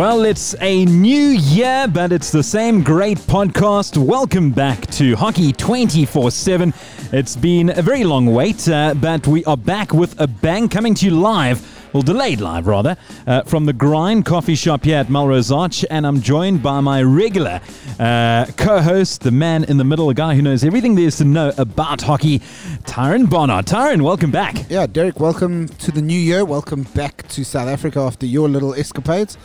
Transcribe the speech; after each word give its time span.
Well, 0.00 0.24
it's 0.24 0.54
a 0.62 0.86
new 0.86 1.14
year, 1.14 1.86
but 1.86 2.10
it's 2.10 2.32
the 2.32 2.42
same 2.42 2.82
great 2.82 3.18
podcast. 3.18 3.98
Welcome 3.98 4.50
back 4.50 4.86
to 4.92 5.14
Hockey 5.14 5.52
24 5.52 6.30
7. 6.30 6.72
It's 7.12 7.36
been 7.36 7.68
a 7.78 7.82
very 7.82 8.04
long 8.04 8.24
wait, 8.24 8.66
uh, 8.66 8.94
but 8.94 9.26
we 9.26 9.44
are 9.44 9.58
back 9.58 9.92
with 9.92 10.18
a 10.18 10.26
bang 10.26 10.70
coming 10.70 10.94
to 10.94 11.04
you 11.04 11.10
live. 11.10 11.60
Well, 11.92 12.02
delayed 12.02 12.40
live 12.40 12.66
rather, 12.66 12.96
uh, 13.26 13.42
from 13.42 13.66
the 13.66 13.74
Grind 13.74 14.24
Coffee 14.24 14.54
Shop 14.54 14.84
here 14.84 14.96
at 14.96 15.10
Melrose 15.10 15.52
Arch, 15.52 15.84
and 15.90 16.06
I'm 16.06 16.22
joined 16.22 16.62
by 16.62 16.80
my 16.80 17.02
regular 17.02 17.60
uh, 17.98 18.46
co-host, 18.56 19.20
the 19.20 19.32
man 19.32 19.64
in 19.64 19.76
the 19.76 19.84
middle, 19.84 20.08
a 20.08 20.14
guy 20.14 20.34
who 20.34 20.40
knows 20.40 20.64
everything 20.64 20.94
there 20.94 21.08
is 21.08 21.16
to 21.16 21.24
know 21.24 21.52
about 21.58 22.00
hockey, 22.00 22.38
Tyron 22.84 23.28
Bonner. 23.28 23.60
Tyron, 23.62 24.00
welcome 24.00 24.30
back. 24.30 24.70
Yeah, 24.70 24.86
Derek, 24.86 25.20
welcome 25.20 25.68
to 25.68 25.90
the 25.90 26.00
new 26.00 26.18
year. 26.18 26.42
Welcome 26.46 26.84
back 26.94 27.28
to 27.28 27.44
South 27.44 27.68
Africa 27.68 28.00
after 28.00 28.24
your 28.24 28.48
little 28.48 28.72
escapades. 28.72 29.36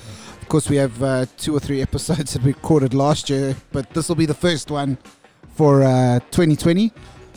Of 0.45 0.49
course, 0.49 0.69
we 0.69 0.75
have 0.75 1.01
uh, 1.01 1.25
two 1.37 1.55
or 1.55 1.59
three 1.59 1.81
episodes 1.81 2.33
that 2.33 2.43
we 2.43 2.53
recorded 2.53 2.93
last 2.93 3.31
year, 3.31 3.55
but 3.71 3.89
this 3.95 4.07
will 4.07 4.15
be 4.15 4.27
the 4.27 4.35
first 4.35 4.69
one 4.69 4.95
for 5.55 5.81
uh, 5.81 6.19
2020. 6.29 6.91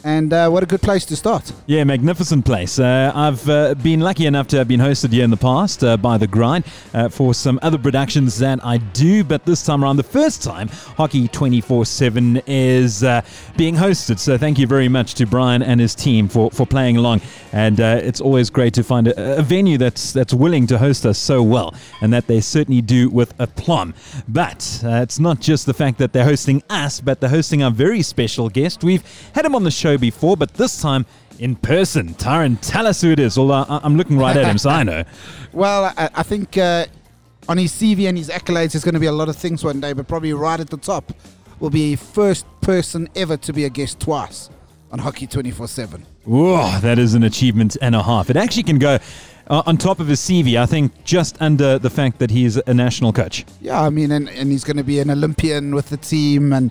And 0.05 0.33
uh, 0.33 0.49
what 0.49 0.63
a 0.63 0.67
good 0.67 0.81
place 0.81 1.05
to 1.07 1.17
start. 1.17 1.53
Yeah, 1.67 1.83
magnificent 1.85 2.45
place. 2.45 2.79
Uh, 2.79 3.13
I've 3.15 3.49
uh, 3.49 3.75
been 3.75 4.01
lucky 4.01 4.27
enough 4.27 4.47
to 4.49 4.59
have 4.59 4.69
been 4.69 4.81
hosted 4.81 5.13
here 5.13 5.25
in 5.25 5.31
the 5.31 5.37
past 5.37 5.83
uh, 5.83 5.97
by 5.97 6.19
The 6.19 6.27
Grind 6.27 6.65
uh, 6.95 7.09
for 7.09 7.35
some 7.35 7.59
other 7.63 7.79
productions 7.79 8.39
that 8.39 8.65
I 8.65 8.77
do, 8.77 9.25
but 9.25 9.45
this 9.45 9.65
time 9.65 9.83
around, 9.83 9.97
the 9.97 10.03
first 10.03 10.43
time, 10.43 10.69
Hockey 10.69 11.29
24 11.29 11.87
7 11.87 12.43
is 12.47 13.03
uh, 13.03 13.23
being 13.57 13.75
hosted. 13.75 14.19
So 14.19 14.39
thank 14.39 14.59
you 14.59 14.67
very 14.67 14.89
much 14.89 15.15
to 15.15 15.27
Brian 15.27 15.63
and 15.63 15.81
his 15.81 15.95
team 15.95 16.29
for, 16.29 16.51
for 16.51 16.67
playing 16.67 16.97
along. 16.97 17.21
And 17.53 17.81
it's 17.81 18.21
always 18.21 18.51
great 18.51 18.75
to 18.75 18.85
find 18.85 19.09
a, 19.09 19.39
a, 19.39 19.43
venue 19.43 19.79
that's, 19.79 20.13
that's 20.13 20.35
willing 20.35 20.67
to 20.69 20.79
host 20.79 21.07
us 21.07 21.19
so 21.19 21.43
well, 21.43 21.75
and 22.01 22.13
that 22.13 22.27
they 22.27 22.41
certainly 22.41 22.83
do 22.83 23.09
with 23.09 23.35
aplomb. 23.41 23.95
But 24.29 24.81
it's 24.83 25.19
not 25.19 25.41
just 25.41 25.67
the 25.67 25.75
fact 25.75 25.99
that 25.99 26.13
they're 26.13 26.25
hosting 26.25 26.63
us, 26.69 27.01
but 27.01 27.21
they're 27.21 27.31
hosting 27.31 27.63
our 27.63 27.71
very 27.71 28.03
special 28.03 28.49
guest. 28.49 28.85
We've 28.85 29.03
had 29.35 29.45
him 29.45 29.55
on 29.55 29.65
the 29.65 29.71
show 29.71 29.88
show 29.89 29.99
before, 29.99 30.37
but 30.37 30.53
this 30.55 30.81
time 30.81 31.07
in 31.39 31.57
person. 31.57 32.15
Tyron, 32.15 32.59
tell 32.61 32.87
us 32.87 33.01
who 33.01 33.11
it 33.13 33.21
is. 33.21 33.39
Although 33.39 33.65
I'm 33.69 33.97
looking 33.97 34.19
right 34.19 34.37
at 34.37 34.45
him, 34.45 34.59
so 34.59 34.71
I 34.71 34.83
know. 34.83 35.05
Well, 35.51 35.87
I, 35.97 36.11
I 36.15 36.23
think 36.23 36.59
uh, 36.59 36.85
on 37.49 37.57
his 37.57 37.73
CV 37.73 38.07
and 38.07 38.19
his 38.19 38.29
accolades, 38.29 38.73
there's 38.73 38.85
going 38.85 38.95
to 38.95 39.01
be 39.01 39.07
a 39.07 39.13
lot 39.13 39.31
of 39.31 39.37
things 39.37 39.65
one 39.65 39.81
day, 39.81 39.95
but 39.95 40.07
probably 40.07 40.35
right 40.35 40.61
at 40.61 40.69
the 40.69 40.77
top 40.77 41.11
will 41.59 41.71
be 41.71 41.97
first 41.97 42.45
person 42.61 43.09
ever 43.17 43.39
to 43.39 43.53
be 43.55 43.65
a 43.65 43.71
guest 43.71 43.99
twice 43.99 44.51
on 44.93 44.99
Hockey 44.99 45.27
24 45.27 45.67
7. 45.67 46.07
Whoa, 46.25 46.79
that 46.81 46.99
is 46.99 47.15
an 47.15 47.23
achievement 47.23 47.79
and 47.81 47.97
a 47.97 48.03
half. 48.03 48.29
It 48.29 48.37
actually 48.37 48.65
can 48.65 48.79
go. 48.79 48.99
Uh, 49.49 49.63
on 49.65 49.79
top 49.79 50.01
of 50.01 50.07
his 50.07 50.21
CV, 50.21 50.61
I 50.61 50.67
think 50.67 51.03
just 51.03 51.41
under 51.41 51.79
the 51.79 51.89
fact 51.89 52.19
that 52.19 52.31
he's 52.31 52.59
a 52.59 52.75
national 52.75 53.15
coach. 53.15 53.47
Yeah, 53.63 53.81
I 53.81 53.89
mean, 53.89 54.13
and, 54.13 54.29
and 54.29 54.53
he's 54.53 54.63
going 54.63 54.77
to 54.77 54.85
be 54.85 55.01
an 55.01 55.11
Olympian 55.11 55.75
with 55.75 55.89
the 55.89 55.97
team. 55.97 56.53
And 56.53 56.71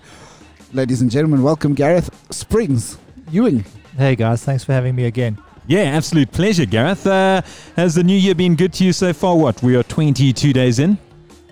ladies 0.72 1.02
and 1.02 1.10
gentlemen, 1.10 1.42
welcome 1.42 1.74
Garreth 1.74 2.08
Springs. 2.30 2.96
Ewing. 3.30 3.64
Hey 3.96 4.16
guys, 4.16 4.44
thanks 4.44 4.64
for 4.64 4.72
having 4.72 4.94
me 4.94 5.04
again. 5.04 5.38
Yeah, 5.66 5.80
absolute 5.80 6.32
pleasure, 6.32 6.64
Garreth. 6.64 7.06
Uh, 7.06 7.42
has 7.76 7.94
the 7.94 8.02
new 8.02 8.16
year 8.16 8.34
been 8.34 8.56
good 8.56 8.72
to 8.74 8.84
you 8.84 8.92
so 8.92 9.12
far? 9.12 9.36
What, 9.36 9.62
we 9.62 9.76
are 9.76 9.82
22 9.82 10.52
days 10.52 10.78
in? 10.78 10.96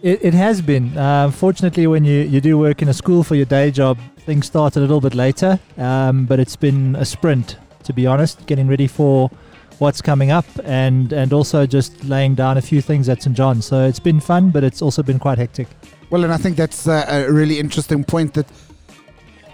It, 0.03 0.25
it 0.25 0.35
has 0.35 0.63
been. 0.63 0.97
Uh, 0.97 1.31
fortunately, 1.31 1.87
when 1.87 2.05
you, 2.05 2.21
you 2.23 2.41
do 2.41 2.57
work 2.57 2.81
in 2.81 2.89
a 2.89 2.95
school 2.95 3.23
for 3.23 3.35
your 3.35 3.45
day 3.45 3.71
job, 3.71 3.99
things 4.21 4.47
start 4.47 4.77
a 4.77 4.81
little 4.81 5.01
bit 5.03 5.15
later, 5.15 5.59
um, 5.77 6.25
but 6.25 6.41
it's 6.41 6.57
been 6.57 6.97
a 6.97 7.05
sprint, 7.05 7.59
to 7.85 7.93
be 7.93 8.07
honest, 8.07 8.47
getting 8.47 8.69
ready 8.69 8.87
for 8.87 9.31
what's 9.79 10.01
coming 10.01 10.31
up 10.31 10.47
and, 10.65 11.13
and 11.13 11.35
also 11.35 11.67
just 11.67 12.03
laying 12.05 12.35
down 12.35 12.57
a 12.57 12.63
few 12.63 12.81
things 12.81 13.11
at 13.11 13.23
St. 13.23 13.37
John. 13.37 13.61
So 13.61 13.85
it's 13.85 14.01
been 14.01 14.21
fun, 14.21 14.51
but 14.51 14.65
it's 14.65 14.81
also 14.81 15.03
been 15.03 15.19
quite 15.19 15.37
hectic. 15.37 15.69
Well, 16.09 16.25
and 16.25 16.33
I 16.33 16.39
think 16.39 16.57
that's 16.57 16.89
uh, 16.89 17.05
a 17.09 17.31
really 17.31 17.59
interesting 17.59 18.05
point 18.05 18.33
that 18.35 18.47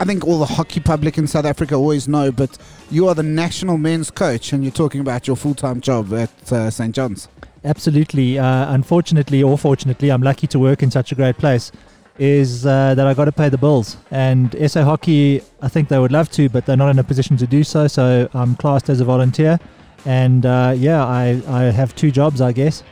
I 0.03 0.05
think 0.05 0.27
all 0.27 0.41
the 0.41 0.47
hockey 0.47 0.81
public 0.81 1.17
in 1.17 1.29
South 1.29 1.45
Africa 1.45 1.77
always 1.77 2.09
know, 2.09 2.33
but 2.33 2.59
you 2.91 3.07
are 3.07 3.15
the 3.15 3.23
national 3.23 3.79
men's 3.79 4.11
coach, 4.11 4.53
and 4.53 4.65
you're 4.65 4.73
talking 4.73 5.01
about 5.01 5.29
your 5.29 5.37
full-time 5.37 5.81
job 5.81 6.13
at 6.13 6.53
uh, 6.53 6.71
St. 6.71 6.93
John's. 6.93 7.29
Absolutely. 7.65 8.37
Uh, 8.37 8.75
unfortunately, 8.75 9.45
or 9.45 9.57
fortunately, 9.57 10.11
I'm 10.11 10.21
lucky 10.21 10.49
to 10.49 10.59
work 10.59 10.83
in 10.83 10.91
such 10.91 11.13
a 11.13 11.15
great 11.15 11.39
place. 11.39 11.71
Is 12.19 12.67
uh, 12.67 12.97
that 12.97 13.07
I 13.07 13.15
got 13.15 13.27
to 13.27 13.33
pay 13.33 13.49
the 13.49 13.59
bills, 13.59 13.97
and 14.11 14.57
SA 14.69 14.83
Hockey, 14.83 15.41
I 15.61 15.69
think 15.69 15.89
they 15.89 16.01
would 16.01 16.11
love 16.11 16.33
to, 16.33 16.49
but 16.49 16.67
they're 16.67 16.77
not 16.77 16.91
in 16.91 16.99
a 16.99 17.05
position 17.05 17.37
to 17.37 17.47
do 17.47 17.63
so. 17.63 17.87
So 17.87 18.29
I'm 18.35 18.57
classed 18.57 18.91
as 18.91 19.01
a 19.01 19.05
volunteer, 19.05 19.61
and 20.05 20.45
uh, 20.45 20.75
yeah, 20.77 21.07
I 21.07 21.41
I 21.47 21.63
have 21.71 21.95
two 21.95 22.11
jobs, 22.11 22.41
I 22.41 22.51
guess. 22.51 22.83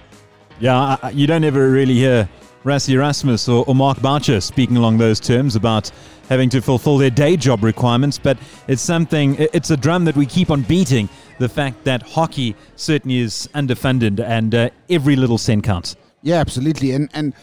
Yeah, 0.60 0.97
I, 1.03 1.10
you 1.10 1.27
don't 1.27 1.42
ever 1.42 1.71
really 1.71 1.94
hear 1.94 2.28
Rassie 2.65 2.91
Erasmus 2.91 3.48
or, 3.48 3.65
or 3.66 3.75
Mark 3.75 4.00
Boucher 4.03 4.41
speaking 4.41 4.76
along 4.76 4.98
those 4.98 5.19
terms 5.19 5.56
about 5.56 5.91
having 6.28 6.48
to 6.50 6.60
fulfill 6.60 6.98
their 6.98 7.10
day 7.10 7.37
job 7.37 7.65
requirements, 7.65 8.19
but 8.19 8.38
it's 8.69 8.82
something, 8.82 9.37
it's 9.38 9.71
a 9.71 9.76
drum 9.76 10.04
that 10.04 10.15
we 10.15 10.26
keep 10.26 10.50
on 10.50 10.62
beating. 10.62 11.09
The 11.38 11.48
fact 11.48 11.84
that 11.84 12.03
hockey 12.03 12.54
certainly 12.76 13.19
is 13.19 13.48
underfunded 13.54 14.21
and 14.21 14.54
uh, 14.54 14.71
every 14.88 15.16
little 15.16 15.38
cent 15.38 15.65
counts. 15.65 15.97
Yeah, 16.22 16.37
absolutely. 16.37 16.93
And, 16.93 17.09
and 17.15 17.34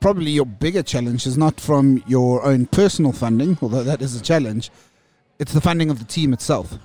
probably 0.00 0.30
your 0.30 0.46
bigger 0.46 0.82
challenge 0.82 1.26
is 1.26 1.36
not 1.36 1.60
from 1.60 2.02
your 2.06 2.42
own 2.44 2.66
personal 2.66 3.12
funding, 3.12 3.58
although 3.60 3.84
that 3.84 4.02
is 4.02 4.16
a 4.16 4.22
challenge, 4.22 4.70
it's 5.38 5.52
the 5.52 5.60
funding 5.60 5.90
of 5.90 5.98
the 5.98 6.04
team 6.04 6.32
itself. 6.32 6.78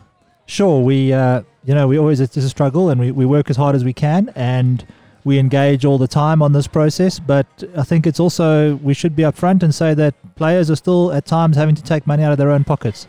Sure, 0.45 0.83
we, 0.83 1.13
uh, 1.13 1.41
you 1.63 1.73
know, 1.73 1.87
we 1.87 1.97
always, 1.97 2.19
it's 2.19 2.35
a 2.35 2.49
struggle 2.49 2.89
and 2.89 2.99
we, 2.99 3.11
we 3.11 3.25
work 3.25 3.49
as 3.49 3.55
hard 3.55 3.75
as 3.75 3.85
we 3.85 3.93
can. 3.93 4.29
And 4.35 4.85
we 5.23 5.37
engage 5.37 5.85
all 5.85 5.97
the 5.97 6.07
time 6.07 6.41
on 6.41 6.53
this 6.53 6.67
process, 6.67 7.19
but 7.19 7.45
I 7.75 7.83
think 7.83 8.07
it's 8.07 8.19
also 8.19 8.75
we 8.75 8.93
should 8.93 9.15
be 9.15 9.23
upfront 9.23 9.63
and 9.63 9.73
say 9.73 9.93
that 9.93 10.13
players 10.35 10.71
are 10.71 10.75
still 10.75 11.11
at 11.11 11.25
times 11.25 11.55
having 11.55 11.75
to 11.75 11.83
take 11.83 12.07
money 12.07 12.23
out 12.23 12.31
of 12.31 12.37
their 12.37 12.51
own 12.51 12.63
pockets, 12.63 13.07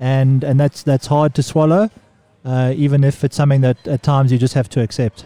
and 0.00 0.42
and 0.42 0.58
that's 0.58 0.82
that's 0.82 1.06
hard 1.06 1.34
to 1.34 1.42
swallow, 1.42 1.90
uh, 2.44 2.72
even 2.76 3.04
if 3.04 3.22
it's 3.24 3.36
something 3.36 3.60
that 3.60 3.86
at 3.86 4.02
times 4.02 4.32
you 4.32 4.38
just 4.38 4.54
have 4.54 4.68
to 4.70 4.80
accept. 4.82 5.24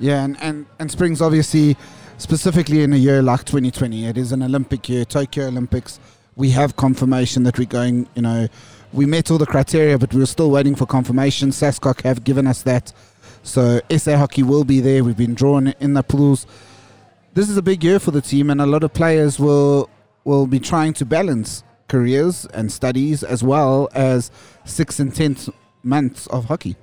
Yeah, 0.00 0.24
and 0.24 0.36
and, 0.40 0.66
and 0.78 0.90
Springs 0.90 1.20
obviously 1.22 1.76
specifically 2.18 2.82
in 2.82 2.92
a 2.92 2.96
year 2.96 3.22
like 3.22 3.44
2020, 3.44 4.06
it 4.06 4.16
is 4.16 4.32
an 4.32 4.42
Olympic 4.42 4.88
year, 4.88 5.04
Tokyo 5.04 5.46
Olympics. 5.46 6.00
We 6.36 6.50
have 6.50 6.76
confirmation 6.76 7.44
that 7.44 7.58
we're 7.58 7.66
going. 7.66 8.08
You 8.14 8.22
know, 8.22 8.48
we 8.92 9.06
met 9.06 9.30
all 9.30 9.38
the 9.38 9.46
criteria, 9.46 9.98
but 9.98 10.12
we're 10.12 10.26
still 10.26 10.50
waiting 10.50 10.74
for 10.74 10.86
confirmation. 10.86 11.50
SASCOC 11.50 12.02
have 12.02 12.24
given 12.24 12.46
us 12.46 12.62
that 12.62 12.92
so 13.44 13.80
SA 13.96 14.16
Hockey 14.16 14.42
will 14.42 14.64
be 14.64 14.80
there. 14.80 15.04
We've 15.04 15.16
been 15.16 15.34
drawn 15.34 15.68
in 15.78 15.92
the 15.92 16.02
pools. 16.02 16.46
This 17.34 17.50
is 17.50 17.56
a 17.56 17.62
big 17.62 17.84
year 17.84 18.00
for 18.00 18.10
the 18.10 18.22
team, 18.22 18.50
and 18.50 18.60
a 18.60 18.66
lot 18.66 18.82
of 18.82 18.92
players 18.92 19.38
will 19.38 19.90
will 20.24 20.46
be 20.46 20.58
trying 20.58 20.94
to 20.94 21.04
balance 21.04 21.62
careers 21.86 22.46
and 22.46 22.72
studies 22.72 23.22
as 23.22 23.42
well 23.44 23.88
as 23.94 24.30
six 24.64 24.98
and 24.98 25.14
ten 25.14 25.36
months 25.82 26.26
of 26.28 26.46
hockey. 26.46 26.76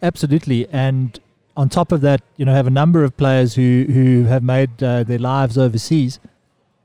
Absolutely, 0.00 0.68
and 0.68 1.18
on 1.56 1.68
top 1.68 1.90
of 1.90 2.02
that, 2.02 2.22
you 2.36 2.44
know, 2.44 2.54
have 2.54 2.68
a 2.68 2.76
number 2.82 3.02
of 3.02 3.16
players 3.16 3.54
who 3.54 3.86
who 3.92 4.24
have 4.24 4.44
made 4.44 4.82
uh, 4.82 5.02
their 5.02 5.18
lives 5.18 5.58
overseas. 5.58 6.20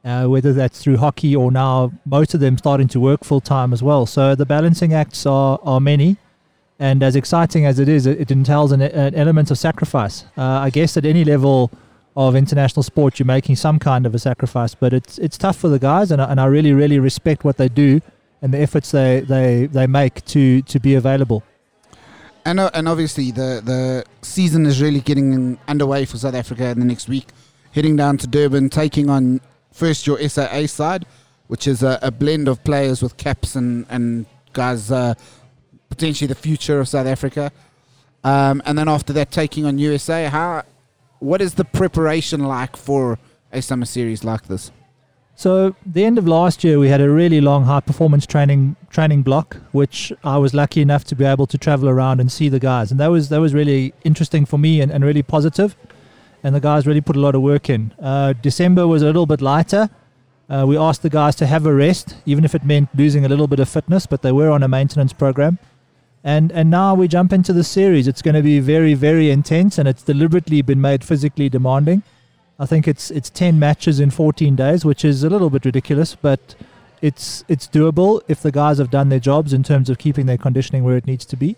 Uh, 0.04 0.26
whether 0.26 0.52
that's 0.52 0.82
through 0.82 0.98
hockey 0.98 1.36
or 1.36 1.52
now 1.52 1.92
most 2.06 2.34
of 2.34 2.40
them 2.40 2.58
starting 2.58 2.88
to 2.88 3.00
work 3.00 3.24
full 3.24 3.40
time 3.40 3.72
as 3.72 3.84
well. 3.84 4.08
So 4.08 4.34
the 4.34 4.48
balancing 4.48 4.96
acts 4.96 5.28
are, 5.28 5.60
are 5.62 5.80
many, 5.80 6.18
and 6.82 7.04
as 7.04 7.16
exciting 7.16 7.66
as 7.66 7.78
it 7.78 7.88
is, 7.88 8.08
it, 8.08 8.20
it 8.20 8.32
entails 8.32 8.72
an, 8.72 8.82
an, 8.82 9.14
element 9.14 9.52
of 9.52 9.58
sacrifice. 9.58 10.26
Uh, 10.36 10.42
I 10.42 10.72
guess 10.72 10.98
at 10.98 11.06
any 11.06 11.24
level 11.24 11.72
of 12.18 12.36
international 12.36 12.82
sport, 12.82 13.20
you're 13.20 13.28
making 13.28 13.56
some 13.56 13.78
kind 13.78 14.08
of 14.08 14.16
a 14.16 14.20
sacrifice, 14.20 14.74
but 14.74 14.92
it's 14.92 15.20
it's 15.20 15.38
tough 15.38 15.58
for 15.58 15.70
the 15.70 15.78
guys, 15.78 16.12
and, 16.12 16.20
and 16.20 16.42
I 16.42 16.46
really, 16.46 16.74
really 16.74 16.98
respect 16.98 17.44
what 17.44 17.58
they 17.58 17.70
do 17.70 18.02
and 18.42 18.52
the 18.52 18.58
efforts 18.58 18.90
they, 18.90 19.20
they, 19.22 19.68
they 19.68 19.86
make 19.86 20.26
to, 20.26 20.64
to 20.64 20.80
be 20.80 20.96
available. 20.96 21.44
And, 22.44 22.60
uh, 22.60 22.72
and 22.74 22.90
obviously, 22.90 23.30
the, 23.30 23.62
the 23.64 24.04
season 24.24 24.66
is 24.66 24.82
really 24.82 25.02
getting 25.02 25.60
underway 25.68 26.06
for 26.06 26.18
South 26.18 26.34
Africa 26.34 26.70
in 26.70 26.80
the 26.80 26.86
next 26.86 27.08
week. 27.08 27.28
Heading 27.74 27.96
down 27.96 28.18
to 28.18 28.28
Durban, 28.28 28.70
taking 28.70 29.08
on 29.08 29.40
first 29.72 30.08
your 30.08 30.18
SAA 30.28 30.66
side, 30.66 31.06
which 31.48 31.68
is 31.68 31.84
a, 31.84 32.00
a 32.02 32.10
blend 32.10 32.48
of 32.48 32.64
players 32.64 33.04
with 33.04 33.16
caps 33.18 33.56
and, 33.56 33.86
and 33.90 34.26
guys 34.54 34.92
uh, 34.92 35.14
potentially 35.92 36.28
the 36.28 36.42
future 36.48 36.80
of 36.80 36.88
South 36.88 37.06
Africa. 37.06 37.52
Um, 38.24 38.62
and 38.66 38.78
then 38.78 38.88
after 38.88 39.14
that, 39.14 39.30
taking 39.32 39.66
on 39.66 39.78
USA. 39.78 40.26
How, 40.26 40.64
what 41.20 41.42
is 41.42 41.54
the 41.54 41.66
preparation 41.66 42.44
like 42.46 42.76
for 42.76 43.20
a 43.52 43.62
summer 43.62 43.86
series 43.86 44.24
like 44.24 44.48
this? 44.48 44.72
So 45.36 45.76
the 45.86 46.06
end 46.06 46.18
of 46.20 46.28
last 46.28 46.64
year, 46.64 46.78
we 46.78 46.90
had 46.90 47.02
a 47.02 47.10
really 47.10 47.42
long 47.42 47.64
high 47.66 47.80
performance 47.80 48.28
training 48.28 48.76
training 48.92 49.24
block, 49.24 49.58
which 49.72 50.14
I 50.24 50.38
was 50.38 50.54
lucky 50.54 50.82
enough 50.82 51.04
to 51.06 51.16
be 51.16 51.26
able 51.26 51.48
to 51.48 51.58
travel 51.58 51.90
around 51.90 52.20
and 52.20 52.32
see 52.32 52.48
the 52.48 52.60
guys, 52.60 52.92
and 52.92 53.00
that 53.00 53.08
was 53.08 53.30
that 53.30 53.40
was 53.40 53.52
really 53.54 53.94
interesting 54.04 54.46
for 54.46 54.60
me 54.60 54.82
and, 54.82 54.92
and 54.92 55.04
really 55.04 55.24
positive. 55.24 55.76
And 56.44 56.54
the 56.54 56.60
guys 56.60 56.86
really 56.86 57.02
put 57.02 57.16
a 57.16 57.20
lot 57.20 57.34
of 57.34 57.42
work 57.42 57.70
in. 57.70 57.92
Uh, 58.00 58.34
December 58.34 58.88
was 58.88 59.02
a 59.02 59.06
little 59.06 59.26
bit 59.26 59.42
lighter. 59.42 59.90
Uh, 60.48 60.66
we 60.68 60.78
asked 60.78 61.02
the 61.02 61.10
guys 61.10 61.36
to 61.38 61.46
have 61.48 61.66
a 61.66 61.74
rest, 61.74 62.16
even 62.26 62.44
if 62.44 62.54
it 62.54 62.64
meant 62.64 62.90
losing 62.96 63.26
a 63.26 63.30
little 63.30 63.48
bit 63.48 63.60
of 63.60 63.70
fitness, 63.70 64.06
but 64.06 64.22
they 64.22 64.32
were 64.32 64.50
on 64.52 64.62
a 64.62 64.68
maintenance 64.68 65.14
program. 65.14 65.58
And 66.24 66.52
and 66.52 66.70
now 66.70 66.94
we 66.94 67.08
jump 67.08 67.34
into 67.34 67.52
the 67.52 67.64
series. 67.64 68.08
It's 68.08 68.22
going 68.22 68.36
to 68.36 68.44
be 68.44 68.60
very 68.60 68.94
very 68.94 69.32
intense, 69.32 69.78
and 69.78 69.88
it's 69.88 70.04
deliberately 70.04 70.62
been 70.62 70.82
made 70.82 71.04
physically 71.04 71.50
demanding. 71.50 72.04
I 72.60 72.68
think 72.68 72.88
it's 72.88 73.10
it's 73.10 73.30
10 73.30 73.58
matches 73.58 74.00
in 74.00 74.12
14 74.12 74.56
days, 74.56 74.86
which 74.86 75.04
is 75.04 75.24
a 75.24 75.30
little 75.30 75.50
bit 75.50 75.66
ridiculous, 75.66 76.14
but 76.14 76.56
it's 77.02 77.44
it's 77.48 77.68
doable 77.68 78.22
if 78.28 78.42
the 78.42 78.52
guys 78.52 78.78
have 78.78 78.92
done 78.92 79.10
their 79.10 79.20
jobs 79.20 79.52
in 79.52 79.64
terms 79.64 79.90
of 79.90 79.98
keeping 79.98 80.28
their 80.28 80.38
conditioning 80.38 80.84
where 80.84 80.96
it 80.96 81.08
needs 81.08 81.26
to 81.26 81.36
be. 81.36 81.56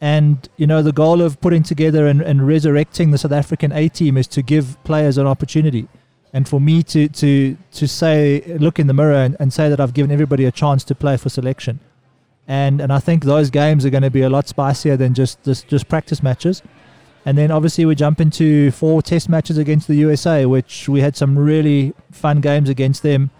And 0.00 0.48
you 0.56 0.66
know 0.66 0.82
the 0.82 0.92
goal 0.92 1.20
of 1.20 1.38
putting 1.42 1.62
together 1.62 2.06
and, 2.06 2.22
and 2.22 2.46
resurrecting 2.46 3.10
the 3.10 3.18
South 3.18 3.32
African 3.32 3.70
A 3.72 3.90
team 3.90 4.16
is 4.16 4.26
to 4.28 4.40
give 4.40 4.82
players 4.82 5.18
an 5.18 5.26
opportunity. 5.26 5.88
And 6.32 6.48
for 6.48 6.58
me 6.58 6.82
to 6.84 7.08
to 7.08 7.58
to 7.72 7.86
say, 7.86 8.42
look 8.58 8.78
in 8.78 8.86
the 8.86 8.94
mirror 8.94 9.16
and, 9.16 9.36
and 9.38 9.52
say 9.52 9.68
that 9.68 9.78
I've 9.78 9.92
given 9.92 10.10
everybody 10.10 10.46
a 10.46 10.52
chance 10.52 10.84
to 10.84 10.94
play 10.94 11.18
for 11.18 11.28
selection, 11.28 11.80
and 12.50 12.80
and 12.80 12.92
I 12.92 12.98
think 12.98 13.22
those 13.22 13.48
games 13.48 13.86
are 13.86 13.90
going 13.90 14.02
to 14.02 14.10
be 14.10 14.22
a 14.22 14.28
lot 14.28 14.48
spicier 14.48 14.96
than 14.96 15.14
just 15.14 15.42
just, 15.44 15.68
just 15.68 15.88
practice 15.88 16.20
matches. 16.20 16.62
And 17.24 17.38
then 17.38 17.50
obviously 17.50 17.84
we 17.84 17.94
jump 17.94 18.20
into 18.20 18.72
four 18.72 19.02
test 19.02 19.28
matches 19.28 19.56
against 19.56 19.86
the 19.86 19.94
USA, 19.96 20.46
which 20.46 20.88
we 20.88 21.00
had 21.00 21.16
some 21.16 21.38
really 21.38 21.94
fun 22.10 22.40
games 22.40 22.68
against 22.68 23.02
them 23.04 23.30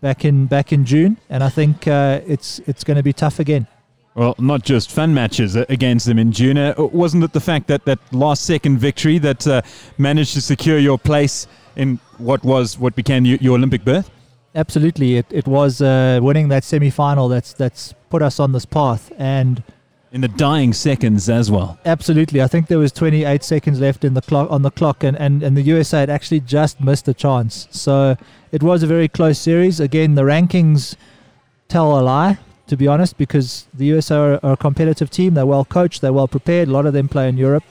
back 0.00 0.24
in 0.24 0.46
back 0.46 0.72
in 0.72 0.84
June, 0.84 1.18
and 1.30 1.44
I 1.44 1.50
think 1.50 1.86
uh, 1.86 2.20
it's 2.26 2.58
it's 2.66 2.82
going 2.82 2.96
to 2.96 3.02
be 3.02 3.12
tough 3.12 3.38
again. 3.38 3.68
Well, 4.16 4.34
not 4.38 4.62
just 4.62 4.90
fun 4.90 5.14
matches 5.14 5.54
against 5.54 6.06
them 6.06 6.18
in 6.18 6.32
June. 6.32 6.58
Uh, 6.58 6.74
wasn't 6.78 7.22
it 7.22 7.32
the 7.32 7.40
fact 7.40 7.68
that 7.68 7.84
that 7.84 8.00
last 8.12 8.44
second 8.44 8.78
victory 8.78 9.18
that 9.18 9.46
uh, 9.46 9.62
managed 9.98 10.34
to 10.34 10.40
secure 10.40 10.78
your 10.78 10.98
place 10.98 11.46
in 11.76 12.00
what 12.16 12.42
was 12.42 12.76
what 12.76 12.96
became 12.96 13.24
your 13.24 13.54
Olympic 13.54 13.84
berth? 13.84 14.10
Absolutely, 14.58 15.16
it 15.18 15.26
it 15.30 15.46
was 15.46 15.80
uh, 15.80 16.18
winning 16.20 16.48
that 16.48 16.64
semi 16.64 16.90
final 16.90 17.28
that's 17.28 17.52
that's 17.52 17.94
put 18.10 18.22
us 18.22 18.40
on 18.40 18.50
this 18.50 18.64
path 18.64 19.12
and 19.16 19.62
in 20.10 20.20
the 20.20 20.28
dying 20.28 20.72
seconds 20.72 21.28
as 21.28 21.48
well. 21.48 21.78
Absolutely, 21.84 22.42
I 22.42 22.48
think 22.48 22.66
there 22.66 22.78
was 22.80 22.90
28 22.90 23.44
seconds 23.44 23.78
left 23.78 24.04
in 24.04 24.14
the 24.14 24.22
clock 24.22 24.50
on 24.50 24.62
the 24.62 24.70
clock, 24.72 25.04
and, 25.04 25.16
and, 25.16 25.42
and 25.44 25.56
the 25.56 25.62
USA 25.62 26.00
had 26.00 26.10
actually 26.10 26.40
just 26.40 26.80
missed 26.80 27.06
a 27.06 27.14
chance. 27.14 27.68
So 27.70 28.16
it 28.50 28.62
was 28.62 28.82
a 28.82 28.86
very 28.88 29.06
close 29.06 29.38
series. 29.38 29.78
Again, 29.78 30.16
the 30.16 30.22
rankings 30.22 30.96
tell 31.68 32.00
a 32.00 32.02
lie, 32.02 32.38
to 32.66 32.76
be 32.76 32.88
honest, 32.88 33.16
because 33.18 33.66
the 33.72 33.84
USA 33.86 34.16
are, 34.16 34.40
are 34.42 34.52
a 34.54 34.56
competitive 34.56 35.10
team. 35.10 35.34
They're 35.34 35.46
well 35.46 35.64
coached, 35.64 36.00
they're 36.00 36.12
well 36.12 36.28
prepared. 36.28 36.68
A 36.68 36.72
lot 36.72 36.86
of 36.86 36.94
them 36.94 37.08
play 37.08 37.28
in 37.28 37.36
Europe, 37.36 37.64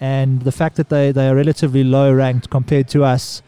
and 0.00 0.42
the 0.42 0.52
fact 0.52 0.76
that 0.76 0.90
they 0.90 1.12
they 1.12 1.28
are 1.28 1.36
relatively 1.36 1.84
low 1.84 2.12
ranked 2.12 2.50
compared 2.50 2.88
to 2.88 3.04
us 3.04 3.42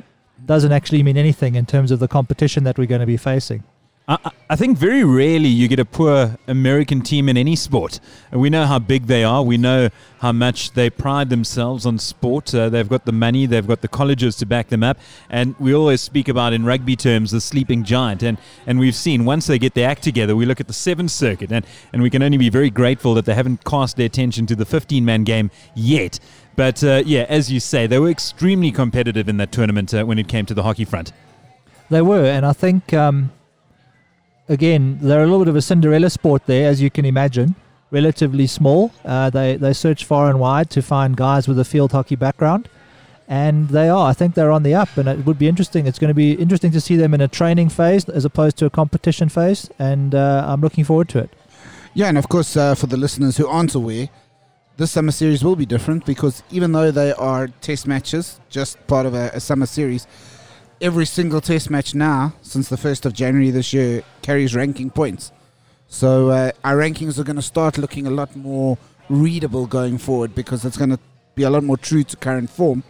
doesn't 0.49 0.73
actually 0.73 1.03
mean 1.03 1.19
anything 1.19 1.55
in 1.55 1.67
terms 1.67 1.91
of 1.91 1.99
the 2.01 2.09
competition 2.09 2.65
that 2.65 2.79
we're 2.79 2.87
going 2.87 3.03
to 3.03 3.07
be 3.07 3.19
facing. 3.19 3.63
I, 4.09 4.31
I, 4.49 4.57
think 4.57 4.79
very 4.79 5.05
rarely 5.05 5.51
you 5.51 5.69
get 5.69 5.79
a 5.79 5.85
poor 5.85 6.39
American 6.47 7.03
team 7.03 7.29
in 7.29 7.37
any 7.37 7.55
sport. 7.55 8.01
We 8.33 8.49
know 8.49 8.65
how 8.65 8.79
big 8.79 9.07
they 9.07 9.23
are. 9.23 9.43
We 9.43 9.59
know 9.59 9.91
how 10.21 10.33
much 10.33 10.73
they 10.73 10.89
pride 10.89 11.29
themselves 11.29 11.85
on 11.85 11.99
sport. 11.99 12.55
Uh, 12.55 12.71
they've 12.71 12.89
got 12.89 13.05
the 13.05 13.13
money, 13.13 13.45
they've 13.45 13.67
got 13.67 13.83
the 13.83 13.89
colleges 13.89 14.37
to 14.37 14.47
back 14.47 14.69
them 14.69 14.83
up. 14.83 14.99
And 15.29 15.55
we 15.61 15.75
always 15.75 16.01
speak 16.01 16.29
about, 16.29 16.55
in 16.55 16.65
rugby 16.65 16.97
terms, 16.97 17.33
the 17.33 17.41
sleeping 17.41 17.85
giant. 17.85 18.23
And, 18.23 18.39
and 18.67 18.79
we've 18.79 18.95
seen 18.95 19.27
once 19.27 19.47
they 19.47 19.59
get 19.59 19.75
their 19.75 19.91
act 19.91 20.05
together, 20.05 20.35
we 20.35 20.47
look 20.47 20.59
at 20.61 20.69
the 20.69 20.73
Sevens 20.73 21.13
circuit, 21.13 21.53
and, 21.53 21.67
and 21.93 22.01
we 22.01 22.09
can 22.09 22.23
only 22.23 22.39
be 22.39 22.49
very 22.49 22.71
grateful 22.71 23.13
that 23.13 23.27
they 23.27 23.35
haven't 23.35 23.63
cast 23.65 23.99
their 23.99 24.07
attention 24.07 24.47
to 24.47 24.57
the 24.57 24.65
15 24.65 25.05
man 25.05 25.25
game 25.25 25.51
yet. 25.75 26.19
But 26.57 26.83
uh, 26.83 27.03
yeah, 27.05 27.27
as 27.29 27.53
you 27.53 27.61
say, 27.61 27.87
they 27.87 27.99
were 27.99 28.09
extremely 28.09 28.73
competitive 28.73 29.29
in 29.29 29.37
that 29.37 29.53
tournament 29.53 29.93
uh, 29.93 30.05
when 30.05 30.19
it 30.19 30.29
came 30.29 30.47
to 30.47 30.55
the 30.55 30.63
hockey 30.63 30.87
front. 30.87 31.13
They 31.91 32.01
were, 32.01 32.25
and 32.25 32.47
I 32.47 32.55
think. 32.55 32.95
Um 32.95 33.33
again, 34.49 34.99
they're 35.01 35.23
a 35.23 35.27
little 35.27 35.41
bit 35.41 35.49
of 35.49 35.57
a 35.57 35.63
Cinderella 35.63 36.11
sport 36.11 36.47
there, 36.47 36.69
as 36.69 36.81
you 36.81 36.91
can 36.91 37.05
imagine. 37.05 37.55
Relatively 37.91 38.47
small. 38.47 38.93
Uh, 39.05 39.31
they 39.31 39.57
they 39.57 39.73
search 39.73 40.05
far 40.05 40.29
and 40.29 40.39
wide 40.39 40.69
to 40.71 40.83
find 40.83 41.17
guys 41.17 41.49
with 41.49 41.59
a 41.59 41.65
field 41.65 41.93
hockey 41.93 42.17
background, 42.17 42.69
and 43.27 43.69
they 43.71 43.89
are. 43.89 44.11
I 44.11 44.13
think 44.13 44.35
they're 44.35 44.51
on 44.51 44.63
the 44.63 44.75
up, 44.75 44.97
and 44.99 45.09
it 45.09 45.25
would 45.25 45.39
be 45.39 45.49
interesting. 45.49 45.87
It's 45.87 45.99
going 45.99 46.09
to 46.09 46.15
be 46.15 46.33
interesting 46.33 46.71
to 46.73 46.81
see 46.81 46.97
them 46.97 47.15
in 47.15 47.23
a 47.23 47.29
training 47.29 47.71
phase 47.71 48.07
as 48.09 48.27
opposed 48.27 48.59
to 48.59 48.67
a 48.67 48.71
competition 48.71 49.31
phase, 49.31 49.71
and 49.79 50.15
uh, 50.15 50.45
I'm 50.47 50.61
looking 50.61 50.85
forward 50.85 51.09
to 51.11 51.19
it. 51.21 51.31
Yeah, 51.95 52.09
and 52.09 52.19
of 52.19 52.29
course, 52.29 52.57
uh, 52.57 52.75
for 52.75 52.89
the 52.89 52.99
listeners 52.99 53.39
who 53.39 53.47
aren't 53.47 53.75
aware, 53.75 54.11
this 54.77 54.91
summer 54.93 55.11
series 55.11 55.43
will 55.43 55.57
be 55.57 55.67
different 55.67 56.05
because 56.05 56.43
even 56.51 56.73
though 56.73 56.91
they 56.91 57.13
are 57.15 57.49
test 57.61 57.87
matches, 57.87 58.39
just 58.51 58.87
part 58.87 59.07
of 59.07 59.15
a, 59.15 59.31
a 59.33 59.41
summer 59.41 59.67
series, 59.67 60.07
every 60.81 61.07
single 61.07 61.41
test 61.41 61.71
match 61.71 61.95
now, 61.95 62.35
since 62.43 62.69
the 62.69 62.77
1st 62.77 63.07
of 63.07 63.13
January 63.13 63.51
this 63.51 63.73
year, 63.73 64.03
carries 64.23 64.55
ranking 64.55 64.91
points. 64.91 65.33
So 65.89 66.31
uh, 66.31 66.53
our 66.65 66.77
rankings 66.77 67.19
are 67.19 67.25
going 67.25 67.37
to 67.37 67.43
start 67.43 67.79
looking 67.79 68.07
a 68.07 68.11
lot 68.11 68.37
more 68.37 68.79
readable 69.09 69.67
going 69.67 69.99
forward 69.99 70.35
because 70.35 70.65
it's 70.65 70.77
going 70.77 70.91
to 70.91 70.99
be 71.35 71.43
a 71.43 71.51
lot 71.51 71.65
more 71.65 71.77
true 71.77 72.05
to 72.05 72.17
current 72.17 72.51
form. 72.51 72.85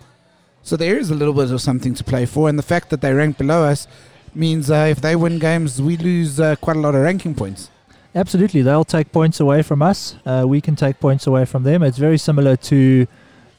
So 0.63 0.77
there 0.77 0.99
is 0.99 1.11
a 1.11 1.15
little 1.15 1.35
bit 1.35 1.51
of 1.51 1.61
something 1.61 1.95
to 1.95 2.05
play 2.05 2.27
for, 2.27 2.49
and 2.49 2.59
the 2.59 2.63
fact 2.63 2.91
that 2.91 3.01
they 3.01 3.13
rank 3.13 3.39
below 3.39 3.65
us 3.65 3.87
means 4.35 4.71
uh, 4.71 4.89
if 4.91 5.01
they 5.01 5.17
win 5.17 5.39
games, 5.39 5.81
we 5.81 5.97
lose 5.97 6.39
uh, 6.39 6.57
quite 6.57 6.77
a 6.77 6.81
lot 6.81 6.95
of 6.95 7.03
ranking 7.03 7.35
points. 7.35 7.71
Absolutely, 8.15 8.63
they'll 8.63 8.85
take 8.85 9.13
points 9.13 9.39
away 9.41 9.63
from 9.63 9.81
us. 9.81 10.17
Uh, 10.27 10.45
we 10.47 10.61
can 10.61 10.77
take 10.77 10.99
points 10.99 11.27
away 11.27 11.45
from 11.45 11.63
them. 11.63 11.83
It's 11.83 11.99
very 11.99 12.19
similar 12.19 12.57
to 12.57 13.07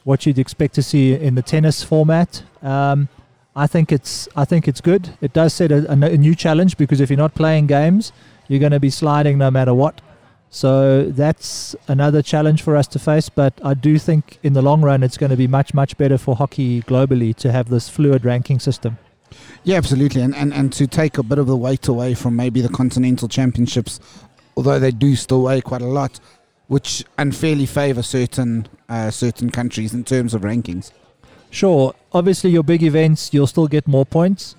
what 0.04 0.26
you'd 0.26 0.38
expect 0.38 0.74
to 0.74 0.82
see 0.82 1.14
in 1.14 1.34
the 1.34 1.42
tennis 1.42 1.82
format. 1.82 2.42
Um, 2.62 3.08
I 3.56 3.66
think 3.66 3.90
it's 3.90 4.28
I 4.36 4.44
think 4.44 4.68
it's 4.68 4.80
good. 4.80 5.10
It 5.20 5.32
does 5.32 5.52
set 5.54 5.72
a, 5.72 5.90
a, 5.90 6.16
new 6.16 6.34
challenge 6.34 6.76
because 6.76 7.00
if 7.00 7.10
you're 7.10 7.16
not 7.16 7.34
playing 7.34 7.66
games, 7.66 8.12
you're 8.48 8.60
going 8.60 8.72
to 8.72 8.80
be 8.80 8.90
sliding 8.90 9.38
no 9.38 9.50
matter 9.50 9.74
what. 9.74 10.00
So 10.50 11.04
that's 11.04 11.76
another 11.86 12.22
challenge 12.22 12.62
for 12.62 12.76
us 12.76 12.86
to 12.88 12.98
face. 12.98 13.28
But 13.28 13.54
I 13.64 13.74
do 13.74 13.98
think 13.98 14.38
in 14.42 14.52
the 14.52 14.62
long 14.62 14.82
run, 14.82 15.02
it's 15.02 15.16
going 15.16 15.30
to 15.30 15.36
be 15.36 15.46
much 15.46 15.74
much 15.74 15.96
better 15.96 16.18
for 16.18 16.36
hockey 16.36 16.82
globally 16.82 17.34
to 17.36 17.50
have 17.50 17.68
this 17.68 17.88
fluid 17.88 18.24
ranking 18.24 18.60
system. 18.60 18.98
Yeah, 19.64 19.76
absolutely, 19.76 20.22
and 20.22 20.34
and 20.34 20.54
and 20.54 20.72
to 20.74 20.86
take 20.86 21.18
a 21.18 21.22
bit 21.22 21.38
of 21.38 21.46
the 21.46 21.56
weight 21.56 21.88
away 21.88 22.14
from 22.14 22.36
maybe 22.36 22.60
the 22.60 22.68
continental 22.68 23.28
championships, 23.28 24.00
although 24.56 24.78
they 24.78 24.90
do 24.90 25.16
still 25.16 25.42
weigh 25.42 25.60
quite 25.60 25.82
a 25.82 25.86
lot, 25.86 26.20
which 26.68 27.04
unfairly 27.18 27.66
favour 27.66 28.02
certain 28.02 28.68
uh, 28.88 29.10
certain 29.10 29.50
countries 29.50 29.92
in 29.92 30.04
terms 30.04 30.34
of 30.34 30.42
rankings. 30.42 30.92
Sure, 31.50 31.94
obviously 32.12 32.50
your 32.50 32.62
big 32.62 32.82
events 32.82 33.34
you'll 33.34 33.46
still 33.46 33.66
get 33.66 33.86
more 33.86 34.06
points. 34.06 34.54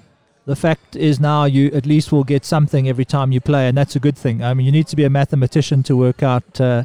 The 0.45 0.55
fact 0.55 0.95
is 0.95 1.19
now 1.19 1.45
you 1.45 1.71
at 1.71 1.85
least 1.85 2.11
will 2.11 2.23
get 2.23 2.43
something 2.45 2.89
every 2.89 3.05
time 3.05 3.31
you 3.31 3.39
play, 3.39 3.67
and 3.67 3.77
that's 3.77 3.95
a 3.95 3.99
good 3.99 4.17
thing. 4.17 4.43
I 4.43 4.53
mean, 4.53 4.65
you 4.65 4.71
need 4.71 4.87
to 4.87 4.95
be 4.95 5.03
a 5.03 5.09
mathematician 5.09 5.83
to 5.83 5.95
work 5.95 6.23
out 6.23 6.59
uh, 6.59 6.83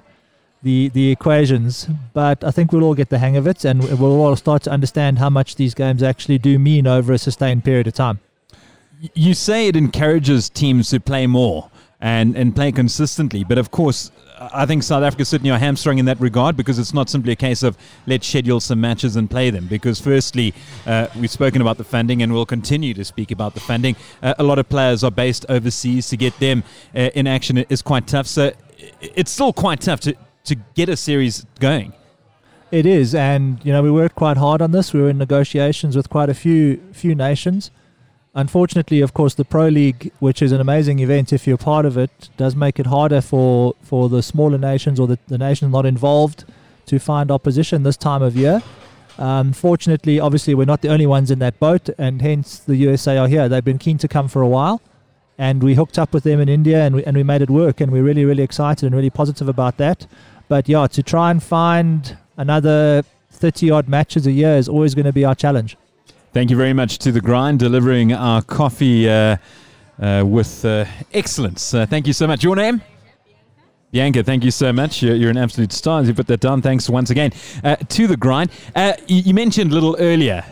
the 0.62 0.88
the 0.90 1.10
equations, 1.10 1.88
but 2.12 2.44
I 2.44 2.50
think 2.50 2.70
we'll 2.70 2.84
all 2.84 2.94
get 2.94 3.08
the 3.08 3.18
hang 3.18 3.36
of 3.36 3.46
it, 3.46 3.64
and 3.64 3.82
we'll 3.98 4.20
all 4.20 4.36
start 4.36 4.62
to 4.64 4.70
understand 4.70 5.18
how 5.18 5.30
much 5.30 5.56
these 5.56 5.74
games 5.74 6.02
actually 6.02 6.38
do 6.38 6.58
mean 6.58 6.86
over 6.86 7.12
a 7.12 7.18
sustained 7.18 7.64
period 7.64 7.86
of 7.86 7.94
time. 7.94 8.20
You 9.14 9.34
say 9.34 9.68
it 9.68 9.76
encourages 9.76 10.50
teams 10.50 10.90
to 10.90 11.00
play 11.00 11.26
more 11.26 11.70
and, 12.00 12.36
and 12.36 12.54
play 12.54 12.72
consistently. 12.72 13.44
But 13.44 13.58
of 13.58 13.70
course, 13.70 14.10
I 14.38 14.66
think 14.66 14.82
South 14.82 15.02
Africa 15.02 15.24
certainly 15.24 15.50
are 15.50 15.58
hamstrung 15.58 15.98
in 15.98 16.04
that 16.06 16.20
regard 16.20 16.56
because 16.56 16.78
it's 16.78 16.92
not 16.92 17.08
simply 17.08 17.32
a 17.32 17.36
case 17.36 17.62
of 17.62 17.76
let's 18.06 18.26
schedule 18.26 18.60
some 18.60 18.80
matches 18.80 19.16
and 19.16 19.30
play 19.30 19.50
them. 19.50 19.66
Because 19.66 19.98
firstly, 20.00 20.52
uh, 20.86 21.06
we've 21.18 21.30
spoken 21.30 21.62
about 21.62 21.78
the 21.78 21.84
funding 21.84 22.22
and 22.22 22.32
we'll 22.32 22.46
continue 22.46 22.92
to 22.94 23.04
speak 23.04 23.30
about 23.30 23.54
the 23.54 23.60
funding. 23.60 23.96
Uh, 24.22 24.34
a 24.38 24.42
lot 24.42 24.58
of 24.58 24.68
players 24.68 25.02
are 25.02 25.10
based 25.10 25.46
overseas. 25.48 26.08
To 26.08 26.16
get 26.16 26.38
them 26.38 26.64
uh, 26.94 27.10
in 27.14 27.26
action 27.26 27.58
is 27.58 27.82
quite 27.82 28.06
tough. 28.06 28.26
So 28.26 28.52
it's 29.00 29.30
still 29.30 29.52
quite 29.52 29.80
tough 29.80 30.00
to, 30.00 30.14
to 30.44 30.54
get 30.74 30.88
a 30.88 30.96
series 30.96 31.46
going. 31.58 31.92
It 32.70 32.84
is, 32.84 33.14
and 33.14 33.64
you 33.64 33.72
know 33.72 33.82
we 33.82 33.90
worked 33.90 34.16
quite 34.16 34.36
hard 34.36 34.60
on 34.60 34.72
this. 34.72 34.92
We 34.92 35.00
were 35.00 35.08
in 35.08 35.18
negotiations 35.18 35.96
with 35.96 36.10
quite 36.10 36.28
a 36.28 36.34
few 36.34 36.78
few 36.92 37.14
nations. 37.14 37.70
Unfortunately, 38.36 39.00
of 39.00 39.14
course, 39.14 39.32
the 39.32 39.46
Pro 39.46 39.68
League, 39.68 40.12
which 40.18 40.42
is 40.42 40.52
an 40.52 40.60
amazing 40.60 40.98
event 40.98 41.32
if 41.32 41.46
you're 41.46 41.56
part 41.56 41.86
of 41.86 41.96
it, 41.96 42.28
does 42.36 42.54
make 42.54 42.78
it 42.78 42.84
harder 42.84 43.22
for, 43.22 43.74
for 43.82 44.10
the 44.10 44.22
smaller 44.22 44.58
nations 44.58 45.00
or 45.00 45.06
the, 45.06 45.18
the 45.28 45.38
nations 45.38 45.72
not 45.72 45.86
involved 45.86 46.44
to 46.84 46.98
find 46.98 47.30
opposition 47.30 47.82
this 47.82 47.96
time 47.96 48.20
of 48.20 48.36
year. 48.36 48.62
Um, 49.18 49.54
fortunately, 49.54 50.20
obviously, 50.20 50.54
we're 50.54 50.66
not 50.66 50.82
the 50.82 50.88
only 50.88 51.06
ones 51.06 51.30
in 51.30 51.38
that 51.38 51.58
boat, 51.58 51.88
and 51.96 52.20
hence 52.20 52.58
the 52.58 52.76
USA 52.76 53.16
are 53.16 53.26
here. 53.26 53.48
They've 53.48 53.64
been 53.64 53.78
keen 53.78 53.96
to 53.98 54.08
come 54.08 54.28
for 54.28 54.42
a 54.42 54.48
while, 54.48 54.82
and 55.38 55.62
we 55.62 55.74
hooked 55.74 55.98
up 55.98 56.12
with 56.12 56.24
them 56.24 56.38
in 56.38 56.50
India, 56.50 56.84
and 56.84 56.96
we, 56.96 57.04
and 57.04 57.16
we 57.16 57.22
made 57.22 57.40
it 57.40 57.48
work, 57.48 57.80
and 57.80 57.90
we're 57.90 58.02
really, 58.02 58.26
really 58.26 58.42
excited 58.42 58.84
and 58.84 58.94
really 58.94 59.08
positive 59.08 59.48
about 59.48 59.78
that. 59.78 60.06
But 60.46 60.68
yeah, 60.68 60.86
to 60.88 61.02
try 61.02 61.30
and 61.30 61.42
find 61.42 62.18
another 62.36 63.02
30 63.30 63.70
odd 63.70 63.88
matches 63.88 64.26
a 64.26 64.32
year 64.32 64.56
is 64.58 64.68
always 64.68 64.94
going 64.94 65.06
to 65.06 65.12
be 65.12 65.24
our 65.24 65.34
challenge. 65.34 65.78
Thank 66.36 66.50
you 66.50 66.56
very 66.58 66.74
much 66.74 66.98
to 66.98 67.12
the 67.12 67.20
grind, 67.22 67.60
delivering 67.60 68.12
our 68.12 68.42
coffee 68.42 69.08
uh, 69.08 69.38
uh, 69.98 70.22
with 70.26 70.66
uh, 70.66 70.84
excellence. 71.14 71.72
Uh, 71.72 71.86
thank 71.86 72.06
you 72.06 72.12
so 72.12 72.26
much. 72.26 72.44
Your 72.44 72.54
name? 72.54 72.82
Bianca, 73.90 74.22
thank 74.22 74.44
you 74.44 74.50
so 74.50 74.70
much. 74.70 75.02
You're, 75.02 75.14
you're, 75.14 75.30
an 75.30 75.38
absolute 75.38 75.72
star. 75.72 76.02
You 76.02 76.12
put 76.12 76.26
that 76.26 76.40
down. 76.40 76.60
Thanks 76.60 76.90
once 76.90 77.08
again. 77.08 77.32
Uh, 77.64 77.76
to 77.76 78.06
the 78.06 78.18
grind. 78.18 78.50
Uh, 78.74 78.92
you, 79.06 79.22
you, 79.22 79.32
mentioned 79.32 79.70
a 79.70 79.74
little 79.74 79.96
earlier, 79.98 80.44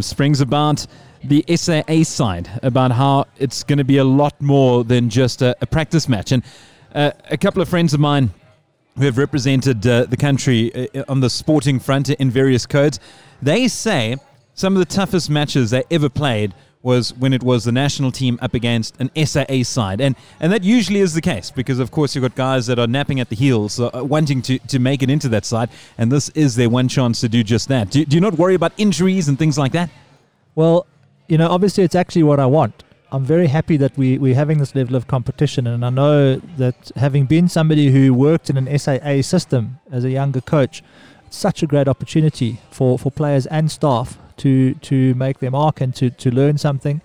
Springs, 0.00 0.40
about 0.40 0.86
the 1.24 1.44
SAA 1.56 2.04
side, 2.04 2.48
about 2.62 2.92
how 2.92 3.26
it's 3.36 3.64
going 3.64 3.78
to 3.78 3.84
be 3.84 3.96
a 3.96 4.04
lot 4.04 4.40
more 4.40 4.84
than 4.84 5.10
just 5.10 5.42
a, 5.42 5.56
a 5.60 5.66
practice 5.66 6.08
match. 6.08 6.30
And 6.30 6.44
a 6.94 7.36
couple 7.36 7.60
of 7.60 7.68
friends 7.68 7.92
of 7.92 7.98
mine 7.98 8.30
who 8.96 9.06
have 9.06 9.18
represented 9.18 9.82
the 9.82 10.16
country 10.16 10.88
on 11.08 11.18
the 11.18 11.28
sporting 11.28 11.80
front 11.80 12.10
in 12.10 12.30
various 12.30 12.64
codes, 12.64 13.00
they 13.42 13.66
say 13.66 14.18
some 14.62 14.76
of 14.76 14.78
the 14.78 14.94
toughest 14.94 15.28
matches 15.28 15.70
they 15.70 15.82
ever 15.90 16.08
played 16.08 16.54
was 16.84 17.12
when 17.14 17.32
it 17.32 17.42
was 17.42 17.64
the 17.64 17.72
national 17.72 18.12
team 18.12 18.38
up 18.40 18.54
against 18.54 18.94
an 19.00 19.10
SAA 19.26 19.64
side. 19.64 20.00
And 20.00 20.14
and 20.38 20.52
that 20.52 20.62
usually 20.62 21.00
is 21.00 21.14
the 21.14 21.20
case 21.20 21.50
because, 21.50 21.80
of 21.80 21.90
course, 21.90 22.14
you've 22.14 22.22
got 22.22 22.36
guys 22.36 22.68
that 22.68 22.78
are 22.78 22.86
napping 22.86 23.18
at 23.18 23.28
the 23.28 23.34
heels, 23.34 23.80
uh, 23.80 23.90
wanting 23.94 24.40
to, 24.42 24.60
to 24.60 24.78
make 24.78 25.02
it 25.02 25.10
into 25.10 25.28
that 25.30 25.44
side. 25.44 25.68
And 25.98 26.12
this 26.12 26.28
is 26.44 26.54
their 26.54 26.70
one 26.70 26.86
chance 26.86 27.20
to 27.22 27.28
do 27.28 27.42
just 27.42 27.66
that. 27.70 27.90
Do, 27.90 28.04
do 28.04 28.14
you 28.16 28.20
not 28.20 28.34
worry 28.34 28.54
about 28.54 28.72
injuries 28.78 29.26
and 29.26 29.36
things 29.36 29.58
like 29.58 29.72
that? 29.72 29.90
Well, 30.54 30.86
you 31.26 31.38
know, 31.38 31.48
obviously 31.48 31.82
it's 31.82 31.96
actually 31.96 32.22
what 32.22 32.38
I 32.38 32.46
want. 32.46 32.84
I'm 33.10 33.24
very 33.24 33.48
happy 33.48 33.76
that 33.78 33.98
we, 33.98 34.16
we're 34.16 34.36
having 34.36 34.58
this 34.58 34.76
level 34.76 34.94
of 34.94 35.08
competition. 35.08 35.66
And 35.66 35.84
I 35.84 35.90
know 35.90 36.36
that 36.56 36.92
having 36.94 37.26
been 37.26 37.48
somebody 37.48 37.90
who 37.90 38.14
worked 38.14 38.48
in 38.48 38.56
an 38.56 38.68
SAA 38.78 39.22
system 39.22 39.80
as 39.90 40.04
a 40.04 40.10
younger 40.10 40.40
coach, 40.40 40.84
it's 41.26 41.36
such 41.36 41.64
a 41.64 41.66
great 41.66 41.88
opportunity 41.88 42.60
for, 42.70 42.96
for 42.96 43.10
players 43.10 43.46
and 43.46 43.68
staff 43.68 44.18
to 44.38 44.74
to 44.74 45.14
make 45.14 45.38
their 45.38 45.50
mark 45.50 45.80
and 45.80 45.94
to, 45.96 46.10
to 46.10 46.30
learn 46.30 46.58
something. 46.58 47.00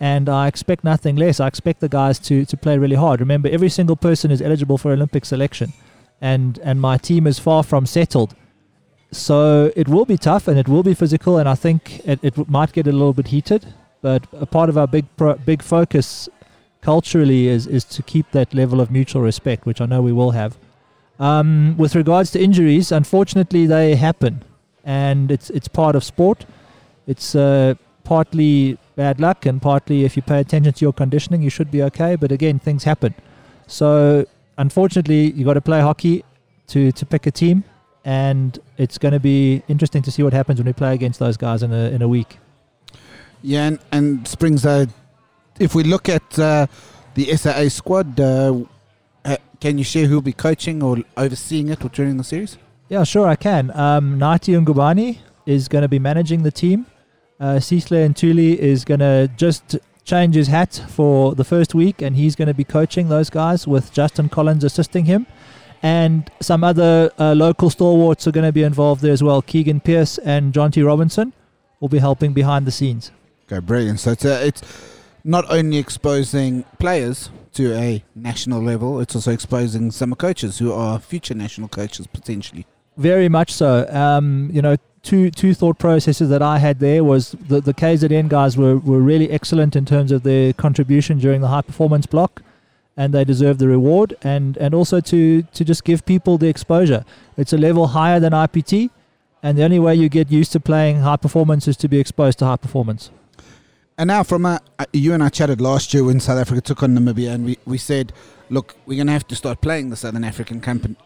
And 0.00 0.28
I 0.28 0.48
expect 0.48 0.82
nothing 0.82 1.14
less. 1.16 1.38
I 1.38 1.46
expect 1.46 1.78
the 1.78 1.88
guys 1.88 2.18
to, 2.20 2.44
to 2.44 2.56
play 2.56 2.76
really 2.76 2.96
hard. 2.96 3.20
Remember, 3.20 3.48
every 3.48 3.68
single 3.68 3.94
person 3.94 4.32
is 4.32 4.42
eligible 4.42 4.76
for 4.76 4.92
Olympic 4.92 5.24
selection, 5.24 5.72
and 6.20 6.58
and 6.64 6.80
my 6.80 6.98
team 6.98 7.26
is 7.26 7.38
far 7.38 7.62
from 7.62 7.86
settled. 7.86 8.34
So 9.12 9.70
it 9.76 9.88
will 9.88 10.06
be 10.06 10.16
tough 10.16 10.48
and 10.48 10.58
it 10.58 10.68
will 10.68 10.82
be 10.82 10.94
physical, 10.94 11.38
and 11.38 11.48
I 11.48 11.54
think 11.54 12.00
it, 12.06 12.18
it 12.22 12.48
might 12.48 12.72
get 12.72 12.86
a 12.86 12.92
little 12.92 13.12
bit 13.12 13.28
heated. 13.28 13.66
But 14.00 14.26
a 14.32 14.46
part 14.46 14.68
of 14.68 14.76
our 14.76 14.88
big 14.88 15.04
pro, 15.16 15.34
big 15.34 15.62
focus 15.62 16.28
culturally 16.80 17.46
is 17.46 17.66
is 17.66 17.84
to 17.84 18.02
keep 18.02 18.30
that 18.32 18.52
level 18.52 18.80
of 18.80 18.90
mutual 18.90 19.22
respect, 19.22 19.66
which 19.66 19.80
I 19.80 19.86
know 19.86 20.02
we 20.02 20.12
will 20.12 20.32
have. 20.32 20.56
Um, 21.18 21.76
with 21.76 21.94
regards 21.94 22.32
to 22.32 22.42
injuries, 22.42 22.90
unfortunately, 22.90 23.66
they 23.66 23.94
happen, 23.94 24.42
and 24.84 25.30
it's 25.30 25.50
it's 25.50 25.68
part 25.68 25.96
of 25.96 26.04
sport. 26.04 26.44
It's 27.06 27.34
uh, 27.34 27.74
partly 28.04 28.78
bad 28.96 29.20
luck 29.20 29.46
and 29.46 29.60
partly 29.60 30.04
if 30.04 30.16
you 30.16 30.22
pay 30.22 30.40
attention 30.40 30.72
to 30.72 30.84
your 30.84 30.92
conditioning, 30.92 31.42
you 31.42 31.50
should 31.50 31.70
be 31.70 31.82
okay. 31.82 32.16
But 32.16 32.32
again, 32.32 32.58
things 32.58 32.84
happen. 32.84 33.14
So 33.66 34.26
unfortunately, 34.58 35.30
you 35.32 35.44
got 35.44 35.54
to 35.54 35.60
play 35.60 35.80
hockey 35.80 36.24
to 36.68 36.92
to 36.92 37.06
pick 37.06 37.26
a 37.26 37.30
team, 37.30 37.64
and 38.04 38.58
it's 38.76 38.98
going 38.98 39.12
to 39.12 39.20
be 39.20 39.62
interesting 39.68 40.02
to 40.02 40.10
see 40.10 40.22
what 40.22 40.32
happens 40.32 40.58
when 40.58 40.66
we 40.66 40.72
play 40.72 40.94
against 40.94 41.18
those 41.18 41.36
guys 41.36 41.62
in 41.62 41.72
a 41.72 41.90
in 41.90 42.02
a 42.02 42.08
week. 42.08 42.38
Yeah, 43.42 43.66
and, 43.66 43.78
and 43.90 44.28
Springs, 44.28 44.64
uh, 44.64 44.86
if 45.58 45.74
we 45.74 45.82
look 45.82 46.08
at 46.08 46.38
uh, 46.38 46.66
the 47.14 47.36
SAA 47.36 47.68
squad, 47.68 48.20
uh, 48.20 48.60
uh, 49.24 49.36
can 49.60 49.78
you 49.78 49.84
share 49.84 50.06
who'll 50.06 50.22
be 50.22 50.32
coaching 50.32 50.82
or 50.82 50.98
overseeing 51.16 51.68
it 51.68 51.84
or 51.84 51.88
during 51.88 52.16
the 52.16 52.24
series? 52.24 52.56
Yeah, 52.92 53.04
sure, 53.04 53.26
I 53.26 53.36
can. 53.36 53.74
Um, 53.74 54.18
Nati 54.18 54.52
Ngubani 54.52 55.16
is 55.46 55.66
going 55.66 55.80
to 55.80 55.88
be 55.88 55.98
managing 55.98 56.42
the 56.42 56.52
team. 56.52 56.84
Uh, 57.40 57.54
Sihle 57.54 58.06
Ntuli 58.06 58.54
is 58.54 58.84
going 58.84 59.00
to 59.00 59.30
just 59.34 59.78
change 60.04 60.34
his 60.34 60.48
hat 60.48 60.84
for 60.90 61.34
the 61.34 61.42
first 61.42 61.74
week, 61.74 62.02
and 62.02 62.14
he's 62.14 62.36
going 62.36 62.48
to 62.48 62.54
be 62.54 62.64
coaching 62.64 63.08
those 63.08 63.30
guys 63.30 63.66
with 63.66 63.94
Justin 63.94 64.28
Collins 64.28 64.62
assisting 64.62 65.06
him. 65.06 65.26
And 65.82 66.30
some 66.40 66.62
other 66.62 67.10
uh, 67.18 67.32
local 67.32 67.70
stalwarts 67.70 68.26
are 68.26 68.30
going 68.30 68.44
to 68.44 68.52
be 68.52 68.62
involved 68.62 69.00
there 69.00 69.14
as 69.14 69.22
well. 69.22 69.40
Keegan 69.40 69.80
Pierce 69.80 70.18
and 70.18 70.52
Jonty 70.52 70.84
Robinson 70.84 71.32
will 71.80 71.88
be 71.88 71.98
helping 71.98 72.34
behind 72.34 72.66
the 72.66 72.72
scenes. 72.72 73.10
Okay, 73.46 73.60
brilliant. 73.60 74.00
So 74.00 74.10
it's, 74.10 74.26
uh, 74.26 74.42
it's 74.44 74.60
not 75.24 75.46
only 75.48 75.78
exposing 75.78 76.64
players 76.78 77.30
to 77.54 77.72
a 77.72 78.04
national 78.14 78.62
level, 78.62 79.00
it's 79.00 79.16
also 79.16 79.32
exposing 79.32 79.90
summer 79.92 80.14
coaches 80.14 80.58
who 80.58 80.74
are 80.74 80.98
future 80.98 81.32
national 81.32 81.68
coaches 81.68 82.06
potentially. 82.06 82.66
Very 82.96 83.28
much 83.28 83.52
so. 83.52 83.86
Um, 83.88 84.50
you 84.52 84.62
know, 84.62 84.76
two 85.02 85.30
two 85.30 85.54
thought 85.54 85.78
processes 85.78 86.28
that 86.28 86.42
I 86.42 86.58
had 86.58 86.78
there 86.78 87.04
was 87.04 87.32
the 87.48 87.60
the 87.60 87.74
KZN 87.74 88.28
guys 88.28 88.56
were, 88.56 88.76
were 88.76 89.00
really 89.00 89.30
excellent 89.30 89.76
in 89.76 89.84
terms 89.84 90.12
of 90.12 90.22
their 90.22 90.52
contribution 90.52 91.18
during 91.18 91.40
the 91.40 91.48
high 91.48 91.62
performance 91.62 92.06
block, 92.06 92.42
and 92.96 93.12
they 93.12 93.24
deserve 93.24 93.58
the 93.58 93.68
reward, 93.68 94.14
and 94.22 94.56
and 94.58 94.74
also 94.74 95.00
to 95.00 95.42
to 95.42 95.64
just 95.64 95.84
give 95.84 96.04
people 96.04 96.38
the 96.38 96.48
exposure. 96.48 97.04
It's 97.36 97.52
a 97.52 97.58
level 97.58 97.88
higher 97.88 98.20
than 98.20 98.32
IPT, 98.32 98.90
and 99.42 99.58
the 99.58 99.64
only 99.64 99.78
way 99.78 99.94
you 99.94 100.08
get 100.08 100.30
used 100.30 100.52
to 100.52 100.60
playing 100.60 101.00
high 101.00 101.16
performance 101.16 101.66
is 101.66 101.76
to 101.78 101.88
be 101.88 101.98
exposed 101.98 102.38
to 102.40 102.44
high 102.44 102.56
performance. 102.56 103.10
And 103.98 104.08
now, 104.08 104.22
from 104.22 104.46
a, 104.46 104.60
you 104.92 105.12
and 105.12 105.22
I 105.22 105.28
chatted 105.28 105.60
last 105.60 105.92
year 105.92 106.02
when 106.02 106.18
South 106.18 106.38
Africa 106.38 106.60
took 106.60 106.82
on 106.82 106.96
Namibia, 106.96 107.34
and 107.34 107.44
we, 107.44 107.58
we 107.66 107.76
said, 107.76 108.12
look, 108.48 108.74
we're 108.86 108.96
going 108.96 109.06
to 109.06 109.12
have 109.12 109.28
to 109.28 109.36
start 109.36 109.60
playing 109.60 109.90
the 109.90 109.96
Southern 109.96 110.24
African 110.24 110.60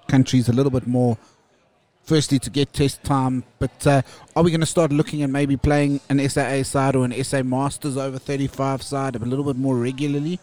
countries 0.06 0.48
a 0.48 0.52
little 0.52 0.70
bit 0.70 0.86
more 0.86 1.18
firstly 2.06 2.38
to 2.38 2.50
get 2.50 2.72
test 2.72 3.02
time, 3.02 3.44
but 3.58 3.86
uh, 3.86 4.00
are 4.36 4.42
we 4.44 4.50
going 4.50 4.60
to 4.60 4.66
start 4.66 4.92
looking 4.92 5.22
at 5.22 5.30
maybe 5.30 5.56
playing 5.56 6.00
an 6.08 6.26
SAA 6.28 6.62
side 6.62 6.94
or 6.94 7.04
an 7.04 7.24
SA 7.24 7.42
Masters 7.42 7.96
over 7.96 8.18
35 8.18 8.82
side 8.82 9.16
a 9.16 9.18
little 9.18 9.44
bit 9.44 9.56
more 9.56 9.76
regularly? 9.76 10.38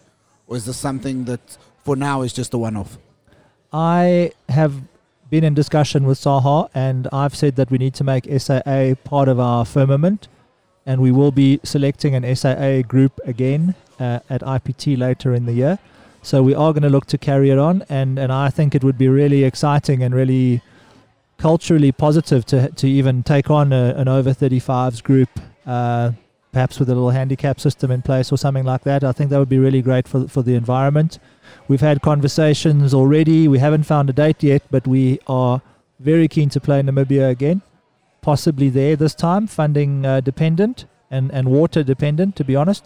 Or 0.46 0.58
is 0.58 0.66
this 0.66 0.78
something 0.78 1.24
that 1.26 1.58
for 1.84 1.96
now 1.96 2.22
is 2.22 2.34
just 2.34 2.54
a 2.54 2.58
one 2.58 2.76
off? 2.76 2.98
I 3.72 4.34
have 4.50 4.74
been 5.30 5.46
in 5.46 5.54
discussion 5.54 6.06
with 6.06 6.18
SAHA 6.18 6.70
and 6.76 7.08
I've 7.12 7.34
said 7.34 7.56
that 7.56 7.72
we 7.72 7.78
need 7.78 7.94
to 7.96 8.04
make 8.04 8.26
SAA 8.26 8.96
part 9.04 9.30
of 9.30 9.40
our 9.40 9.66
firmament 9.66 10.28
and 10.86 11.02
we 11.02 11.12
will 11.12 11.32
be 11.32 11.62
selecting 11.64 12.14
an 12.14 12.36
SAA 12.36 12.82
group 12.86 13.20
again 13.26 13.74
uh, 14.00 14.20
at 14.30 14.42
IPT 14.42 14.98
later 14.98 15.34
in 15.34 15.46
the 15.46 15.54
year. 15.54 15.80
So 16.22 16.44
we 16.44 16.54
are 16.54 16.74
going 16.74 16.84
to 16.84 16.90
look 16.90 17.06
to 17.08 17.18
carry 17.18 17.50
it 17.50 17.58
on 17.58 17.84
and, 17.90 18.20
and 18.20 18.34
I 18.34 18.50
think 18.50 18.76
it 18.76 18.84
would 18.84 18.98
be 18.98 19.08
really 19.08 19.46
exciting 19.46 20.04
and 20.04 20.14
really 20.14 20.62
culturally 21.44 21.92
positive 21.92 22.46
to 22.46 22.70
to 22.72 22.88
even 22.88 23.22
take 23.22 23.50
on 23.50 23.74
a, 23.74 23.94
an 24.02 24.08
over 24.08 24.32
35s 24.32 25.04
group, 25.04 25.30
uh, 25.66 26.10
perhaps 26.54 26.80
with 26.80 26.90
a 26.90 26.96
little 26.96 27.10
handicap 27.10 27.60
system 27.60 27.92
in 27.92 28.02
place 28.02 28.32
or 28.32 28.38
something 28.38 28.64
like 28.64 28.84
that. 28.84 29.04
I 29.04 29.12
think 29.12 29.30
that 29.30 29.40
would 29.40 29.50
be 29.58 29.60
really 29.68 29.82
great 29.82 30.08
for 30.08 30.22
for 30.30 30.42
the 30.42 30.56
environment. 30.56 31.20
We've 31.68 31.86
had 31.90 32.02
conversations 32.02 32.94
already. 32.94 33.50
We 33.50 33.60
haven't 33.60 33.84
found 33.84 34.10
a 34.10 34.14
date 34.14 34.42
yet, 34.42 34.64
but 34.72 34.88
we 34.88 35.20
are 35.28 35.62
very 36.00 36.30
keen 36.30 36.50
to 36.56 36.62
play 36.62 36.82
Namibia 36.82 37.30
again, 37.30 37.62
possibly 38.22 38.70
there 38.70 38.96
this 38.96 39.14
time, 39.14 39.48
funding 39.48 40.06
uh, 40.06 40.22
dependent 40.22 40.86
and, 41.12 41.30
and 41.38 41.50
water 41.60 41.84
dependent, 41.84 42.38
to 42.38 42.44
be 42.46 42.56
honest. 42.56 42.84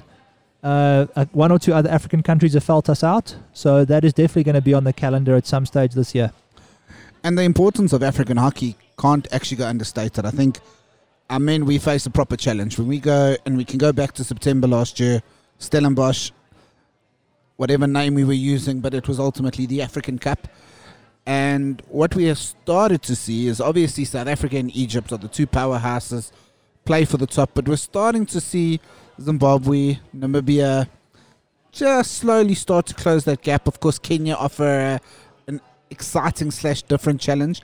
Uh, 0.64 1.06
uh 1.16 1.26
one 1.44 1.52
or 1.56 1.60
two 1.60 1.74
other 1.80 1.92
African 1.98 2.22
countries 2.24 2.54
have 2.56 2.66
felt 2.74 2.90
us 2.90 3.04
out, 3.04 3.28
so 3.54 3.86
that 3.86 4.04
is 4.04 4.14
definitely 4.14 4.46
going 4.50 4.62
to 4.64 4.68
be 4.72 4.76
on 4.80 4.84
the 4.84 4.94
calendar 5.04 5.36
at 5.36 5.46
some 5.46 5.66
stage 5.74 5.94
this 5.94 6.16
year 6.16 6.32
and 7.28 7.38
the 7.38 7.44
importance 7.44 7.92
of 7.92 8.04
African 8.04 8.38
hockey 8.38 8.78
can't 8.98 9.28
actually 9.34 9.58
go 9.58 9.68
understated. 9.68 10.26
I 10.26 10.32
think, 10.32 10.62
I 11.30 11.40
mean, 11.40 11.66
we 11.66 11.78
face 11.78 12.06
a 12.06 12.10
proper 12.10 12.38
challenge 12.38 12.80
when 12.80 12.88
we 12.88 13.02
go, 13.02 13.36
and 13.46 13.58
we 13.58 13.66
can 13.66 13.78
go 13.78 13.92
back 13.92 14.14
to 14.14 14.24
September 14.24 14.66
last 14.66 14.98
year, 14.98 15.22
Stellenbosch, 15.60 16.32
whatever 17.58 17.86
name 17.86 18.16
we 18.16 18.24
were 18.24 18.32
using, 18.32 18.80
but 18.80 18.94
it 18.94 19.10
was 19.10 19.20
ultimately 19.20 19.66
the 19.66 19.82
African 19.82 20.18
Cup. 20.18 20.48
And 21.26 21.82
what 21.90 22.16
we 22.16 22.24
have 22.28 22.38
started 22.38 23.02
to 23.02 23.14
see 23.14 23.48
is 23.48 23.60
obviously 23.60 24.06
South 24.06 24.28
Africa 24.28 24.56
and 24.56 24.74
Egypt 24.74 25.12
are 25.12 25.18
the 25.18 25.28
two 25.28 25.48
powerhouses, 25.48 26.32
play 26.86 27.04
for 27.04 27.18
the 27.18 27.28
top, 27.28 27.50
but 27.54 27.68
we're 27.68 27.76
starting 27.76 28.26
to 28.28 28.40
see 28.40 28.80
Zimbabwe, 29.20 30.00
Namibia 30.16 30.88
just 31.74 32.20
slowly 32.20 32.56
start 32.56 32.86
to 32.86 32.94
close 32.94 33.26
that 33.26 33.42
gap. 33.42 33.68
Of 33.68 33.82
course, 33.82 34.00
Kenya 34.00 34.36
offer 34.36 35.02
exciting 35.90 36.52
slash 36.52 36.82
different 36.84 37.22
challenge. 37.22 37.62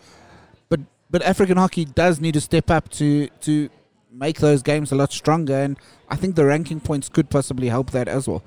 But 0.70 0.82
but 1.10 1.22
African 1.24 1.58
hockey 1.58 1.86
does 1.86 2.20
need 2.20 2.34
to 2.34 2.42
step 2.42 2.70
up 2.70 2.90
to 2.90 3.28
to 3.42 3.70
make 4.12 4.40
those 4.40 4.62
games 4.62 4.92
a 4.92 4.96
lot 4.96 5.12
stronger, 5.12 5.56
and 5.56 5.78
I 6.10 6.16
think 6.16 6.36
the 6.36 6.46
ranking 6.46 6.80
points 6.80 7.10
could 7.10 7.30
possibly 7.30 7.70
help 7.70 7.92
that 7.92 8.08
as 8.08 8.28
well. 8.28 8.44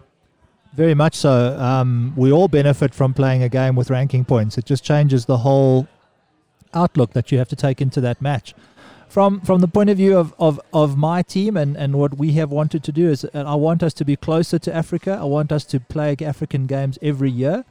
Very 0.75 0.95
much 0.95 1.15
so. 1.15 1.59
Um, 1.59 2.13
we 2.17 2.31
all 2.31 2.49
benefit 2.49 2.95
from 2.95 3.15
playing 3.15 3.43
a 3.43 3.49
game 3.49 3.77
with 3.77 3.89
ranking 3.91 4.25
points. 4.25 4.59
It 4.59 4.67
just 4.67 4.85
changes 4.85 5.25
the 5.25 5.39
whole 5.39 5.89
outlook 6.75 7.13
that 7.15 7.33
you 7.33 7.39
have 7.39 7.49
to 7.49 7.57
take 7.57 7.81
into 7.81 8.01
that 8.03 8.21
match. 8.21 8.55
From 9.09 9.41
from 9.41 9.61
the 9.61 9.69
point 9.69 9.89
of 9.89 9.97
view 9.97 10.19
of, 10.19 10.35
of, 10.39 10.61
of 10.73 10.97
my 10.99 11.23
team 11.23 11.57
and, 11.57 11.77
and 11.77 11.95
what 11.95 12.19
we 12.19 12.33
have 12.33 12.51
wanted 12.51 12.83
to 12.85 12.93
do 12.93 13.09
is 13.09 13.25
I 13.33 13.55
want 13.55 13.83
us 13.83 13.95
to 13.95 14.05
be 14.05 14.17
closer 14.17 14.59
to 14.59 14.75
Africa. 14.75 15.17
I 15.19 15.25
want 15.25 15.53
us 15.53 15.65
to 15.67 15.81
play 15.81 16.17
African 16.21 16.67
games 16.67 16.99
every 17.01 17.31
year. 17.31 17.65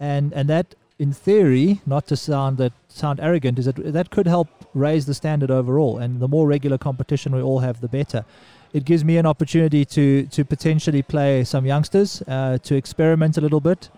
And 0.00 0.32
and 0.32 0.48
that 0.48 0.74
in 1.02 1.12
theory, 1.12 1.80
not 1.84 2.06
to 2.06 2.16
sound 2.16 2.58
that 2.58 2.72
sound 2.88 3.18
arrogant, 3.18 3.58
is 3.58 3.64
that 3.64 3.76
that 3.98 4.08
could 4.10 4.28
help 4.28 4.48
raise 4.72 5.04
the 5.06 5.14
standard 5.14 5.50
overall. 5.50 5.98
And 5.98 6.20
the 6.20 6.28
more 6.28 6.46
regular 6.46 6.78
competition 6.78 7.34
we 7.34 7.42
all 7.42 7.58
have, 7.58 7.80
the 7.80 7.88
better. 7.88 8.24
It 8.72 8.84
gives 8.84 9.02
me 9.04 9.14
an 9.22 9.26
opportunity 9.26 9.84
to 9.96 10.26
to 10.36 10.44
potentially 10.44 11.02
play 11.02 11.44
some 11.44 11.64
youngsters, 11.66 12.22
uh, 12.28 12.58
to 12.68 12.76
experiment 12.76 13.36
a 13.36 13.40
little 13.40 13.60
bit, 13.60 13.90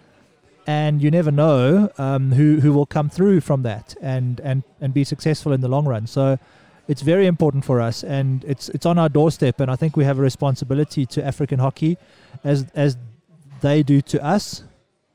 and 0.66 1.02
you 1.02 1.10
never 1.10 1.30
know 1.30 1.90
um, 1.98 2.32
who 2.38 2.60
who 2.62 2.72
will 2.72 2.86
come 2.96 3.10
through 3.10 3.40
from 3.48 3.62
that 3.62 3.86
and 4.00 4.40
and 4.40 4.62
and 4.80 4.94
be 4.94 5.04
successful 5.04 5.52
in 5.52 5.60
the 5.60 5.68
long 5.68 5.86
run. 5.86 6.06
So. 6.06 6.38
It's 6.86 7.04
very 7.14 7.26
important 7.26 7.64
for 7.64 7.80
us, 7.88 8.04
and 8.04 8.44
it's 8.44 8.68
it's 8.74 8.84
on 8.84 8.98
our 8.98 9.08
doorstep. 9.08 9.60
And 9.60 9.70
I 9.70 9.76
think 9.76 9.96
we 9.96 10.04
have 10.04 10.18
a 10.18 10.22
responsibility 10.22 11.06
to 11.06 11.18
African 11.24 11.58
hockey, 11.58 11.96
as 12.52 12.66
as 12.74 12.98
they 13.62 13.82
do 13.82 14.02
to 14.02 14.18
us, 14.36 14.64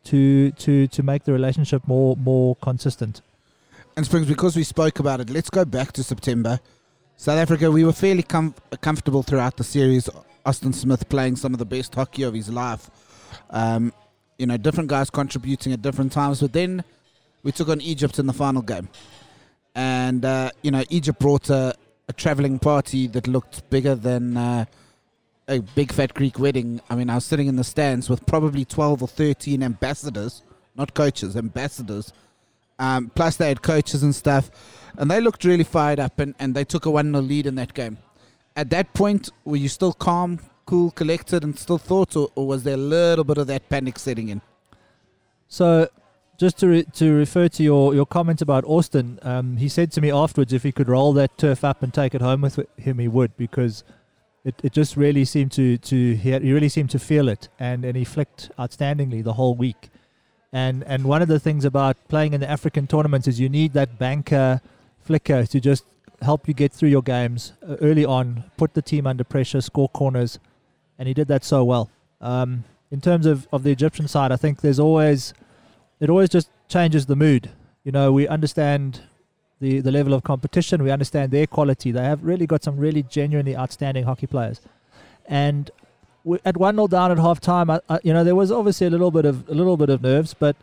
to 0.09 0.51
to 0.51 0.87
to 0.87 1.03
make 1.03 1.23
the 1.23 1.33
relationship 1.33 1.81
more 1.87 2.15
more 2.17 2.55
consistent. 2.57 3.21
And 3.95 4.05
Springs, 4.05 4.27
because 4.27 4.55
we 4.55 4.63
spoke 4.63 4.99
about 4.99 5.19
it, 5.19 5.29
let's 5.29 5.49
go 5.49 5.65
back 5.65 5.91
to 5.93 6.03
September. 6.03 6.59
South 7.17 7.37
Africa, 7.37 7.69
we 7.69 7.83
were 7.83 7.91
fairly 7.91 8.23
com- 8.23 8.55
comfortable 8.79 9.23
throughout 9.23 9.57
the 9.57 9.63
series. 9.63 10.09
Austin 10.45 10.71
Smith 10.71 11.09
playing 11.09 11.35
some 11.35 11.53
of 11.53 11.59
the 11.59 11.65
best 11.65 11.93
hockey 11.93 12.23
of 12.23 12.33
his 12.33 12.49
life. 12.49 12.89
Um, 13.49 13.91
you 14.37 14.45
know, 14.47 14.55
different 14.55 14.89
guys 14.89 15.09
contributing 15.09 15.73
at 15.73 15.81
different 15.81 16.13
times. 16.13 16.39
But 16.39 16.53
then 16.53 16.83
we 17.43 17.51
took 17.51 17.67
on 17.67 17.81
Egypt 17.81 18.19
in 18.19 18.25
the 18.25 18.33
final 18.33 18.61
game. 18.61 18.87
And, 19.75 20.23
uh, 20.23 20.51
you 20.61 20.71
know, 20.71 20.83
Egypt 20.89 21.19
brought 21.19 21.49
a, 21.49 21.75
a 22.07 22.13
traveling 22.13 22.57
party 22.57 23.07
that 23.07 23.27
looked 23.27 23.69
bigger 23.69 23.95
than 23.95 24.37
uh, 24.37 24.65
a 25.49 25.59
big 25.59 25.91
fat 25.91 26.13
Greek 26.13 26.39
wedding. 26.39 26.79
I 26.89 26.95
mean, 26.95 27.09
I 27.09 27.15
was 27.15 27.25
sitting 27.25 27.47
in 27.47 27.55
the 27.55 27.63
stands 27.63 28.09
with 28.09 28.25
probably 28.25 28.63
12 28.63 29.01
or 29.01 29.07
13 29.07 29.63
ambassadors, 29.63 30.43
not 30.75 30.93
coaches, 30.93 31.35
ambassadors. 31.35 32.13
Um, 32.77 33.11
plus, 33.13 33.35
they 33.35 33.49
had 33.49 33.61
coaches 33.61 34.03
and 34.03 34.15
stuff. 34.15 34.51
And 34.97 35.09
they 35.09 35.19
looked 35.19 35.43
really 35.43 35.63
fired 35.63 35.99
up 35.99 36.19
and, 36.19 36.35
and 36.39 36.55
they 36.55 36.63
took 36.63 36.85
a 36.85 36.91
1 36.91 37.11
0 37.11 37.21
lead 37.21 37.47
in 37.47 37.55
that 37.55 37.73
game. 37.73 37.97
At 38.55 38.69
that 38.69 38.93
point, 38.93 39.29
were 39.43 39.57
you 39.57 39.69
still 39.69 39.93
calm, 39.93 40.39
cool, 40.65 40.91
collected, 40.91 41.43
and 41.43 41.57
still 41.57 41.77
thought, 41.77 42.15
or, 42.15 42.29
or 42.35 42.47
was 42.47 42.63
there 42.63 42.75
a 42.75 42.77
little 42.77 43.23
bit 43.23 43.37
of 43.37 43.47
that 43.47 43.67
panic 43.69 43.97
setting 43.97 44.29
in? 44.29 44.41
So, 45.47 45.89
just 46.37 46.57
to 46.59 46.67
re- 46.67 46.85
to 46.93 47.13
refer 47.13 47.47
to 47.49 47.63
your, 47.63 47.93
your 47.93 48.05
comment 48.05 48.41
about 48.41 48.63
Austin, 48.65 49.19
um, 49.23 49.57
he 49.57 49.67
said 49.67 49.91
to 49.93 50.01
me 50.01 50.11
afterwards 50.11 50.53
if 50.53 50.63
he 50.63 50.71
could 50.71 50.87
roll 50.87 51.11
that 51.13 51.37
turf 51.37 51.63
up 51.63 51.83
and 51.83 51.93
take 51.93 52.15
it 52.15 52.21
home 52.21 52.41
with 52.41 52.59
him, 52.77 52.99
he 52.99 53.07
would 53.07 53.35
because 53.35 53.83
it, 54.49 54.55
it 54.63 54.71
just 54.73 54.97
really 54.97 55.25
seemed 55.25 55.51
to 55.53 55.77
to 55.77 55.95
he, 56.15 56.29
had, 56.31 56.41
he 56.43 56.51
really 56.51 56.69
seemed 56.69 56.89
to 56.89 56.99
feel 56.99 57.29
it 57.29 57.49
and, 57.59 57.85
and 57.85 57.95
he 57.95 58.05
flicked 58.15 58.49
outstandingly 58.57 59.23
the 59.23 59.33
whole 59.33 59.55
week. 59.55 59.89
And 60.51 60.83
and 60.83 61.05
one 61.13 61.21
of 61.21 61.27
the 61.27 61.39
things 61.39 61.63
about 61.65 61.95
playing 62.07 62.33
in 62.33 62.41
the 62.41 62.49
African 62.49 62.87
tournaments 62.87 63.27
is 63.27 63.39
you 63.39 63.49
need 63.49 63.73
that 63.73 63.89
banker 63.99 64.61
flicker 64.99 65.45
to 65.45 65.59
just 65.59 65.83
help 66.21 66.47
you 66.47 66.53
get 66.53 66.71
through 66.73 66.89
your 66.89 67.01
games 67.01 67.53
uh, 67.67 67.75
early 67.81 68.05
on, 68.05 68.43
put 68.57 68.73
the 68.73 68.81
team 68.81 69.07
under 69.07 69.23
pressure, 69.23 69.61
score 69.61 69.89
corners, 69.89 70.39
and 70.97 71.07
he 71.07 71.13
did 71.13 71.27
that 71.27 71.43
so 71.43 71.63
well. 71.63 71.89
Um, 72.19 72.65
in 72.91 72.99
terms 72.99 73.25
of, 73.25 73.47
of 73.53 73.63
the 73.63 73.71
Egyptian 73.71 74.07
side, 74.07 74.31
I 74.31 74.35
think 74.35 74.61
there's 74.61 74.79
always 74.79 75.33
it 75.99 76.09
always 76.09 76.29
just 76.29 76.49
changes 76.67 77.05
the 77.05 77.15
mood. 77.15 77.51
You 77.83 77.91
know, 77.91 78.11
we 78.11 78.27
understand 78.27 79.01
the, 79.59 79.81
the 79.81 79.91
level 79.91 80.13
of 80.13 80.23
competition, 80.23 80.83
we 80.83 80.91
understand 80.91 81.31
their 81.31 81.47
quality. 81.47 81.91
They 81.91 82.03
have 82.03 82.23
really 82.23 82.47
got 82.47 82.63
some 82.63 82.77
really 82.77 83.03
genuinely 83.03 83.55
outstanding 83.55 84.05
hockey 84.05 84.27
players. 84.27 84.61
And 85.25 85.69
we, 86.23 86.39
at 86.45 86.57
1 86.57 86.75
0 86.75 86.87
down 86.87 87.11
at 87.11 87.19
half 87.19 87.39
time, 87.39 87.69
I, 87.69 87.81
I, 87.89 87.99
you 88.03 88.13
know, 88.13 88.23
there 88.23 88.35
was 88.35 88.51
obviously 88.51 88.87
a 88.87 88.89
little 88.89 89.11
bit 89.11 89.25
of 89.25 89.47
a 89.49 89.53
little 89.53 89.77
bit 89.77 89.89
of 89.89 90.01
nerves, 90.01 90.33
but 90.33 90.55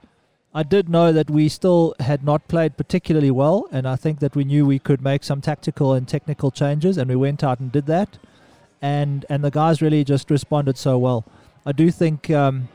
I 0.55 0.63
did 0.63 0.89
know 0.89 1.13
that 1.13 1.29
we 1.29 1.49
still 1.49 1.95
had 2.01 2.25
not 2.25 2.49
played 2.49 2.77
particularly 2.77 3.31
well, 3.31 3.69
and 3.71 3.87
I 3.87 3.97
think 3.97 4.21
that 4.21 4.35
we 4.35 4.45
knew 4.45 4.65
we 4.65 4.79
could 4.79 5.03
make 5.03 5.23
some 5.23 5.41
tactical 5.41 5.93
and 5.93 6.09
technical 6.09 6.51
changes, 6.51 6.97
and 6.97 7.11
we 7.11 7.17
went 7.17 7.45
out 7.45 7.61
and 7.61 7.71
did 7.71 7.87
that. 7.87 8.19
And 8.81 9.27
and 9.29 9.45
the 9.45 9.51
guys 9.51 9.83
really 9.83 10.05
just 10.05 10.31
responded 10.31 10.79
so 10.79 10.97
well. 10.99 11.25
I 11.65 11.73
do 11.73 11.91
think 11.91 12.31
um, 12.31 12.69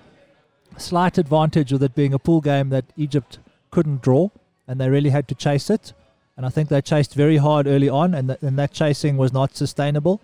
slight 0.78 1.18
advantage 1.18 1.72
with 1.72 1.82
it 1.82 1.96
being 1.96 2.14
a 2.14 2.20
pool 2.20 2.42
game 2.42 2.70
that 2.70 2.86
Egypt 2.98 3.40
couldn't 3.72 4.02
draw, 4.02 4.30
and 4.68 4.80
they 4.80 4.90
really 4.90 5.10
had 5.10 5.28
to 5.30 5.36
chase 5.36 5.70
it. 5.70 5.94
And 6.38 6.46
I 6.46 6.50
think 6.50 6.70
they 6.70 6.82
chased 6.82 7.14
very 7.14 7.38
hard 7.38 7.68
early 7.68 7.90
on, 7.90 8.14
and, 8.14 8.30
th- 8.30 8.42
and 8.42 8.58
that 8.58 8.72
chasing 8.72 9.18
was 9.18 9.34
not 9.34 9.56
sustainable, 9.56 10.22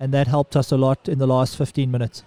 and 0.00 0.12
that 0.12 0.26
helped 0.26 0.56
us 0.56 0.72
a 0.72 0.76
lot 0.76 1.08
in 1.08 1.18
the 1.18 1.26
last 1.26 1.56
15 1.56 1.90
minutes. 1.90 2.24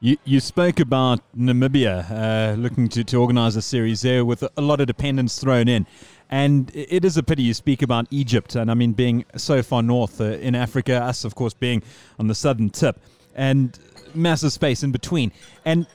You, 0.00 0.16
you 0.24 0.40
spoke 0.40 0.80
about 0.80 1.20
Namibia 1.36 2.10
uh, 2.10 2.54
looking 2.56 2.88
to, 2.90 3.04
to 3.04 3.16
organise 3.16 3.56
a 3.56 3.62
series 3.62 4.02
there 4.02 4.24
with 4.24 4.44
a 4.56 4.60
lot 4.60 4.80
of 4.80 4.86
dependence 4.86 5.38
thrown 5.38 5.66
in. 5.66 5.86
And 6.30 6.70
it 6.74 7.04
is 7.04 7.16
a 7.16 7.22
pity 7.22 7.42
you 7.42 7.54
speak 7.54 7.82
about 7.82 8.06
Egypt, 8.10 8.54
and 8.54 8.70
I 8.70 8.74
mean, 8.74 8.92
being 8.92 9.24
so 9.36 9.62
far 9.62 9.82
north 9.82 10.20
uh, 10.20 10.24
in 10.24 10.54
Africa, 10.54 11.02
us, 11.02 11.24
of 11.24 11.34
course, 11.34 11.54
being 11.54 11.82
on 12.18 12.26
the 12.28 12.34
southern 12.34 12.70
tip, 12.70 13.00
and 13.34 13.78
massive 14.14 14.52
space 14.52 14.82
in 14.82 14.92
between. 14.92 15.32
And 15.64 15.86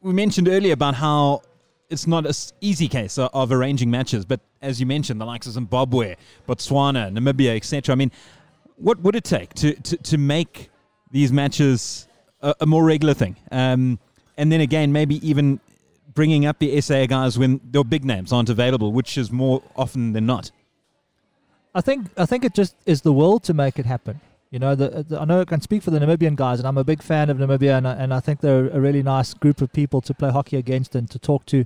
we 0.00 0.12
mentioned 0.12 0.48
earlier 0.48 0.72
about 0.72 0.94
how 0.94 1.42
it's 1.88 2.06
not 2.06 2.26
an 2.26 2.32
easy 2.60 2.88
case 2.88 3.18
of, 3.18 3.52
arranging 3.52 3.90
matches, 3.90 4.24
but 4.24 4.40
as 4.60 4.80
you 4.80 4.86
mentioned, 4.86 5.20
the 5.20 5.24
likes 5.24 5.46
of 5.46 5.52
Zimbabwe, 5.52 6.16
Botswana, 6.48 7.10
Namibia, 7.12 7.56
etc. 7.56 7.92
I 7.92 7.96
mean, 7.96 8.10
what 8.76 9.00
would 9.00 9.14
it 9.14 9.24
take 9.24 9.54
to, 9.54 9.74
to, 9.74 9.96
to 9.96 10.18
make 10.18 10.70
these 11.10 11.32
matches 11.32 12.08
a, 12.42 12.54
a 12.60 12.66
more 12.66 12.84
regular 12.84 13.14
thing? 13.14 13.36
Um, 13.50 13.98
and 14.36 14.50
then 14.50 14.60
again, 14.60 14.92
maybe 14.92 15.26
even 15.26 15.60
bringing 16.14 16.46
up 16.46 16.58
the 16.58 16.80
SA 16.80 17.06
guys 17.06 17.38
when 17.38 17.60
their 17.64 17.84
big 17.84 18.04
names 18.04 18.32
aren't 18.32 18.48
available, 18.48 18.92
which 18.92 19.16
is 19.16 19.30
more 19.30 19.62
often 19.76 20.12
than 20.12 20.26
not. 20.26 20.50
I 21.74 21.82
think 21.82 22.08
I 22.16 22.26
think 22.26 22.44
it 22.44 22.54
just 22.54 22.74
is 22.86 23.02
the 23.02 23.12
will 23.12 23.38
to 23.40 23.52
make 23.52 23.78
it 23.78 23.86
happen. 23.86 24.20
You 24.50 24.58
know, 24.60 24.74
the, 24.74 25.04
the, 25.08 25.20
I 25.20 25.24
know 25.24 25.40
I 25.40 25.44
can 25.44 25.60
speak 25.60 25.82
for 25.82 25.90
the 25.90 25.98
Namibian 25.98 26.36
guys, 26.36 26.58
and 26.60 26.68
I'm 26.68 26.78
a 26.78 26.84
big 26.84 27.02
fan 27.02 27.30
of 27.30 27.38
Namibia, 27.38 27.76
and 27.78 27.88
I, 27.88 27.94
and 27.94 28.14
I 28.14 28.20
think 28.20 28.40
they're 28.40 28.68
a 28.68 28.80
really 28.80 29.02
nice 29.02 29.34
group 29.34 29.60
of 29.60 29.72
people 29.72 30.00
to 30.02 30.14
play 30.14 30.30
hockey 30.30 30.56
against 30.56 30.94
and 30.94 31.10
to 31.10 31.18
talk 31.18 31.46
to. 31.46 31.64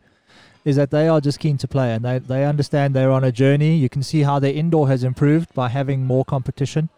Is 0.65 0.77
that 0.77 0.91
they 0.91 1.09
are 1.09 1.21
just 1.21 1.39
keen 1.39 1.57
to 1.59 1.69
play, 1.69 1.95
and 1.95 2.05
they, 2.05 2.19
they 2.19 2.45
understand 2.45 2.95
they're 2.95 3.11
on 3.11 3.25
a 3.25 3.33
journey. 3.33 3.77
You 3.77 3.89
can 3.89 4.03
see 4.03 4.23
how 4.23 4.39
their 4.39 4.53
indoor 4.53 4.89
has 4.89 5.05
improved 5.05 5.55
by 5.55 5.69
having 5.69 6.05
more 6.05 6.25
competition, 6.25 6.91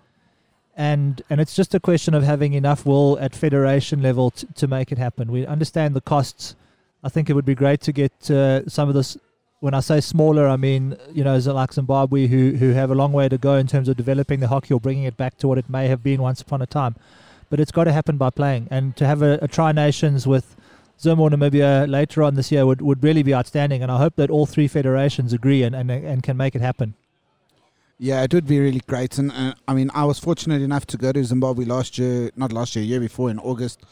and 0.76 1.22
and 1.30 1.40
it's 1.40 1.54
just 1.54 1.74
a 1.74 1.80
question 1.80 2.12
of 2.14 2.24
having 2.24 2.54
enough 2.54 2.84
will 2.84 3.18
at 3.20 3.36
federation 3.36 4.02
level 4.02 4.30
to, 4.32 4.46
to 4.54 4.66
make 4.66 4.90
it 4.90 4.98
happen. 4.98 5.30
We 5.30 5.46
understand 5.46 5.94
the 5.94 6.00
costs. 6.00 6.56
I 7.04 7.08
think 7.08 7.30
it 7.30 7.34
would 7.34 7.44
be 7.44 7.54
great 7.54 7.80
to 7.82 7.92
get 7.92 8.30
uh, 8.30 8.68
some 8.68 8.88
of 8.88 8.94
this 8.94 9.16
when 9.62 9.74
I 9.74 9.80
say 9.80 10.00
smaller, 10.00 10.48
I 10.48 10.56
mean 10.56 10.96
you 11.12 11.22
know 11.22 11.36
like 11.36 11.72
Zimbabwe, 11.72 12.26
who 12.26 12.56
who 12.56 12.70
have 12.72 12.90
a 12.90 12.96
long 12.96 13.12
way 13.12 13.28
to 13.28 13.38
go 13.38 13.54
in 13.54 13.68
terms 13.68 13.88
of 13.88 13.96
developing 13.96 14.40
the 14.40 14.48
hockey 14.48 14.74
or 14.74 14.80
bringing 14.80 15.04
it 15.04 15.16
back 15.16 15.38
to 15.38 15.46
what 15.46 15.56
it 15.56 15.70
may 15.70 15.86
have 15.86 16.02
been 16.02 16.20
once 16.20 16.40
upon 16.40 16.60
a 16.62 16.66
time. 16.66 16.96
But 17.48 17.60
it's 17.60 17.70
got 17.70 17.84
to 17.84 17.92
happen 17.92 18.16
by 18.16 18.30
playing, 18.30 18.66
and 18.72 18.96
to 18.96 19.06
have 19.06 19.22
a, 19.22 19.38
a 19.40 19.46
Tri 19.46 19.70
Nations 19.70 20.26
with 20.26 20.56
Zim 21.00 21.20
or 21.20 21.30
Namibia 21.30 21.88
later 21.88 22.24
on 22.24 22.34
this 22.34 22.50
year 22.50 22.66
would, 22.66 22.82
would 22.82 23.04
really 23.04 23.22
be 23.22 23.32
outstanding. 23.32 23.84
And 23.84 23.92
I 23.92 23.98
hope 23.98 24.16
that 24.16 24.30
all 24.30 24.46
three 24.46 24.66
federations 24.66 25.32
agree 25.32 25.62
and, 25.62 25.76
and, 25.76 25.90
and 25.90 26.22
can 26.24 26.36
make 26.36 26.56
it 26.56 26.60
happen. 26.60 26.94
Yeah, 27.98 28.22
it 28.22 28.34
would 28.34 28.48
be 28.48 28.58
really 28.58 28.82
great. 28.88 29.16
And 29.18 29.30
uh, 29.30 29.54
I 29.68 29.74
mean, 29.74 29.90
I 29.94 30.04
was 30.04 30.18
fortunate 30.18 30.62
enough 30.62 30.86
to 30.86 30.96
go 30.96 31.12
to 31.12 31.22
Zimbabwe 31.24 31.66
last 31.66 31.98
year, 31.98 32.30
not 32.34 32.52
last 32.52 32.74
year, 32.74 32.84
year 32.84 33.00
before 33.00 33.30
in 33.30 33.38
August 33.38 33.82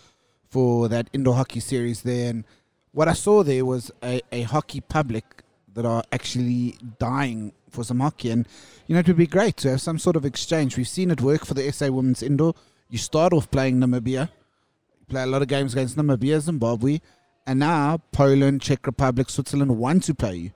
for 0.49 0.89
that 0.89 1.09
indoor 1.13 1.35
hockey 1.37 1.61
series 1.61 2.03
there. 2.03 2.31
And 2.31 2.45
what 2.91 3.07
I 3.07 3.13
saw 3.13 3.45
there 3.45 3.65
was 3.65 3.93
a, 4.03 4.21
a 4.33 4.43
hockey 4.43 4.81
public 4.81 5.40
that 5.75 5.87
are 5.87 6.03
actually 6.13 6.77
dying 6.99 7.53
for 7.71 7.85
some 7.85 8.01
hockey. 8.01 8.31
And, 8.31 8.47
you 8.87 8.95
know, 8.95 9.01
it 9.01 9.07
would 9.07 9.17
be 9.17 9.27
great 9.27 9.57
to 9.59 9.71
have 9.71 9.81
some 9.81 9.99
sort 9.99 10.17
of 10.17 10.25
exchange. 10.25 10.77
We've 10.77 10.89
seen 10.89 11.11
it 11.11 11.21
work 11.21 11.45
for 11.45 11.55
the 11.55 11.71
SA 11.73 11.91
Women's 11.91 12.23
Indoor. 12.23 12.55
You 12.89 12.99
start 12.99 13.33
off 13.33 13.51
playing 13.51 13.79
Namibia, 13.79 14.29
you 14.99 15.07
play 15.09 15.23
a 15.23 15.27
lot 15.27 15.43
of 15.43 15.49
games 15.49 15.73
against 15.75 15.97
Namibia, 15.97 16.41
Zimbabwe, 16.41 17.01
and 17.47 17.59
now 17.61 18.01
Poland, 18.13 18.63
Czech 18.63 18.87
Republic, 18.87 19.31
Switzerland 19.31 19.79
want 19.79 20.05
to 20.05 20.15
play 20.15 20.35
you. 20.37 20.51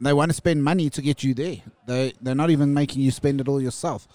They 0.00 0.12
want 0.12 0.30
to 0.30 0.34
spend 0.34 0.62
money 0.62 0.90
to 0.90 1.00
get 1.00 1.22
you 1.22 1.32
there. 1.34 1.58
They 1.86 2.12
they're 2.20 2.34
not 2.34 2.50
even 2.50 2.74
making 2.74 3.00
you 3.02 3.10
spend 3.10 3.40
it 3.40 3.48
all 3.48 3.62
yourself, 3.62 4.06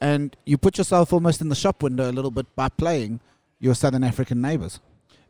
and 0.00 0.36
you 0.44 0.58
put 0.58 0.76
yourself 0.76 1.12
almost 1.12 1.40
in 1.40 1.48
the 1.48 1.54
shop 1.54 1.82
window 1.82 2.10
a 2.10 2.12
little 2.12 2.30
bit 2.30 2.54
by 2.56 2.68
playing 2.68 3.20
your 3.58 3.74
Southern 3.74 4.04
African 4.04 4.42
neighbours. 4.42 4.80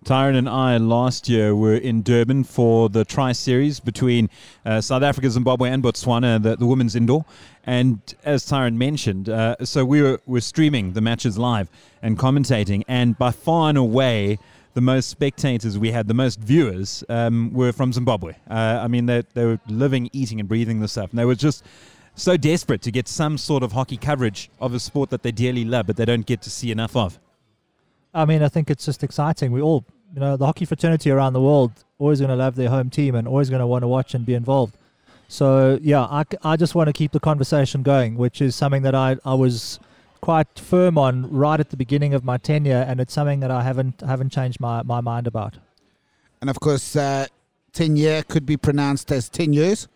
Tyron 0.05 0.35
and 0.35 0.49
I 0.49 0.79
last 0.79 1.29
year 1.29 1.55
were 1.55 1.75
in 1.75 2.03
Durban 2.03 2.45
for 2.45 2.89
the 2.89 3.05
Tri 3.05 3.33
Series 3.33 3.81
between 3.81 4.31
uh, 4.65 4.81
South 4.81 5.03
Africa, 5.03 5.31
Zimbabwe, 5.31 5.69
and 5.69 5.83
Botswana, 5.83 6.43
the, 6.43 6.57
the 6.57 6.67
women's 6.67 6.97
indoor. 6.97 7.27
And 7.65 8.01
as 8.25 8.47
Tyron 8.47 8.77
mentioned, 8.77 9.29
uh, 9.29 9.57
so 9.63 9.85
we 9.85 10.01
were, 10.01 10.21
were 10.27 10.41
streaming 10.41 10.95
the 10.95 11.03
matches 11.03 11.37
live 11.37 11.69
and 12.03 12.19
commentating, 12.19 12.83
and 12.89 13.19
by 13.19 13.31
far 13.31 13.69
and 13.69 13.77
away, 13.77 14.39
the 14.73 14.81
most 14.81 15.11
spectators 15.11 15.79
we 15.79 15.91
had, 15.91 16.09
the 16.09 16.15
most 16.15 16.41
viewers, 16.41 17.05
um, 17.09 17.53
were 17.53 17.73
from 17.73 17.93
Zimbabwe. 17.93 18.35
Uh, 18.49 18.81
I 18.83 18.89
mean, 18.89 19.07
they, 19.07 19.23
they 19.35 19.45
were 19.45 19.61
living, 19.69 20.09
eating, 20.13 20.41
and 20.41 20.49
breathing 20.49 20.81
this 20.81 20.93
stuff. 20.93 21.11
And 21.11 21.19
they 21.19 21.25
were 21.25 21.35
just 21.35 21.65
so 22.15 22.37
desperate 22.37 22.81
to 22.83 22.91
get 22.91 23.09
some 23.09 23.37
sort 23.37 23.63
of 23.63 23.73
hockey 23.73 23.97
coverage 23.97 24.49
of 24.61 24.73
a 24.73 24.81
sport 24.81 25.11
that 25.11 25.23
they 25.23 25.33
dearly 25.33 25.65
love, 25.65 25.87
but 25.87 25.97
they 25.97 26.05
don't 26.05 26.25
get 26.25 26.41
to 26.43 26.51
see 26.51 26.71
enough 26.71 26.97
of. 26.97 27.19
I 28.13 28.25
mean, 28.25 28.43
I 28.43 28.49
think 28.49 28.71
it's 28.71 28.85
just 28.85 29.03
exciting. 29.05 29.53
We 29.53 29.61
all, 29.61 29.85
you 30.13 30.21
know, 30.21 30.37
the 30.37 30.47
hockey 30.47 30.65
fraternity 30.65 31.11
around 31.11 31.33
the 31.33 31.41
world 31.41 31.73
always 31.99 32.21
going 32.21 32.31
to 32.31 32.37
love 32.37 32.57
their 32.57 32.71
home 32.71 32.91
team 32.91 33.15
and 33.15 33.29
always 33.29 33.51
going 33.51 33.61
to 33.61 33.67
want 33.67 33.83
to 33.83 33.89
watch 33.89 34.15
and 34.15 34.25
be 34.27 34.35
involved. 34.35 34.77
So, 35.29 35.79
yeah, 35.81 36.03
I, 36.03 36.25
I 36.43 36.57
just 36.57 36.75
want 36.75 36.89
to 36.89 36.93
keep 36.93 37.13
the 37.13 37.21
conversation 37.21 37.83
going, 37.83 38.17
which 38.17 38.41
is 38.41 38.57
something 38.57 38.83
that 38.83 38.95
I, 38.95 39.17
I 39.25 39.35
was 39.35 39.79
quite 40.21 40.59
firm 40.59 40.99
on 40.99 41.31
right 41.31 41.61
at 41.61 41.71
the 41.71 41.77
beginning 41.77 42.15
of 42.15 42.25
my 42.25 42.37
tenure, 42.37 42.85
and 42.89 43.01
it's 43.01 43.13
something 43.13 43.41
that 43.41 43.51
I 43.51 43.63
haven't 43.63 44.01
haven't 44.01 44.31
changed 44.31 44.59
my, 44.61 44.83
my 44.83 45.01
mind 45.01 45.27
about. 45.29 45.59
And 46.41 46.51
of 46.51 46.59
course, 46.59 46.97
uh, 46.97 47.27
10 47.75 47.97
year 47.97 48.25
could 48.25 48.45
be 48.45 48.57
pronounced 48.57 49.13
as 49.13 49.29
10 49.29 49.53
years. 49.53 49.87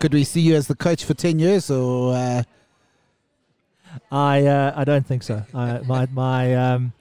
could 0.00 0.12
we 0.12 0.24
see 0.24 0.40
you 0.40 0.56
as 0.56 0.66
the 0.66 0.74
coach 0.74 1.04
for 1.04 1.14
10 1.14 1.38
years 1.38 1.70
or. 1.70 2.14
Uh, 2.14 2.42
I 4.10 4.46
uh, 4.46 4.72
I 4.76 4.84
don't 4.84 5.06
think 5.06 5.22
so. 5.22 5.44
I, 5.54 5.80
my 5.80 6.06
my 6.12 6.54
um, 6.54 6.92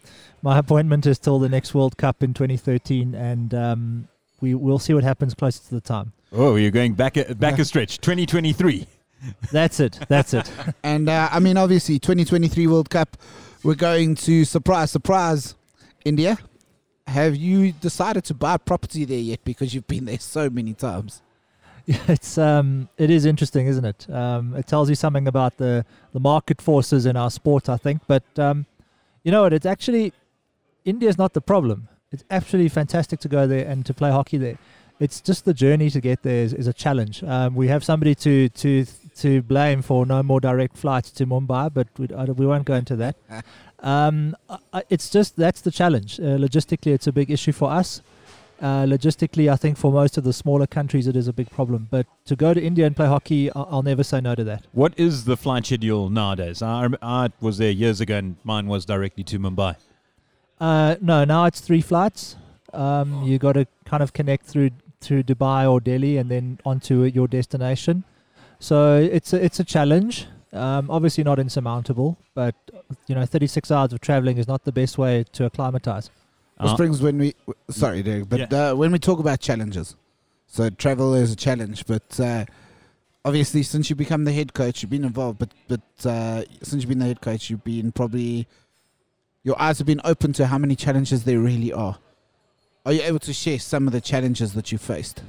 my 0.41 0.57
appointment 0.57 1.05
is 1.05 1.19
till 1.19 1.39
the 1.39 1.49
next 1.49 1.73
World 1.73 1.97
Cup 1.97 2.23
in 2.23 2.33
2013, 2.33 3.15
and 3.15 3.53
um, 3.53 4.07
we 4.39 4.55
will 4.55 4.79
see 4.79 4.93
what 4.93 5.03
happens 5.03 5.33
closer 5.33 5.63
to 5.63 5.75
the 5.75 5.81
time. 5.81 6.13
Oh, 6.33 6.55
you're 6.55 6.71
going 6.71 6.93
back 6.93 7.17
a, 7.17 7.35
back 7.35 7.59
a 7.59 7.65
stretch, 7.65 7.99
2023. 7.99 8.87
That's 9.51 9.79
it. 9.79 9.99
That's 10.07 10.33
it. 10.33 10.49
And 10.83 11.09
uh, 11.09 11.29
I 11.31 11.39
mean, 11.39 11.57
obviously, 11.57 11.99
2023 11.99 12.67
World 12.67 12.89
Cup, 12.89 13.17
we're 13.63 13.75
going 13.75 14.15
to 14.15 14.45
surprise, 14.45 14.91
surprise, 14.91 15.55
India. 16.05 16.37
Have 17.07 17.35
you 17.35 17.71
decided 17.73 18.23
to 18.25 18.33
buy 18.33 18.57
property 18.57 19.05
there 19.05 19.19
yet? 19.19 19.43
Because 19.43 19.73
you've 19.75 19.87
been 19.87 20.05
there 20.05 20.19
so 20.19 20.49
many 20.49 20.73
times. 20.73 21.21
it's 21.87 22.37
um, 22.37 22.89
it 22.97 23.09
is 23.09 23.25
interesting, 23.25 23.67
isn't 23.67 23.85
it? 23.85 24.09
Um, 24.09 24.55
it 24.55 24.67
tells 24.67 24.89
you 24.89 24.95
something 24.95 25.27
about 25.27 25.57
the 25.57 25.85
the 26.13 26.19
market 26.19 26.61
forces 26.61 27.05
in 27.05 27.15
our 27.15 27.31
sport, 27.31 27.69
I 27.69 27.77
think. 27.77 28.01
But 28.07 28.23
um, 28.37 28.65
you 29.23 29.31
know 29.31 29.43
what? 29.43 29.53
It's 29.53 29.65
actually 29.65 30.13
India 30.85 31.09
is 31.09 31.17
not 31.17 31.33
the 31.33 31.41
problem. 31.41 31.87
It's 32.11 32.23
absolutely 32.29 32.69
fantastic 32.69 33.19
to 33.21 33.29
go 33.29 33.47
there 33.47 33.65
and 33.67 33.85
to 33.85 33.93
play 33.93 34.11
hockey 34.11 34.37
there. 34.37 34.57
It's 34.99 35.21
just 35.21 35.45
the 35.45 35.53
journey 35.53 35.89
to 35.89 36.01
get 36.01 36.21
there 36.21 36.43
is, 36.43 36.53
is 36.53 36.67
a 36.67 36.73
challenge. 36.73 37.23
Um, 37.23 37.55
we 37.55 37.67
have 37.69 37.83
somebody 37.83 38.15
to 38.15 38.49
to 38.49 38.85
to 39.17 39.41
blame 39.41 39.81
for 39.81 40.05
no 40.05 40.23
more 40.23 40.39
direct 40.39 40.77
flights 40.77 41.11
to 41.11 41.25
Mumbai, 41.25 41.73
but 41.73 41.87
we, 41.97 42.07
we 42.33 42.45
won't 42.45 42.65
go 42.65 42.75
into 42.75 42.95
that. 42.97 43.15
Um, 43.83 44.35
I, 44.71 44.83
it's 44.91 45.09
just 45.09 45.35
that's 45.35 45.61
the 45.61 45.71
challenge. 45.71 46.19
Uh, 46.19 46.37
logistically, 46.37 46.93
it's 46.93 47.07
a 47.07 47.11
big 47.11 47.31
issue 47.31 47.51
for 47.51 47.71
us. 47.71 48.03
Uh, 48.61 48.85
logistically, 48.85 49.51
I 49.51 49.55
think 49.55 49.75
for 49.75 49.91
most 49.91 50.17
of 50.17 50.23
the 50.23 50.33
smaller 50.33 50.67
countries, 50.67 51.07
it 51.07 51.15
is 51.15 51.27
a 51.27 51.33
big 51.33 51.49
problem. 51.49 51.87
But 51.89 52.05
to 52.25 52.35
go 52.35 52.53
to 52.53 52.61
India 52.61 52.85
and 52.85 52.95
play 52.95 53.07
hockey, 53.07 53.51
I'll, 53.53 53.67
I'll 53.71 53.83
never 53.83 54.03
say 54.03 54.21
no 54.21 54.35
to 54.35 54.43
that. 54.43 54.67
What 54.71 54.93
is 54.97 55.25
the 55.25 55.35
flight 55.35 55.65
schedule 55.65 56.09
nowadays? 56.11 56.61
I, 56.61 56.87
I 57.01 57.29
was 57.41 57.57
there 57.57 57.71
years 57.71 58.01
ago, 58.01 58.17
and 58.17 58.35
mine 58.43 58.67
was 58.67 58.85
directly 58.85 59.23
to 59.23 59.39
Mumbai. 59.39 59.77
Uh, 60.59 60.95
no, 61.01 61.25
now 61.25 61.45
it's 61.45 61.59
three 61.59 61.81
flights. 61.81 62.35
Um, 62.71 63.23
you 63.23 63.39
got 63.39 63.53
to 63.53 63.65
kind 63.85 64.03
of 64.03 64.13
connect 64.13 64.45
through 64.45 64.69
through 65.01 65.23
Dubai 65.23 65.69
or 65.69 65.81
Delhi 65.81 66.17
and 66.17 66.29
then 66.29 66.59
onto 66.63 67.03
your 67.05 67.27
destination. 67.27 68.03
So 68.59 68.97
it's 68.97 69.33
a, 69.33 69.43
it's 69.43 69.59
a 69.59 69.63
challenge. 69.63 70.27
Um, 70.53 70.91
obviously 70.91 71.23
not 71.23 71.39
insurmountable, 71.39 72.17
but 72.35 72.53
you 73.07 73.15
know, 73.15 73.25
36 73.25 73.71
hours 73.71 73.93
of 73.93 74.01
traveling 74.01 74.37
is 74.37 74.47
not 74.47 74.63
the 74.63 74.71
best 74.71 74.99
way 74.99 75.25
to 75.33 75.45
acclimatize. 75.45 76.11
Well, 76.61 76.73
Uh, 76.73 76.75
Springs, 76.75 77.01
when 77.01 77.17
we 77.17 77.33
sorry, 77.69 78.03
Derek, 78.03 78.29
but 78.29 78.53
uh, 78.53 78.75
when 78.75 78.91
we 78.91 78.99
talk 78.99 79.19
about 79.19 79.39
challenges, 79.39 79.95
so 80.47 80.69
travel 80.69 81.13
is 81.15 81.31
a 81.31 81.35
challenge. 81.35 81.85
But 81.85 82.19
uh, 82.19 82.45
obviously, 83.25 83.63
since 83.63 83.89
you 83.89 83.95
become 83.95 84.25
the 84.25 84.31
head 84.31 84.53
coach, 84.53 84.81
you've 84.81 84.89
been 84.91 85.03
involved. 85.05 85.39
But 85.39 85.53
but 85.67 86.05
uh, 86.05 86.43
since 86.61 86.83
you've 86.83 86.89
been 86.89 86.99
the 86.99 87.05
head 87.05 87.21
coach, 87.21 87.49
you've 87.49 87.63
been 87.63 87.91
probably 87.91 88.47
your 89.43 89.59
eyes 89.59 89.79
have 89.79 89.87
been 89.87 90.01
open 90.03 90.33
to 90.33 90.47
how 90.47 90.57
many 90.59 90.75
challenges 90.75 91.23
there 91.23 91.39
really 91.39 91.73
are. 91.73 91.97
Are 92.85 92.93
you 92.93 93.01
able 93.01 93.19
to 93.19 93.33
share 93.33 93.59
some 93.59 93.87
of 93.87 93.93
the 93.93 94.01
challenges 94.01 94.53
that 94.53 94.71
you 94.71 94.77
faced? 94.77 95.23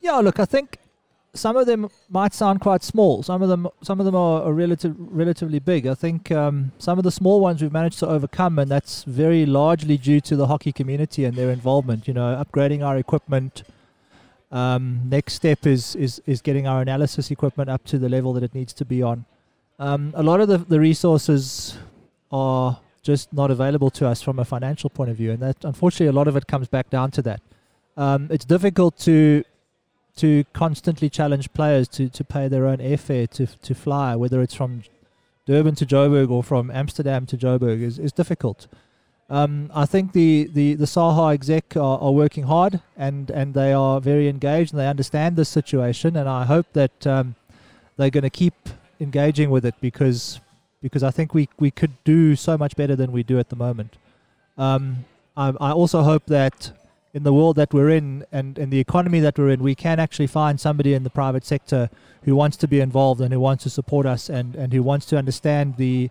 Yeah, 0.00 0.16
look, 0.16 0.38
I 0.40 0.44
think 0.44 0.78
some 1.38 1.56
of 1.56 1.66
them 1.66 1.88
might 2.08 2.34
sound 2.34 2.60
quite 2.60 2.82
small. 2.82 3.22
Some 3.22 3.42
of 3.42 3.48
them, 3.48 3.68
some 3.82 4.00
of 4.00 4.06
them 4.06 4.14
are, 4.14 4.42
are 4.42 4.52
relative, 4.52 4.94
relatively 4.98 5.58
big. 5.58 5.86
I 5.86 5.94
think 5.94 6.30
um, 6.32 6.72
some 6.78 6.98
of 6.98 7.04
the 7.04 7.10
small 7.10 7.40
ones 7.40 7.62
we've 7.62 7.72
managed 7.72 7.98
to 8.00 8.08
overcome, 8.08 8.58
and 8.58 8.70
that's 8.70 9.04
very 9.04 9.46
largely 9.46 9.96
due 9.96 10.20
to 10.22 10.36
the 10.36 10.46
hockey 10.46 10.72
community 10.72 11.24
and 11.24 11.36
their 11.36 11.50
involvement. 11.50 12.08
You 12.08 12.14
know, 12.14 12.44
upgrading 12.44 12.84
our 12.84 12.98
equipment. 12.98 13.62
Um, 14.50 15.02
next 15.04 15.34
step 15.34 15.66
is, 15.66 15.94
is 15.94 16.22
is 16.26 16.40
getting 16.40 16.66
our 16.66 16.80
analysis 16.80 17.30
equipment 17.30 17.68
up 17.68 17.84
to 17.84 17.98
the 17.98 18.08
level 18.08 18.32
that 18.32 18.42
it 18.42 18.54
needs 18.54 18.72
to 18.74 18.84
be 18.84 19.02
on. 19.02 19.26
Um, 19.78 20.12
a 20.16 20.22
lot 20.22 20.40
of 20.40 20.48
the, 20.48 20.58
the 20.58 20.80
resources 20.80 21.78
are 22.32 22.80
just 23.02 23.32
not 23.32 23.50
available 23.50 23.90
to 23.90 24.06
us 24.06 24.22
from 24.22 24.38
a 24.38 24.44
financial 24.44 24.90
point 24.90 25.10
of 25.10 25.16
view, 25.16 25.32
and 25.32 25.40
that 25.40 25.64
unfortunately 25.64 26.06
a 26.06 26.12
lot 26.12 26.28
of 26.28 26.36
it 26.36 26.46
comes 26.46 26.66
back 26.68 26.90
down 26.90 27.10
to 27.12 27.22
that. 27.22 27.40
Um, 27.96 28.28
it's 28.30 28.44
difficult 28.44 28.98
to 29.00 29.44
to 30.18 30.44
constantly 30.52 31.08
challenge 31.08 31.52
players 31.52 31.88
to, 31.88 32.08
to 32.08 32.24
pay 32.24 32.48
their 32.48 32.66
own 32.66 32.78
airfare 32.78 33.28
to 33.30 33.46
to 33.46 33.74
fly, 33.74 34.14
whether 34.14 34.42
it's 34.42 34.54
from 34.54 34.82
Durban 35.48 35.74
to 35.76 35.86
Joburg 35.86 36.30
or 36.30 36.42
from 36.42 36.70
Amsterdam 36.70 37.24
to 37.24 37.36
Joburg, 37.36 37.80
is, 37.80 37.98
is 37.98 38.12
difficult. 38.12 38.66
Um, 39.30 39.70
I 39.74 39.86
think 39.86 40.12
the, 40.12 40.48
the, 40.52 40.74
the 40.74 40.86
SAHA 40.86 41.32
exec 41.32 41.76
are, 41.76 41.98
are 41.98 42.12
working 42.12 42.44
hard 42.44 42.80
and, 42.96 43.30
and 43.30 43.54
they 43.54 43.72
are 43.72 44.00
very 44.00 44.28
engaged 44.28 44.72
and 44.72 44.80
they 44.80 44.86
understand 44.86 45.36
the 45.36 45.44
situation. 45.44 46.16
And 46.16 46.28
I 46.28 46.44
hope 46.44 46.66
that 46.72 47.06
um, 47.06 47.34
they're 47.96 48.10
going 48.10 48.22
to 48.24 48.30
keep 48.30 48.54
engaging 49.00 49.50
with 49.50 49.64
it 49.64 49.74
because 49.80 50.40
because 50.80 51.02
I 51.02 51.10
think 51.10 51.34
we, 51.34 51.48
we 51.58 51.72
could 51.72 51.92
do 52.04 52.36
so 52.36 52.56
much 52.56 52.76
better 52.76 52.94
than 52.94 53.10
we 53.10 53.24
do 53.24 53.40
at 53.40 53.48
the 53.48 53.56
moment. 53.56 53.96
Um, 54.56 55.06
I, 55.36 55.52
I 55.60 55.72
also 55.72 56.02
hope 56.02 56.26
that 56.26 56.70
in 57.18 57.24
the 57.24 57.32
world 57.32 57.56
that 57.56 57.74
we're 57.74 57.90
in 57.90 58.24
and 58.30 58.58
in 58.62 58.70
the 58.70 58.78
economy 58.78 59.18
that 59.26 59.36
we're 59.36 59.50
in, 59.50 59.60
we 59.60 59.74
can 59.74 59.98
actually 59.98 60.28
find 60.28 60.60
somebody 60.60 60.94
in 60.94 61.02
the 61.02 61.10
private 61.10 61.44
sector 61.44 61.90
who 62.24 62.34
wants 62.42 62.56
to 62.62 62.68
be 62.68 62.78
involved 62.88 63.20
and 63.20 63.32
who 63.32 63.40
wants 63.40 63.64
to 63.64 63.70
support 63.78 64.06
us 64.06 64.30
and, 64.30 64.54
and 64.54 64.72
who 64.72 64.82
wants 64.82 65.04
to 65.06 65.18
understand 65.18 65.76
the 65.76 66.10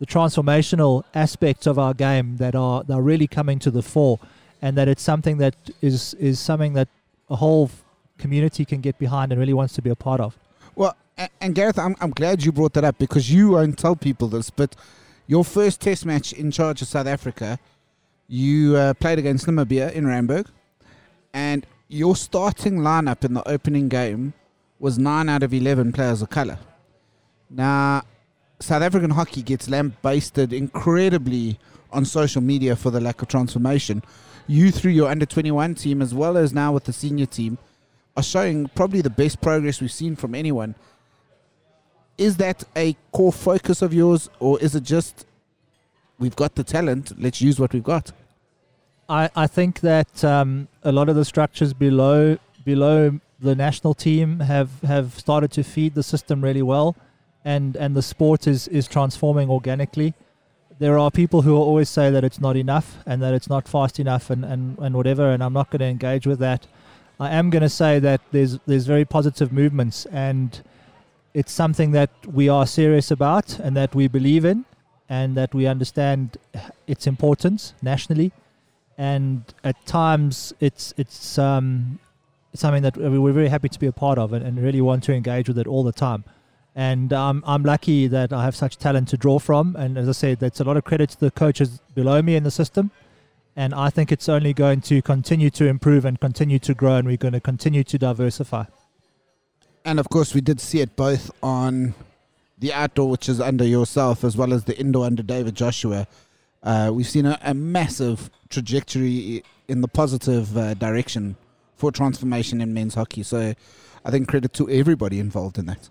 the 0.00 0.06
transformational 0.06 1.04
aspects 1.14 1.66
of 1.66 1.78
our 1.78 1.94
game 2.06 2.38
that 2.38 2.54
are 2.54 2.82
that 2.84 2.94
are 2.94 3.06
really 3.12 3.28
coming 3.38 3.58
to 3.60 3.70
the 3.70 3.82
fore, 3.82 4.18
and 4.62 4.76
that 4.78 4.88
it's 4.88 5.02
something 5.12 5.36
that 5.44 5.54
is 5.82 6.14
is 6.14 6.40
something 6.40 6.72
that 6.72 6.88
a 7.28 7.36
whole 7.36 7.70
community 8.18 8.64
can 8.64 8.80
get 8.80 8.98
behind 8.98 9.30
and 9.30 9.38
really 9.38 9.58
wants 9.62 9.74
to 9.74 9.82
be 9.82 9.90
a 9.90 10.00
part 10.08 10.20
of. 10.20 10.36
Well, 10.74 10.96
and, 11.40 11.54
Garreth, 11.54 11.78
I'm, 11.78 11.94
I'm 12.00 12.10
glad 12.10 12.44
you 12.44 12.50
brought 12.50 12.72
that 12.74 12.84
up 12.84 12.96
because 12.98 13.30
you 13.30 13.50
won't 13.50 13.78
tell 13.78 13.94
people 13.94 14.28
this, 14.28 14.48
but 14.50 14.74
your 15.26 15.44
first 15.44 15.80
test 15.80 16.06
match 16.06 16.32
in 16.32 16.50
charge 16.50 16.80
of 16.82 16.88
South 16.88 17.06
Africa, 17.06 17.58
you 18.30 18.76
uh, 18.76 18.94
played 18.94 19.18
against 19.18 19.46
Namibia 19.46 19.92
in 19.92 20.04
Randburg, 20.04 20.46
and 21.34 21.66
your 21.88 22.14
starting 22.14 22.78
lineup 22.78 23.24
in 23.24 23.34
the 23.34 23.46
opening 23.48 23.88
game 23.88 24.34
was 24.78 24.98
9 24.98 25.28
out 25.28 25.42
of 25.42 25.52
11 25.52 25.92
players 25.92 26.22
of 26.22 26.30
colour. 26.30 26.56
Now, 27.50 28.02
South 28.60 28.82
African 28.82 29.10
hockey 29.10 29.42
gets 29.42 29.68
lambasted 29.68 30.52
incredibly 30.52 31.58
on 31.92 32.04
social 32.04 32.40
media 32.40 32.76
for 32.76 32.92
the 32.92 33.00
lack 33.00 33.20
of 33.20 33.26
transformation. 33.26 34.00
You, 34.46 34.70
through 34.70 34.92
your 34.92 35.10
under 35.10 35.26
21 35.26 35.74
team, 35.74 36.00
as 36.00 36.14
well 36.14 36.36
as 36.36 36.52
now 36.52 36.72
with 36.72 36.84
the 36.84 36.92
senior 36.92 37.26
team, 37.26 37.58
are 38.16 38.22
showing 38.22 38.68
probably 38.68 39.00
the 39.00 39.10
best 39.10 39.40
progress 39.40 39.80
we've 39.80 39.90
seen 39.90 40.14
from 40.14 40.36
anyone. 40.36 40.76
Is 42.16 42.36
that 42.36 42.62
a 42.76 42.96
core 43.10 43.32
focus 43.32 43.82
of 43.82 43.92
yours, 43.92 44.30
or 44.38 44.60
is 44.60 44.76
it 44.76 44.84
just 44.84 45.26
we've 46.20 46.36
got 46.36 46.54
the 46.54 46.62
talent, 46.62 47.12
let's 47.20 47.40
use 47.42 47.58
what 47.58 47.72
we've 47.72 47.82
got? 47.82 48.12
I, 49.10 49.28
I 49.34 49.46
think 49.48 49.80
that 49.80 50.24
um, 50.24 50.68
a 50.84 50.92
lot 50.92 51.08
of 51.08 51.16
the 51.16 51.24
structures 51.24 51.72
below 51.72 52.38
below 52.64 53.18
the 53.40 53.54
national 53.56 53.94
team 53.94 54.40
have, 54.40 54.82
have 54.82 55.18
started 55.18 55.50
to 55.52 55.64
feed 55.64 55.94
the 55.94 56.02
system 56.02 56.42
really 56.42 56.62
well, 56.62 56.94
and, 57.44 57.74
and 57.76 57.96
the 57.96 58.02
sport 58.02 58.46
is, 58.46 58.68
is 58.68 58.86
transforming 58.86 59.48
organically. 59.48 60.14
There 60.78 60.98
are 60.98 61.10
people 61.10 61.42
who 61.42 61.56
always 61.56 61.88
say 61.88 62.10
that 62.10 62.22
it's 62.22 62.38
not 62.38 62.56
enough 62.56 62.98
and 63.06 63.22
that 63.22 63.34
it's 63.34 63.48
not 63.48 63.66
fast 63.66 63.98
enough 63.98 64.30
and, 64.30 64.44
and, 64.44 64.78
and 64.78 64.94
whatever, 64.94 65.30
and 65.30 65.42
I'm 65.42 65.54
not 65.54 65.70
going 65.70 65.80
to 65.80 65.86
engage 65.86 66.26
with 66.26 66.38
that. 66.40 66.66
I 67.18 67.30
am 67.30 67.50
going 67.50 67.62
to 67.62 67.68
say 67.68 67.98
that 67.98 68.20
there's 68.30 68.58
there's 68.66 68.86
very 68.86 69.04
positive 69.04 69.52
movements, 69.52 70.06
and 70.06 70.62
it's 71.34 71.52
something 71.52 71.90
that 71.92 72.10
we 72.26 72.48
are 72.48 72.66
serious 72.66 73.10
about 73.10 73.58
and 73.58 73.76
that 73.76 73.94
we 73.94 74.06
believe 74.06 74.44
in, 74.44 74.66
and 75.08 75.36
that 75.36 75.52
we 75.54 75.66
understand 75.66 76.36
its 76.86 77.06
importance 77.06 77.74
nationally 77.82 78.32
and 79.00 79.42
at 79.64 79.86
times 79.86 80.52
it's 80.60 80.92
it's 80.98 81.38
um, 81.38 81.98
something 82.52 82.82
that 82.82 82.98
we're 82.98 83.32
very 83.32 83.48
happy 83.48 83.70
to 83.70 83.78
be 83.78 83.86
a 83.86 83.92
part 83.92 84.18
of 84.18 84.34
and, 84.34 84.44
and 84.44 84.62
really 84.62 84.82
want 84.82 85.02
to 85.04 85.14
engage 85.14 85.48
with 85.48 85.58
it 85.58 85.66
all 85.66 85.82
the 85.82 85.92
time. 85.92 86.22
And 86.74 87.10
um, 87.12 87.42
I'm 87.46 87.62
lucky 87.62 88.08
that 88.08 88.30
I 88.30 88.44
have 88.44 88.54
such 88.54 88.76
talent 88.76 89.08
to 89.08 89.16
draw 89.16 89.38
from. 89.38 89.74
And 89.74 89.96
as 89.96 90.06
I 90.06 90.12
said, 90.12 90.38
that's 90.38 90.60
a 90.60 90.64
lot 90.64 90.76
of 90.76 90.84
credit 90.84 91.08
to 91.10 91.20
the 91.20 91.30
coaches 91.30 91.80
below 91.94 92.20
me 92.20 92.36
in 92.36 92.42
the 92.42 92.50
system. 92.50 92.90
And 93.56 93.72
I 93.74 93.88
think 93.88 94.12
it's 94.12 94.28
only 94.28 94.52
going 94.52 94.82
to 94.82 95.00
continue 95.00 95.48
to 95.50 95.66
improve 95.66 96.04
and 96.04 96.20
continue 96.20 96.58
to 96.60 96.74
grow, 96.74 96.96
and 96.96 97.08
we're 97.08 97.16
going 97.16 97.32
to 97.32 97.40
continue 97.40 97.82
to 97.84 97.98
diversify. 97.98 98.64
And 99.84 99.98
of 99.98 100.10
course, 100.10 100.34
we 100.34 100.42
did 100.42 100.60
see 100.60 100.80
it 100.80 100.94
both 100.94 101.30
on 101.42 101.94
the 102.58 102.72
outdoor, 102.72 103.08
which 103.08 103.30
is 103.30 103.40
under 103.40 103.64
yourself, 103.64 104.24
as 104.24 104.36
well 104.36 104.52
as 104.52 104.64
the 104.64 104.78
indoor 104.78 105.06
under 105.06 105.22
David 105.22 105.54
Joshua. 105.54 106.06
Uh, 106.62 106.90
we've 106.92 107.08
seen 107.08 107.26
a, 107.26 107.38
a 107.42 107.54
massive 107.54 108.30
trajectory 108.48 109.42
in 109.68 109.80
the 109.80 109.88
positive 109.88 110.56
uh, 110.56 110.74
direction 110.74 111.36
for 111.76 111.90
transformation 111.90 112.60
in 112.60 112.74
men's 112.74 112.94
hockey. 112.94 113.22
So 113.22 113.54
I 114.04 114.10
think 114.10 114.28
credit 114.28 114.52
to 114.54 114.68
everybody 114.68 115.18
involved 115.18 115.58
in 115.58 115.66
that. 115.66 115.88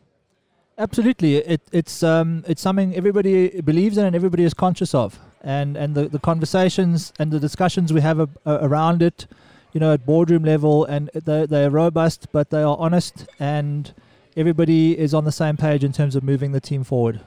Absolutely, 0.77 1.35
it, 1.35 1.61
it's 1.73 2.03
um, 2.03 2.45
it's 2.47 2.61
something 2.61 2.95
everybody 2.95 3.59
believes 3.61 3.97
in 3.97 4.05
and 4.05 4.15
everybody 4.15 4.45
is 4.45 4.53
conscious 4.53 4.95
of, 4.95 5.19
and 5.41 5.75
and 5.75 5.93
the, 5.93 6.07
the 6.07 6.19
conversations 6.19 7.11
and 7.19 7.31
the 7.31 7.39
discussions 7.39 7.91
we 7.91 7.99
have 7.99 8.19
a, 8.21 8.29
a, 8.45 8.65
around 8.65 9.01
it, 9.01 9.27
you 9.73 9.81
know, 9.81 9.91
at 9.91 10.05
boardroom 10.05 10.43
level, 10.43 10.85
and 10.85 11.09
they 11.13 11.45
they're 11.45 11.69
robust, 11.69 12.27
but 12.31 12.49
they 12.49 12.63
are 12.63 12.77
honest, 12.79 13.27
and 13.41 13.93
everybody 14.37 14.97
is 14.97 15.13
on 15.13 15.25
the 15.25 15.33
same 15.33 15.57
page 15.57 15.83
in 15.83 15.91
terms 15.91 16.15
of 16.15 16.23
moving 16.23 16.53
the 16.53 16.61
team 16.61 16.85
forward. 16.85 17.19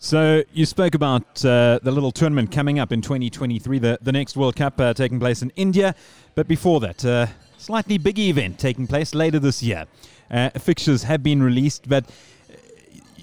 So 0.00 0.44
you 0.52 0.64
spoke 0.64 0.94
about 0.94 1.44
uh, 1.44 1.80
the 1.82 1.90
little 1.90 2.12
tournament 2.12 2.52
coming 2.52 2.78
up 2.78 2.92
in 2.92 3.02
2023, 3.02 3.80
the, 3.80 3.98
the 4.00 4.12
next 4.12 4.36
World 4.36 4.54
Cup 4.54 4.80
uh, 4.80 4.94
taking 4.94 5.18
place 5.18 5.42
in 5.42 5.50
India. 5.56 5.92
But 6.36 6.46
before 6.46 6.78
that, 6.78 7.04
uh, 7.04 7.26
slightly 7.56 7.98
bigger 7.98 8.22
event 8.22 8.60
taking 8.60 8.86
place 8.86 9.12
later 9.12 9.40
this 9.40 9.60
year. 9.60 9.86
Uh, 10.30 10.50
fixtures 10.50 11.02
have 11.02 11.24
been 11.24 11.42
released, 11.42 11.88
but 11.88 12.08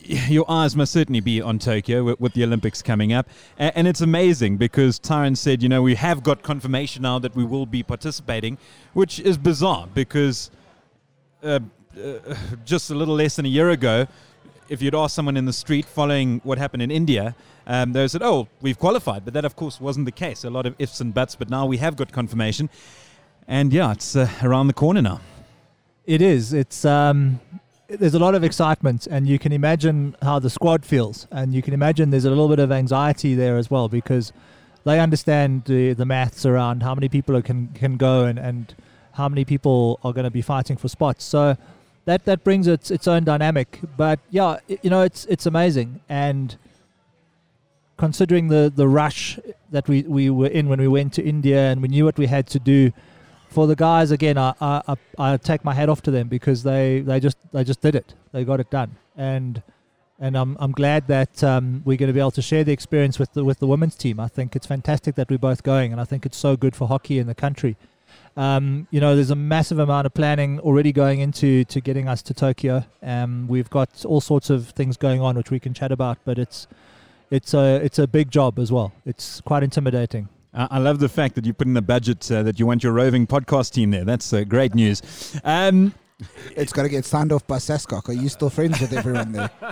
your 0.03 0.43
eyes 0.51 0.75
must 0.75 0.91
certainly 0.91 1.21
be 1.21 1.39
on 1.39 1.59
Tokyo 1.59 2.03
with, 2.03 2.19
with 2.19 2.33
the 2.33 2.43
Olympics 2.43 2.81
coming 2.81 3.13
up. 3.13 3.29
and 3.57 3.87
it's 3.87 4.01
amazing 4.01 4.57
because 4.57 4.99
Tyron 4.99 5.37
said, 5.37 5.63
you 5.63 5.69
know, 5.69 5.81
we 5.81 5.95
have 5.95 6.23
got 6.23 6.43
confirmation 6.43 7.03
now 7.03 7.19
that 7.19 7.37
we 7.37 7.45
will 7.45 7.65
be 7.65 7.83
participating, 7.83 8.57
which 8.91 9.21
is 9.21 9.37
bizarre 9.37 9.87
because 9.93 10.51
uh, 11.41 11.61
uh, 11.97 12.35
just 12.65 12.89
a 12.89 12.95
little 12.95 13.15
less 13.15 13.37
than 13.37 13.45
a 13.45 13.49
year 13.49 13.69
ago, 13.69 14.07
if 14.69 14.81
you'd 14.81 14.95
asked 14.95 15.15
someone 15.15 15.37
in 15.37 15.45
the 15.45 15.53
street 15.53 15.85
following 15.85 16.41
what 16.43 16.57
happened 16.57 16.81
in 16.81 16.91
India, 16.91 17.35
um, 17.67 17.93
they 17.93 18.07
said, 18.07 18.21
oh, 18.23 18.47
we've 18.61 18.79
qualified. 18.79 19.25
But 19.25 19.33
that, 19.33 19.45
of 19.45 19.55
course, 19.55 19.79
wasn't 19.79 20.05
the 20.05 20.11
case. 20.11 20.43
A 20.43 20.49
lot 20.49 20.65
of 20.65 20.75
ifs 20.79 20.99
and 21.01 21.13
buts, 21.13 21.35
but 21.35 21.49
now 21.49 21.65
we 21.65 21.77
have 21.77 21.95
got 21.95 22.11
confirmation. 22.11 22.69
And 23.47 23.71
yeah, 23.73 23.91
it's 23.91 24.15
uh, 24.15 24.29
around 24.41 24.67
the 24.67 24.73
corner 24.73 25.01
now. 25.01 25.21
It 26.05 26.21
is. 26.21 26.53
It's 26.53 26.85
um, 26.85 27.39
there's 27.87 28.13
a 28.13 28.19
lot 28.19 28.35
of 28.35 28.43
excitement, 28.43 29.07
and 29.07 29.27
you 29.27 29.39
can 29.39 29.51
imagine 29.51 30.15
how 30.21 30.39
the 30.39 30.49
squad 30.49 30.85
feels, 30.85 31.27
and 31.31 31.53
you 31.53 31.61
can 31.61 31.73
imagine 31.73 32.09
there's 32.09 32.25
a 32.25 32.29
little 32.29 32.47
bit 32.47 32.59
of 32.59 32.71
anxiety 32.71 33.35
there 33.35 33.57
as 33.57 33.69
well 33.69 33.87
because 33.89 34.33
they 34.83 34.99
understand 34.99 35.65
the 35.65 35.93
the 35.93 36.05
maths 36.05 36.45
around 36.45 36.83
how 36.83 36.93
many 36.95 37.09
people 37.09 37.39
can 37.41 37.69
can 37.69 37.97
go 37.97 38.25
and 38.25 38.39
and 38.39 38.75
how 39.13 39.29
many 39.29 39.45
people 39.45 39.99
are 40.03 40.13
going 40.13 40.25
to 40.25 40.31
be 40.31 40.41
fighting 40.41 40.77
for 40.77 40.87
spots. 40.87 41.23
So 41.23 41.57
that 42.05 42.25
that 42.25 42.43
brings 42.43 42.67
its 42.67 42.91
its 42.91 43.07
own 43.07 43.23
dynamic. 43.23 43.79
But 43.97 44.19
yeah, 44.29 44.59
you 44.67 44.89
know, 44.89 45.01
it's 45.01 45.25
it's 45.25 45.45
amazing, 45.45 46.01
and 46.09 46.55
considering 47.97 48.47
the 48.47 48.71
the 48.73 48.87
rush 48.87 49.39
that 49.71 49.87
we 49.87 50.03
we 50.03 50.29
were 50.29 50.47
in 50.47 50.69
when 50.69 50.79
we 50.79 50.87
went 50.87 51.13
to 51.13 51.23
India, 51.23 51.71
and 51.71 51.81
we 51.81 51.87
knew 51.87 52.05
what 52.05 52.17
we 52.17 52.27
had 52.27 52.47
to 52.47 52.59
do 52.59 52.91
for 53.55 53.67
the 53.67 53.75
guys 53.75 54.11
again, 54.11 54.37
I, 54.37 54.53
I, 54.59 54.95
I 55.17 55.37
take 55.37 55.63
my 55.63 55.73
hat 55.73 55.87
off 55.87 56.01
to 56.03 56.11
them 56.11 56.27
because 56.27 56.63
they, 56.63 56.99
they 56.99 57.21
just 57.21 57.37
they 57.53 57.63
just 57.63 57.79
did 57.79 57.95
it. 57.95 58.13
They 58.33 58.43
got 58.43 58.59
it 58.59 58.69
done, 58.69 58.97
and 59.15 59.63
and 60.19 60.37
I'm 60.37 60.57
I'm 60.59 60.73
glad 60.73 61.07
that 61.07 61.41
um, 61.41 61.81
we're 61.85 61.97
going 61.97 62.07
to 62.07 62.13
be 62.13 62.19
able 62.19 62.31
to 62.31 62.41
share 62.41 62.65
the 62.65 62.73
experience 62.73 63.17
with 63.17 63.31
the 63.33 63.45
with 63.45 63.59
the 63.59 63.67
women's 63.67 63.95
team. 63.95 64.19
I 64.19 64.27
think 64.27 64.55
it's 64.57 64.67
fantastic 64.67 65.15
that 65.15 65.29
we're 65.29 65.37
both 65.37 65.63
going, 65.63 65.93
and 65.93 66.01
I 66.01 66.03
think 66.03 66.25
it's 66.25 66.37
so 66.37 66.57
good 66.57 66.75
for 66.75 66.89
hockey 66.89 67.17
in 67.17 67.27
the 67.27 67.33
country. 67.33 67.77
Um, 68.37 68.87
you 68.91 68.99
know, 68.99 69.15
there's 69.15 69.31
a 69.31 69.35
massive 69.35 69.79
amount 69.79 70.05
of 70.05 70.13
planning 70.13 70.59
already 70.59 70.91
going 70.91 71.19
into 71.19 71.63
to 71.65 71.79
getting 71.79 72.07
us 72.07 72.21
to 72.23 72.33
Tokyo. 72.33 72.85
Um, 73.01 73.47
we've 73.47 73.69
got 73.69 74.03
all 74.05 74.19
sorts 74.19 74.49
of 74.49 74.69
things 74.69 74.97
going 74.97 75.21
on 75.21 75.37
which 75.37 75.51
we 75.51 75.59
can 75.59 75.73
chat 75.73 75.91
about, 75.91 76.17
but 76.25 76.37
it's 76.37 76.67
it's 77.31 77.53
a 77.53 77.75
it's 77.83 77.99
a 77.99 78.07
big 78.07 78.31
job 78.31 78.59
as 78.59 78.71
well. 78.71 78.93
It's 79.05 79.41
quite 79.41 79.63
intimidating. 79.63 80.29
I 80.57 80.77
love 80.79 80.99
the 80.99 81.09
fact 81.09 81.35
that 81.35 81.45
you 81.45 81.53
put 81.53 81.67
in 81.67 81.73
the 81.73 81.81
budget 81.81 82.31
uh, 82.31 82.41
that 82.43 82.61
you 82.61 82.65
want 82.65 82.81
your 82.81 82.93
roving 82.93 83.27
podcast 83.27 83.73
team 83.73 83.91
there. 83.91 84.05
That's 84.05 84.31
uh, 84.31 84.45
great 84.45 84.73
news. 84.73 85.01
Um, 85.43 85.93
it's 86.55 86.71
got 86.71 86.83
to 86.83 86.89
get 86.89 87.03
signed 87.03 87.33
off 87.33 87.45
by 87.45 87.57
SASCOC. 87.57 88.07
Are 88.07 88.13
you 88.13 88.29
still 88.29 88.49
friends 88.49 88.79
with 88.79 88.93
everyone 88.93 89.31
there? 89.31 89.49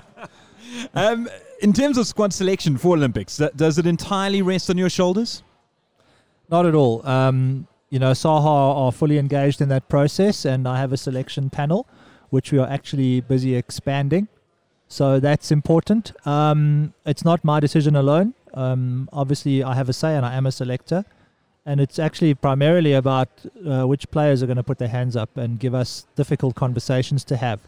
Um, 0.96 1.30
in 1.62 1.72
terms 1.72 2.00
of 2.00 2.08
squad 2.08 2.34
selection 2.34 2.78
for 2.78 2.96
Olympics, 2.96 3.40
does 3.56 3.78
it 3.78 3.86
entirely 3.86 4.42
rest 4.42 4.72
on 4.72 4.78
your 4.78 4.90
shoulders? 4.90 5.44
Not 6.50 6.66
at 6.66 6.74
all. 6.74 7.06
Um, 7.08 7.68
you 7.94 8.00
know, 8.00 8.12
SAHA 8.12 8.50
are 8.82 8.92
fully 8.92 9.20
engaged 9.20 9.62
in 9.62 9.70
that 9.70 9.88
process, 9.88 10.46
and 10.46 10.68
I 10.68 10.80
have 10.80 10.92
a 10.94 10.98
selection 10.98 11.52
panel, 11.52 11.86
which 12.32 12.52
we 12.52 12.58
are 12.58 12.68
actually 12.68 13.22
busy 13.22 13.56
expanding. 13.56 14.28
So 14.88 15.20
that's 15.20 15.52
important. 15.52 16.12
Um, 16.26 16.96
it's 17.06 17.24
not 17.24 17.46
my 17.46 17.60
decision 17.60 17.96
alone. 17.96 18.34
Um, 18.56 19.10
obviously, 19.14 19.64
I 19.64 19.76
have 19.76 19.90
a 19.90 19.94
say 19.94 20.16
and 20.18 20.26
I 20.26 20.34
am 20.34 20.48
a 20.48 20.52
selector. 20.52 21.06
And 21.68 21.80
it's 21.80 22.00
actually 22.00 22.34
primarily 22.34 22.94
about 22.94 23.30
uh, 23.64 23.88
which 23.88 24.10
players 24.10 24.42
are 24.42 24.48
going 24.48 24.58
to 24.58 24.64
put 24.64 24.80
their 24.80 24.88
hands 24.88 25.16
up 25.16 25.38
and 25.38 25.60
give 25.60 25.76
us 25.76 26.08
difficult 26.16 26.56
conversations 26.56 27.24
to 27.26 27.38
have. 27.38 27.60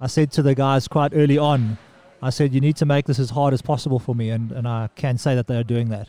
I 0.00 0.06
said 0.06 0.30
to 0.32 0.42
the 0.42 0.54
guys 0.54 0.86
quite 0.86 1.10
early 1.12 1.38
on, 1.38 1.76
I 2.22 2.30
said, 2.30 2.54
you 2.54 2.60
need 2.60 2.76
to 2.76 2.86
make 2.86 3.06
this 3.06 3.18
as 3.18 3.30
hard 3.30 3.52
as 3.52 3.62
possible 3.62 3.98
for 3.98 4.14
me. 4.14 4.30
And, 4.30 4.52
and 4.52 4.68
I 4.68 4.90
can 4.94 5.18
say 5.18 5.34
that 5.34 5.48
they 5.48 5.56
are 5.56 5.64
doing 5.64 5.88
that. 5.88 6.08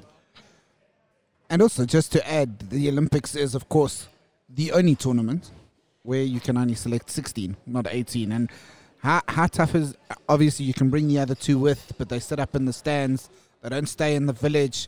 And 1.53 1.61
also, 1.61 1.85
just 1.85 2.11
to 2.13 2.27
add, 2.27 2.71
the 2.71 2.89
Olympics 2.89 3.35
is, 3.35 3.53
of 3.53 3.69
course, 3.69 4.07
the 4.49 4.71
only 4.71 4.95
tournament 4.95 5.51
where 6.01 6.23
you 6.23 6.39
can 6.39 6.57
only 6.57 6.73
select 6.73 7.11
16, 7.11 7.55
not 7.67 7.85
18. 7.87 8.31
And 8.31 8.49
how, 8.97 9.21
how 9.27 9.45
tough 9.45 9.75
is 9.75 9.95
obviously 10.27 10.65
you 10.65 10.73
can 10.73 10.89
bring 10.89 11.07
the 11.07 11.19
other 11.19 11.35
two 11.35 11.59
with, 11.59 11.91
but 11.99 12.09
they 12.09 12.19
sit 12.19 12.39
up 12.39 12.55
in 12.55 12.65
the 12.65 12.73
stands. 12.73 13.29
They 13.61 13.69
don't 13.69 13.85
stay 13.85 14.15
in 14.15 14.25
the 14.25 14.33
village. 14.33 14.87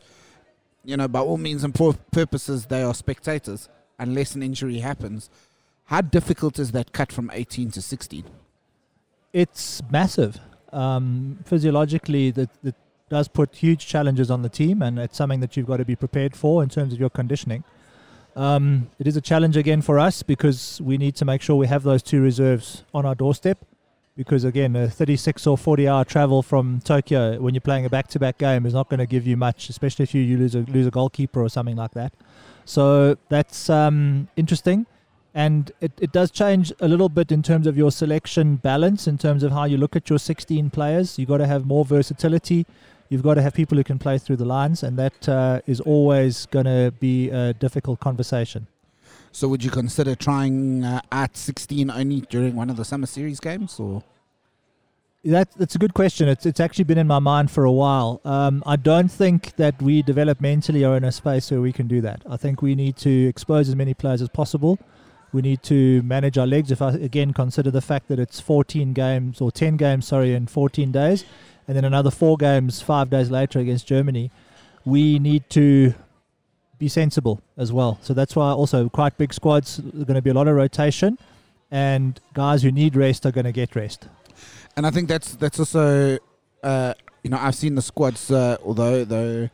You 0.84 0.96
know, 0.96 1.06
by 1.06 1.20
all 1.20 1.38
means 1.38 1.62
and 1.62 1.72
purposes, 1.72 2.66
they 2.66 2.82
are 2.82 2.94
spectators 2.94 3.68
unless 4.00 4.34
an 4.34 4.42
injury 4.42 4.78
happens. 4.80 5.30
How 5.84 6.00
difficult 6.00 6.58
is 6.58 6.72
that 6.72 6.90
cut 6.92 7.12
from 7.12 7.30
18 7.32 7.70
to 7.70 7.80
16? 7.80 8.24
It's 9.32 9.82
massive. 9.88 10.40
Um, 10.72 11.38
physiologically, 11.44 12.32
the, 12.32 12.50
that 12.64 12.74
does 13.08 13.28
put 13.28 13.56
huge 13.56 13.86
challenges 13.86 14.30
on 14.30 14.42
the 14.42 14.48
team, 14.48 14.82
and 14.82 14.98
it's 14.98 15.16
something 15.16 15.40
that 15.40 15.56
you've 15.56 15.66
got 15.66 15.78
to 15.78 15.84
be 15.84 15.96
prepared 15.96 16.34
for 16.36 16.62
in 16.62 16.68
terms 16.68 16.92
of 16.92 17.00
your 17.00 17.10
conditioning. 17.10 17.64
Um, 18.34 18.90
it 18.98 19.06
is 19.06 19.16
a 19.16 19.20
challenge 19.20 19.56
again 19.56 19.80
for 19.80 19.98
us 19.98 20.22
because 20.22 20.80
we 20.82 20.98
need 20.98 21.16
to 21.16 21.24
make 21.24 21.40
sure 21.40 21.56
we 21.56 21.68
have 21.68 21.84
those 21.84 22.02
two 22.02 22.20
reserves 22.20 22.84
on 22.92 23.06
our 23.06 23.14
doorstep 23.14 23.58
because 24.16 24.44
again, 24.44 24.74
a 24.74 24.88
36 24.88 25.46
or 25.46 25.58
40 25.58 25.88
hour 25.88 26.04
travel 26.04 26.42
from 26.42 26.80
Tokyo 26.82 27.38
when 27.40 27.54
you're 27.54 27.60
playing 27.60 27.84
a 27.84 27.90
back 27.90 28.08
to 28.08 28.18
back 28.18 28.38
game 28.38 28.64
is 28.66 28.72
not 28.72 28.88
going 28.88 28.98
to 28.98 29.06
give 29.06 29.26
you 29.26 29.36
much, 29.36 29.68
especially 29.68 30.04
if 30.04 30.14
you, 30.14 30.22
you 30.22 30.38
lose 30.38 30.54
a 30.54 30.60
lose 30.60 30.86
a 30.86 30.90
goalkeeper 30.90 31.42
or 31.42 31.48
something 31.48 31.76
like 31.76 31.92
that. 31.92 32.12
So 32.64 33.16
that's 33.28 33.70
um, 33.70 34.28
interesting. 34.36 34.86
And 35.34 35.70
it, 35.82 35.92
it 36.00 36.12
does 36.12 36.30
change 36.30 36.72
a 36.80 36.88
little 36.88 37.10
bit 37.10 37.30
in 37.30 37.42
terms 37.42 37.66
of 37.66 37.76
your 37.76 37.90
selection 37.90 38.56
balance, 38.56 39.06
in 39.06 39.18
terms 39.18 39.42
of 39.42 39.52
how 39.52 39.64
you 39.64 39.76
look 39.76 39.94
at 39.94 40.08
your 40.08 40.18
16 40.18 40.70
players. 40.70 41.18
You've 41.18 41.28
got 41.28 41.38
to 41.38 41.46
have 41.46 41.66
more 41.66 41.84
versatility. 41.84 42.64
You've 43.08 43.22
got 43.22 43.34
to 43.34 43.42
have 43.42 43.54
people 43.54 43.76
who 43.78 43.84
can 43.84 43.98
play 43.98 44.18
through 44.18 44.36
the 44.36 44.44
lines, 44.44 44.82
and 44.82 44.98
that 44.98 45.28
uh, 45.28 45.60
is 45.66 45.80
always 45.80 46.46
going 46.46 46.66
to 46.66 46.92
be 46.98 47.30
a 47.30 47.52
difficult 47.52 48.00
conversation. 48.00 48.66
So 49.32 49.48
would 49.48 49.62
you 49.62 49.70
consider 49.70 50.14
trying 50.14 50.82
uh, 50.82 51.02
at 51.12 51.36
16 51.36 51.90
only 51.90 52.22
during 52.22 52.56
one 52.56 52.70
of 52.70 52.76
the 52.76 52.84
summer 52.84 53.06
series 53.06 53.38
games 53.38 53.78
or? 53.78 54.02
That, 55.24 55.50
that's 55.56 55.74
a 55.74 55.78
good 55.78 55.92
question. 55.92 56.28
It's, 56.28 56.46
it's 56.46 56.60
actually 56.60 56.84
been 56.84 56.98
in 56.98 57.06
my 57.06 57.18
mind 57.18 57.50
for 57.50 57.64
a 57.64 57.72
while. 57.72 58.20
Um, 58.24 58.62
I 58.64 58.76
don't 58.76 59.10
think 59.10 59.56
that 59.56 59.82
we 59.82 60.02
developmentally 60.02 60.88
are 60.88 60.96
in 60.96 61.04
a 61.04 61.10
space 61.12 61.50
where 61.50 61.60
we 61.60 61.72
can 61.72 61.88
do 61.88 62.00
that. 62.00 62.22
I 62.30 62.36
think 62.36 62.62
we 62.62 62.74
need 62.74 62.96
to 62.98 63.26
expose 63.26 63.68
as 63.68 63.74
many 63.74 63.92
players 63.92 64.22
as 64.22 64.28
possible. 64.28 64.78
We 65.32 65.42
need 65.42 65.62
to 65.64 66.00
manage 66.02 66.38
our 66.38 66.46
legs. 66.46 66.70
If 66.70 66.80
I 66.80 66.92
again 66.92 67.32
consider 67.32 67.70
the 67.70 67.80
fact 67.82 68.08
that 68.08 68.18
it's 68.18 68.40
14 68.40 68.92
games 68.92 69.40
or 69.40 69.50
10 69.50 69.76
games, 69.76 70.06
sorry, 70.06 70.32
in 70.32 70.46
14 70.46 70.92
days, 70.92 71.24
and 71.66 71.76
then 71.76 71.84
another 71.84 72.10
four 72.10 72.36
games 72.36 72.80
five 72.80 73.10
days 73.10 73.30
later 73.30 73.58
against 73.58 73.86
Germany, 73.86 74.30
we 74.84 75.18
need 75.18 75.48
to 75.50 75.94
be 76.78 76.88
sensible 76.88 77.40
as 77.56 77.72
well. 77.72 77.98
So 78.02 78.14
that's 78.14 78.36
why 78.36 78.50
also 78.50 78.88
quite 78.88 79.16
big 79.18 79.32
squads. 79.32 79.78
There's 79.78 80.04
going 80.04 80.14
to 80.14 80.22
be 80.22 80.30
a 80.30 80.34
lot 80.34 80.48
of 80.48 80.54
rotation, 80.54 81.18
and 81.70 82.20
guys 82.34 82.62
who 82.62 82.70
need 82.70 82.96
rest 82.96 83.26
are 83.26 83.32
going 83.32 83.44
to 83.44 83.52
get 83.52 83.74
rest. 83.74 84.08
And 84.76 84.86
I 84.86 84.90
think 84.90 85.08
that's 85.08 85.34
that's 85.36 85.58
also 85.58 86.18
uh, 86.62 86.94
you 87.22 87.30
know 87.30 87.38
I've 87.38 87.54
seen 87.54 87.74
the 87.74 87.82
squads 87.82 88.30
uh, 88.30 88.58
although 88.64 89.04
though 89.04 89.48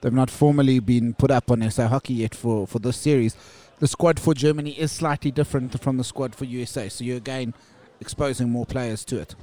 they've 0.00 0.12
not 0.12 0.30
formally 0.30 0.80
been 0.80 1.14
put 1.14 1.30
up 1.30 1.50
on 1.50 1.68
SA 1.70 1.88
Hockey 1.88 2.14
yet 2.14 2.34
for 2.34 2.66
for 2.66 2.78
this 2.78 2.96
series. 2.96 3.36
The 3.80 3.88
squad 3.88 4.20
for 4.20 4.34
Germany 4.34 4.70
is 4.70 4.92
slightly 4.92 5.30
different 5.30 5.80
from 5.80 5.96
the 5.96 6.04
squad 6.04 6.34
for 6.34 6.44
USA, 6.44 6.88
so 6.88 7.04
you're 7.04 7.16
again 7.16 7.54
exposing 8.00 8.48
more 8.48 8.66
players 8.66 9.04
to 9.06 9.20
it. 9.20 9.34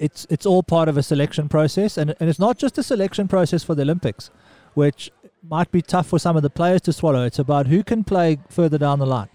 It's 0.00 0.26
it's 0.28 0.46
all 0.46 0.62
part 0.64 0.88
of 0.88 0.96
a 0.96 1.02
selection 1.02 1.48
process, 1.48 1.96
and 1.96 2.16
and 2.18 2.28
it's 2.28 2.40
not 2.40 2.58
just 2.58 2.78
a 2.78 2.82
selection 2.82 3.28
process 3.28 3.62
for 3.62 3.76
the 3.76 3.82
Olympics, 3.82 4.30
which 4.74 5.12
might 5.42 5.70
be 5.70 5.82
tough 5.82 6.06
for 6.06 6.18
some 6.18 6.36
of 6.36 6.42
the 6.42 6.50
players 6.50 6.80
to 6.82 6.92
swallow. 6.92 7.24
It's 7.24 7.38
about 7.38 7.66
who 7.66 7.82
can 7.82 8.04
play 8.04 8.38
further 8.48 8.78
down 8.78 8.98
the 8.98 9.06
line. 9.06 9.28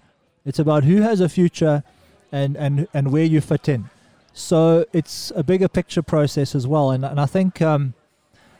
It's 0.44 0.58
about 0.58 0.84
who 0.84 1.02
has 1.02 1.20
a 1.20 1.28
future 1.28 1.82
and, 2.30 2.56
and, 2.56 2.86
and 2.94 3.12
where 3.12 3.24
you 3.24 3.40
fit 3.40 3.68
in. 3.68 3.90
So 4.32 4.84
it's 4.92 5.32
a 5.34 5.42
bigger 5.42 5.68
picture 5.68 6.02
process 6.02 6.54
as 6.54 6.66
well. 6.66 6.90
And, 6.90 7.04
and 7.04 7.20
I 7.20 7.26
think 7.26 7.60
um, 7.60 7.94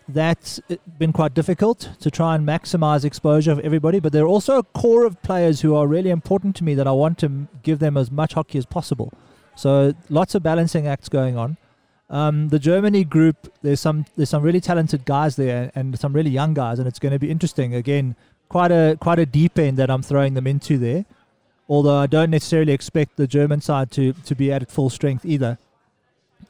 that's 0.09 0.61
been 0.99 1.13
quite 1.13 1.35
difficult 1.35 1.91
to 2.01 2.11
try 2.11 2.35
and 2.35 2.47
maximize 2.47 3.05
exposure 3.05 3.53
of 3.53 3.61
everybody. 3.61 4.01
But 4.01 4.13
there 4.13 4.25
are 4.25 4.29
also 4.29 4.59
a 4.59 4.63
core 4.63 5.05
of 5.05 5.23
players 5.23 5.61
who 5.61 5.77
are 5.77 5.87
really 5.87 6.11
important 6.11 6.57
to 6.57 6.65
me 6.65 6.75
that 6.75 6.89
I 6.89 6.93
want 6.93 7.19
to 7.19 7.47
give 7.63 7.79
them 7.79 7.97
as 7.97 8.11
much 8.11 8.33
hockey 8.33 8.59
as 8.59 8.67
possible. 8.67 9.13
So 9.55 9.95
lots 10.09 10.35
of 10.35 10.43
balancing 10.43 10.87
acts 10.87 11.09
going 11.09 11.37
on. 11.37 11.57
Um, 12.09 12.49
the 12.49 12.59
Germany 12.59 13.05
group, 13.05 13.53
there's 13.63 13.81
some 13.81 14.07
there's 14.17 14.31
some 14.31 14.43
really 14.43 14.61
talented 14.61 15.05
guys 15.05 15.37
there 15.37 15.73
and 15.75 15.99
some 15.99 16.13
really 16.13 16.31
young 16.31 16.55
guys, 16.55 16.79
and 16.79 16.87
it's 16.87 16.99
going 16.99 17.13
to 17.13 17.19
be 17.19 17.31
interesting. 17.31 17.75
Again, 17.75 18.15
quite 18.49 18.71
a 18.71 18.97
quite 19.01 19.19
a 19.19 19.27
deep 19.27 19.59
end 19.59 19.77
that 19.79 19.91
I'm 19.91 20.03
throwing 20.03 20.35
them 20.35 20.47
into 20.47 20.79
there. 20.79 21.05
Although 21.69 21.97
I 21.97 22.07
don't 22.07 22.31
necessarily 22.31 22.73
expect 22.73 23.17
the 23.17 23.27
German 23.27 23.61
side 23.61 23.91
to 23.93 24.13
to 24.13 24.35
be 24.35 24.53
at 24.53 24.71
full 24.71 24.91
strength 24.91 25.25
either. 25.25 25.59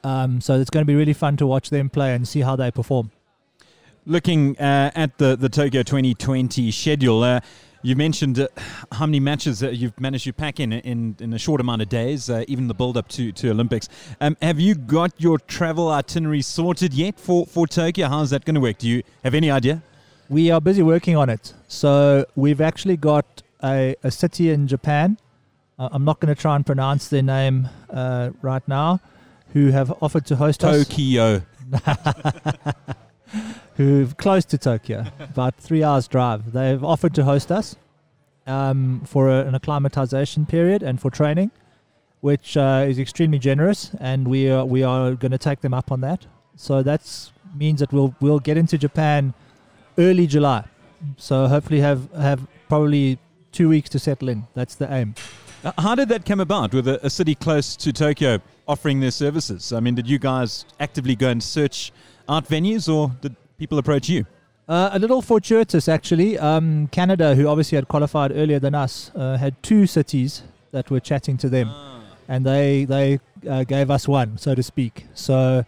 Um, 0.03 0.41
so 0.41 0.59
it's 0.59 0.69
going 0.69 0.83
to 0.83 0.87
be 0.87 0.95
really 0.95 1.13
fun 1.13 1.37
to 1.37 1.47
watch 1.47 1.69
them 1.69 1.89
play 1.89 2.13
and 2.13 2.27
see 2.27 2.41
how 2.41 2.55
they 2.55 2.69
perform. 2.69 3.11
Looking 4.05 4.57
uh, 4.59 4.91
at 4.93 5.17
the 5.17 5.35
the 5.35 5.49
Tokyo 5.49 5.81
2020 5.81 6.71
schedule. 6.71 7.23
Uh, 7.23 7.39
You 7.87 7.95
mentioned 7.95 8.37
uh, 8.37 8.49
how 8.91 9.05
many 9.05 9.21
matches 9.21 9.63
uh, 9.63 9.69
you've 9.69 9.97
managed 9.97 10.25
to 10.25 10.33
pack 10.33 10.59
in 10.59 10.73
in, 10.73 11.15
in 11.21 11.31
a 11.31 11.39
short 11.39 11.61
amount 11.61 11.81
of 11.81 11.87
days, 11.87 12.29
uh, 12.29 12.43
even 12.45 12.67
the 12.67 12.73
build 12.73 12.97
up 12.97 13.07
to, 13.07 13.31
to 13.31 13.49
Olympics. 13.49 13.87
Um, 14.19 14.35
have 14.41 14.59
you 14.59 14.75
got 14.75 15.13
your 15.17 15.37
travel 15.37 15.89
itinerary 15.89 16.41
sorted 16.41 16.93
yet 16.93 17.17
for, 17.17 17.45
for 17.45 17.65
Tokyo? 17.65 18.09
How's 18.09 18.31
that 18.31 18.43
going 18.43 18.55
to 18.55 18.59
work? 18.59 18.79
Do 18.79 18.89
you 18.89 19.03
have 19.23 19.33
any 19.33 19.49
idea? 19.49 19.81
We 20.27 20.51
are 20.51 20.59
busy 20.59 20.83
working 20.83 21.15
on 21.15 21.29
it. 21.29 21.53
So 21.69 22.25
we've 22.35 22.59
actually 22.59 22.97
got 22.97 23.41
a, 23.63 23.95
a 24.03 24.11
city 24.11 24.49
in 24.49 24.67
Japan. 24.67 25.17
Uh, 25.79 25.87
I'm 25.89 26.03
not 26.03 26.19
going 26.19 26.35
to 26.35 26.41
try 26.41 26.57
and 26.57 26.65
pronounce 26.65 27.07
their 27.07 27.23
name 27.23 27.69
uh, 27.89 28.31
right 28.41 28.67
now, 28.67 28.99
who 29.53 29.71
have 29.71 29.93
offered 30.03 30.25
to 30.25 30.35
host 30.35 30.61
us. 30.65 30.85
Tokyo. 30.85 31.41
who 33.75 34.07
close 34.17 34.45
to 34.45 34.57
Tokyo, 34.57 35.05
about 35.19 35.55
three 35.55 35.83
hours 35.83 36.07
drive. 36.07 36.51
They've 36.51 36.83
offered 36.83 37.13
to 37.15 37.23
host 37.23 37.51
us 37.51 37.75
um, 38.45 39.01
for 39.05 39.29
a, 39.29 39.45
an 39.45 39.55
acclimatization 39.55 40.45
period 40.45 40.83
and 40.83 40.99
for 40.99 41.11
training, 41.11 41.51
which 42.21 42.57
uh, 42.57 42.85
is 42.87 42.99
extremely 42.99 43.39
generous, 43.39 43.91
and 43.99 44.27
we 44.27 44.49
are 44.49 44.65
we 44.65 44.83
are 44.83 45.13
going 45.13 45.31
to 45.31 45.37
take 45.37 45.61
them 45.61 45.73
up 45.73 45.91
on 45.91 46.01
that. 46.01 46.25
So 46.55 46.81
that 46.83 47.29
means 47.55 47.79
that 47.79 47.91
we'll 47.93 48.15
we'll 48.19 48.39
get 48.39 48.57
into 48.57 48.77
Japan 48.77 49.33
early 49.97 50.27
July. 50.27 50.65
So 51.17 51.47
hopefully 51.47 51.81
have 51.81 52.11
have 52.13 52.47
probably 52.69 53.19
two 53.51 53.69
weeks 53.69 53.89
to 53.89 53.99
settle 53.99 54.29
in. 54.29 54.47
That's 54.55 54.75
the 54.75 54.91
aim. 54.91 55.15
Uh, 55.63 55.71
how 55.79 55.95
did 55.95 56.09
that 56.09 56.25
come 56.25 56.39
about 56.39 56.73
with 56.73 56.87
a, 56.87 57.05
a 57.05 57.09
city 57.09 57.35
close 57.35 57.75
to 57.75 57.91
Tokyo 57.91 58.39
offering 58.67 58.99
their 58.99 59.11
services? 59.11 59.73
I 59.73 59.79
mean, 59.79 59.95
did 59.95 60.07
you 60.07 60.19
guys 60.19 60.65
actively 60.79 61.15
go 61.15 61.29
and 61.29 61.41
search 61.41 61.91
out 62.29 62.47
venues, 62.47 62.93
or 62.93 63.11
did 63.21 63.35
people 63.57 63.77
approach 63.77 64.09
you? 64.09 64.25
Uh, 64.67 64.89
a 64.91 64.99
little 64.99 65.21
fortuitous, 65.21 65.87
actually. 65.87 66.37
Um, 66.37 66.87
Canada, 66.87 67.35
who 67.35 67.47
obviously 67.47 67.77
had 67.77 67.87
qualified 67.87 68.31
earlier 68.33 68.59
than 68.59 68.75
us, 68.75 69.11
uh, 69.15 69.37
had 69.37 69.61
two 69.63 69.87
cities 69.87 70.43
that 70.71 70.91
were 70.91 70.99
chatting 70.99 71.37
to 71.37 71.49
them, 71.49 71.69
ah. 71.71 72.01
and 72.27 72.45
they 72.45 72.85
they 72.85 73.19
uh, 73.49 73.63
gave 73.63 73.89
us 73.89 74.07
one, 74.07 74.37
so 74.37 74.53
to 74.55 74.61
speak. 74.61 75.05
So 75.13 75.63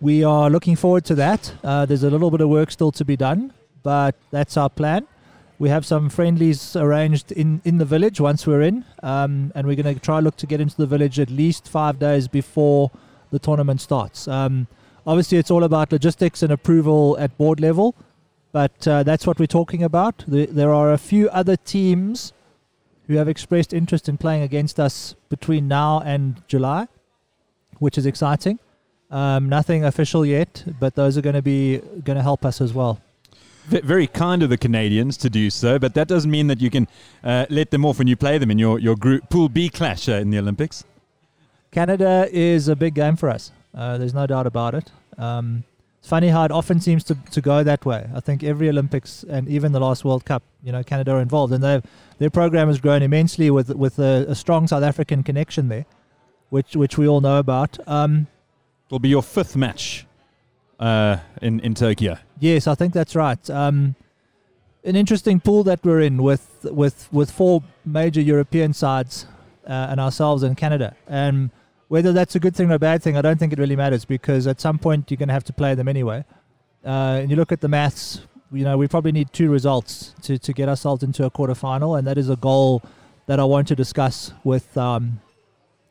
we 0.00 0.22
are 0.22 0.50
looking 0.50 0.76
forward 0.76 1.04
to 1.06 1.14
that. 1.16 1.54
Uh, 1.64 1.86
there's 1.86 2.04
a 2.04 2.10
little 2.10 2.30
bit 2.30 2.40
of 2.40 2.48
work 2.48 2.70
still 2.70 2.92
to 2.92 3.04
be 3.04 3.16
done, 3.16 3.52
but 3.82 4.14
that's 4.30 4.56
our 4.56 4.70
plan. 4.70 5.06
We 5.58 5.68
have 5.68 5.86
some 5.86 6.10
friendlies 6.10 6.76
arranged 6.76 7.32
in, 7.32 7.60
in 7.64 7.78
the 7.78 7.84
village 7.84 8.20
once 8.20 8.46
we're 8.46 8.62
in, 8.62 8.84
um, 9.02 9.52
and 9.54 9.66
we're 9.66 9.76
going 9.80 9.94
to 9.94 10.00
try 10.00 10.20
look 10.20 10.36
to 10.36 10.46
get 10.46 10.60
into 10.60 10.76
the 10.76 10.86
village 10.86 11.18
at 11.18 11.30
least 11.30 11.68
five 11.68 11.98
days 11.98 12.28
before 12.28 12.90
the 13.30 13.38
tournament 13.38 13.80
starts. 13.80 14.28
Um, 14.28 14.66
Obviously, 15.06 15.38
it's 15.38 15.50
all 15.50 15.64
about 15.64 15.92
logistics 15.92 16.42
and 16.42 16.50
approval 16.52 17.16
at 17.18 17.36
board 17.36 17.60
level, 17.60 17.94
but 18.52 18.88
uh, 18.88 19.02
that's 19.02 19.26
what 19.26 19.38
we're 19.38 19.46
talking 19.46 19.82
about. 19.82 20.24
The, 20.26 20.46
there 20.46 20.72
are 20.72 20.92
a 20.92 20.98
few 20.98 21.28
other 21.28 21.56
teams 21.56 22.32
who 23.06 23.16
have 23.16 23.28
expressed 23.28 23.74
interest 23.74 24.08
in 24.08 24.16
playing 24.16 24.42
against 24.42 24.80
us 24.80 25.14
between 25.28 25.68
now 25.68 26.00
and 26.00 26.42
July, 26.48 26.88
which 27.78 27.98
is 27.98 28.06
exciting. 28.06 28.58
Um, 29.10 29.48
nothing 29.48 29.84
official 29.84 30.24
yet, 30.24 30.64
but 30.80 30.94
those 30.94 31.18
are 31.18 31.20
going 31.20 31.34
to 31.34 31.42
be 31.42 31.78
going 32.02 32.16
to 32.16 32.22
help 32.22 32.44
us 32.44 32.60
as 32.60 32.72
well. 32.72 33.00
Very 33.66 34.06
kind 34.06 34.42
of 34.42 34.50
the 34.50 34.58
Canadians 34.58 35.16
to 35.18 35.30
do 35.30 35.48
so, 35.50 35.78
but 35.78 35.94
that 35.94 36.08
doesn't 36.08 36.30
mean 36.30 36.48
that 36.48 36.60
you 36.60 36.70
can 36.70 36.86
uh, 37.22 37.46
let 37.48 37.70
them 37.70 37.84
off 37.84 37.98
when 37.98 38.06
you 38.06 38.16
play 38.16 38.36
them 38.36 38.50
in 38.50 38.58
your, 38.58 38.78
your 38.78 38.96
group 38.96 39.28
Pool 39.30 39.48
B 39.48 39.68
clash 39.68 40.08
uh, 40.08 40.12
in 40.12 40.30
the 40.30 40.38
Olympics. 40.38 40.84
Canada 41.70 42.28
is 42.30 42.68
a 42.68 42.76
big 42.76 42.94
game 42.94 43.16
for 43.16 43.30
us. 43.30 43.52
Uh, 43.74 43.98
there's 43.98 44.14
no 44.14 44.26
doubt 44.26 44.46
about 44.46 44.74
it. 44.74 44.90
Um, 45.18 45.64
it's 45.98 46.08
funny 46.10 46.28
how 46.28 46.44
it 46.44 46.50
often 46.50 46.80
seems 46.80 47.02
to, 47.04 47.14
to 47.30 47.40
go 47.40 47.62
that 47.62 47.86
way. 47.86 48.08
I 48.14 48.20
think 48.20 48.44
every 48.44 48.68
Olympics 48.68 49.24
and 49.24 49.48
even 49.48 49.72
the 49.72 49.80
last 49.80 50.04
World 50.04 50.26
Cup, 50.26 50.42
you 50.62 50.70
know, 50.70 50.82
Canada 50.82 51.12
are 51.12 51.20
involved, 51.22 51.52
and 51.52 51.64
their 52.18 52.28
program 52.28 52.68
has 52.68 52.78
grown 52.78 53.02
immensely 53.02 53.50
with 53.50 53.70
with 53.74 53.98
a, 53.98 54.26
a, 54.28 54.34
strong 54.34 54.66
South 54.66 54.82
African 54.82 55.22
connection 55.22 55.68
there, 55.68 55.86
which 56.50 56.76
which 56.76 56.98
we 56.98 57.08
all 57.08 57.22
know 57.22 57.38
about. 57.38 57.78
Um, 57.88 58.26
It'll 58.88 58.98
be 58.98 59.08
your 59.08 59.22
fifth 59.22 59.56
match 59.56 60.06
uh, 60.78 61.16
in 61.40 61.60
in 61.60 61.72
Tokyo. 61.72 62.18
Yes, 62.38 62.66
I 62.66 62.74
think 62.74 62.92
that's 62.92 63.16
right. 63.16 63.48
Um, 63.48 63.94
an 64.84 64.96
interesting 64.96 65.40
pool 65.40 65.64
that 65.64 65.82
we're 65.82 66.02
in 66.02 66.22
with 66.22 66.66
with 66.70 67.08
with 67.12 67.30
four 67.30 67.62
major 67.86 68.20
European 68.20 68.74
sides 68.74 69.26
uh, 69.66 69.88
and 69.90 69.98
ourselves 69.98 70.42
in 70.42 70.54
Canada, 70.54 70.94
and 71.08 71.50
whether 71.94 72.12
that's 72.12 72.34
a 72.34 72.40
good 72.40 72.56
thing 72.56 72.72
or 72.72 72.74
a 72.74 72.78
bad 72.80 73.00
thing, 73.04 73.16
I 73.16 73.22
don't 73.22 73.38
think 73.38 73.52
it 73.52 73.58
really 73.60 73.76
matters 73.76 74.04
because 74.04 74.48
at 74.48 74.60
some 74.60 74.80
point 74.80 75.12
you're 75.12 75.16
going 75.16 75.28
to 75.28 75.32
have 75.32 75.44
to 75.44 75.52
play 75.52 75.76
them 75.76 75.86
anyway. 75.86 76.24
Uh, 76.84 77.20
and 77.20 77.30
you 77.30 77.36
look 77.36 77.52
at 77.52 77.60
the 77.60 77.68
maths, 77.68 78.20
you 78.50 78.64
know, 78.64 78.76
we 78.76 78.88
probably 78.88 79.12
need 79.12 79.32
two 79.32 79.48
results 79.48 80.12
to, 80.22 80.36
to 80.36 80.52
get 80.52 80.68
ourselves 80.68 81.04
into 81.04 81.24
a 81.24 81.30
quarterfinal, 81.30 81.96
and 81.96 82.04
that 82.08 82.18
is 82.18 82.28
a 82.28 82.34
goal 82.34 82.82
that 83.26 83.38
I 83.38 83.44
want 83.44 83.68
to 83.68 83.76
discuss 83.76 84.32
with 84.42 84.76
um, 84.76 85.20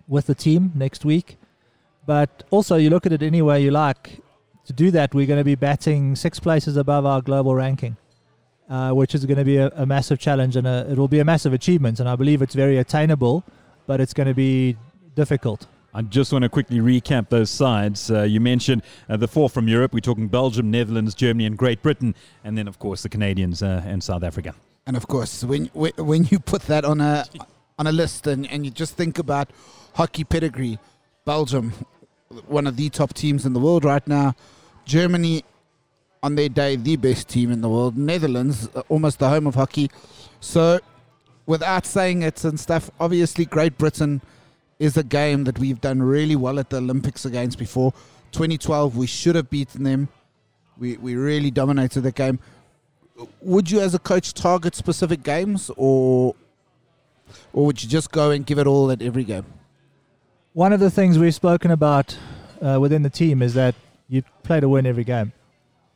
with 0.05 0.25
the 0.25 0.35
team 0.35 0.73
next 0.75 1.05
week. 1.05 1.37
But 2.05 2.43
also, 2.51 2.75
you 2.75 2.89
look 2.89 3.05
at 3.05 3.13
it 3.13 3.23
any 3.23 3.41
way 3.41 3.63
you 3.63 3.71
like. 3.71 4.19
To 4.65 4.73
do 4.73 4.91
that, 4.91 5.13
we're 5.15 5.31
going 5.31 5.39
to 5.39 5.49
be 5.53 5.55
batting 5.55 6.17
six 6.17 6.37
places 6.37 6.75
above 6.75 7.05
our 7.05 7.21
global 7.21 7.55
ranking, 7.55 7.95
uh, 8.69 8.91
which 8.91 9.15
is 9.15 9.25
going 9.25 9.37
to 9.37 9.45
be 9.45 9.55
a, 9.55 9.69
a 9.69 9.85
massive 9.85 10.19
challenge, 10.19 10.57
and 10.57 10.67
a, 10.67 10.85
it 10.91 10.97
will 10.97 11.13
be 11.17 11.19
a 11.19 11.25
massive 11.33 11.53
achievement. 11.53 12.01
And 12.01 12.09
I 12.09 12.17
believe 12.17 12.41
it's 12.41 12.55
very 12.55 12.77
attainable, 12.77 13.45
but 13.87 14.01
it's 14.01 14.13
going 14.13 14.27
to 14.27 14.33
be 14.33 14.75
difficult. 15.15 15.67
I 15.95 16.01
just 16.01 16.31
want 16.33 16.41
to 16.41 16.49
quickly 16.49 16.79
recap 16.79 17.29
those 17.29 17.51
sides. 17.51 18.09
Uh, 18.09 18.23
you 18.23 18.39
mentioned 18.39 18.81
uh, 19.07 19.17
the 19.17 19.27
four 19.27 19.47
from 19.47 19.67
Europe. 19.67 19.93
We're 19.93 19.99
talking 19.99 20.27
Belgium, 20.27 20.71
Netherlands, 20.71 21.13
Germany, 21.13 21.45
and 21.45 21.55
Great 21.55 21.83
Britain, 21.83 22.15
and 22.43 22.57
then 22.57 22.67
of 22.67 22.79
course 22.79 23.03
the 23.03 23.09
Canadians 23.09 23.61
uh, 23.61 23.83
and 23.85 24.03
South 24.03 24.23
Africa. 24.23 24.55
And 24.87 24.97
of 24.97 25.07
course, 25.07 25.43
when 25.43 25.67
when 25.67 26.25
you 26.25 26.39
put 26.39 26.63
that 26.63 26.83
on 26.83 26.99
a 26.99 27.25
on 27.77 27.85
a 27.85 27.91
list 27.91 28.25
and, 28.25 28.49
and 28.49 28.65
you 28.65 28.71
just 28.71 28.95
think 28.95 29.19
about 29.19 29.51
hockey 29.93 30.23
pedigree, 30.23 30.79
Belgium, 31.25 31.73
one 32.47 32.65
of 32.65 32.75
the 32.75 32.89
top 32.89 33.13
teams 33.13 33.45
in 33.45 33.53
the 33.53 33.59
world 33.59 33.85
right 33.85 34.05
now, 34.07 34.33
Germany, 34.85 35.43
on 36.23 36.35
their 36.35 36.49
day, 36.49 36.75
the 36.75 36.95
best 36.95 37.29
team 37.29 37.51
in 37.51 37.61
the 37.61 37.69
world, 37.69 37.95
Netherlands, 37.97 38.67
uh, 38.75 38.81
almost 38.89 39.19
the 39.19 39.29
home 39.29 39.45
of 39.45 39.55
hockey. 39.55 39.91
So, 40.39 40.79
without 41.45 41.85
saying 41.85 42.23
it 42.23 42.43
and 42.43 42.59
stuff, 42.59 42.89
obviously 42.99 43.45
Great 43.45 43.77
Britain 43.77 44.21
is 44.83 44.97
a 44.97 45.03
game 45.03 45.45
that 45.45 45.57
we've 45.57 45.79
done 45.79 46.03
really 46.03 46.35
well 46.35 46.59
at 46.59 46.69
the 46.69 46.77
Olympics 46.77 47.23
against 47.23 47.57
before. 47.57 47.93
2012, 48.33 48.97
we 48.97 49.07
should 49.07 49.35
have 49.35 49.49
beaten 49.49 49.83
them. 49.83 50.09
We, 50.77 50.97
we 50.97 51.15
really 51.15 51.51
dominated 51.51 52.01
the 52.01 52.11
game. 52.11 52.39
Would 53.39 53.71
you, 53.71 53.79
as 53.79 53.95
a 53.95 53.99
coach, 53.99 54.33
target 54.33 54.75
specific 54.75 55.23
games, 55.23 55.71
or 55.77 56.35
or 57.53 57.65
would 57.65 57.81
you 57.81 57.87
just 57.87 58.11
go 58.11 58.31
and 58.31 58.45
give 58.45 58.59
it 58.59 58.67
all 58.67 58.91
at 58.91 59.01
every 59.01 59.23
game? 59.23 59.45
One 60.51 60.73
of 60.73 60.81
the 60.81 60.91
things 60.91 61.17
we've 61.17 61.33
spoken 61.33 61.71
about 61.71 62.17
uh, 62.61 62.77
within 62.81 63.03
the 63.03 63.09
team 63.09 63.41
is 63.41 63.53
that 63.53 63.75
you 64.09 64.23
play 64.43 64.59
to 64.59 64.67
win 64.67 64.85
every 64.85 65.05
game, 65.05 65.31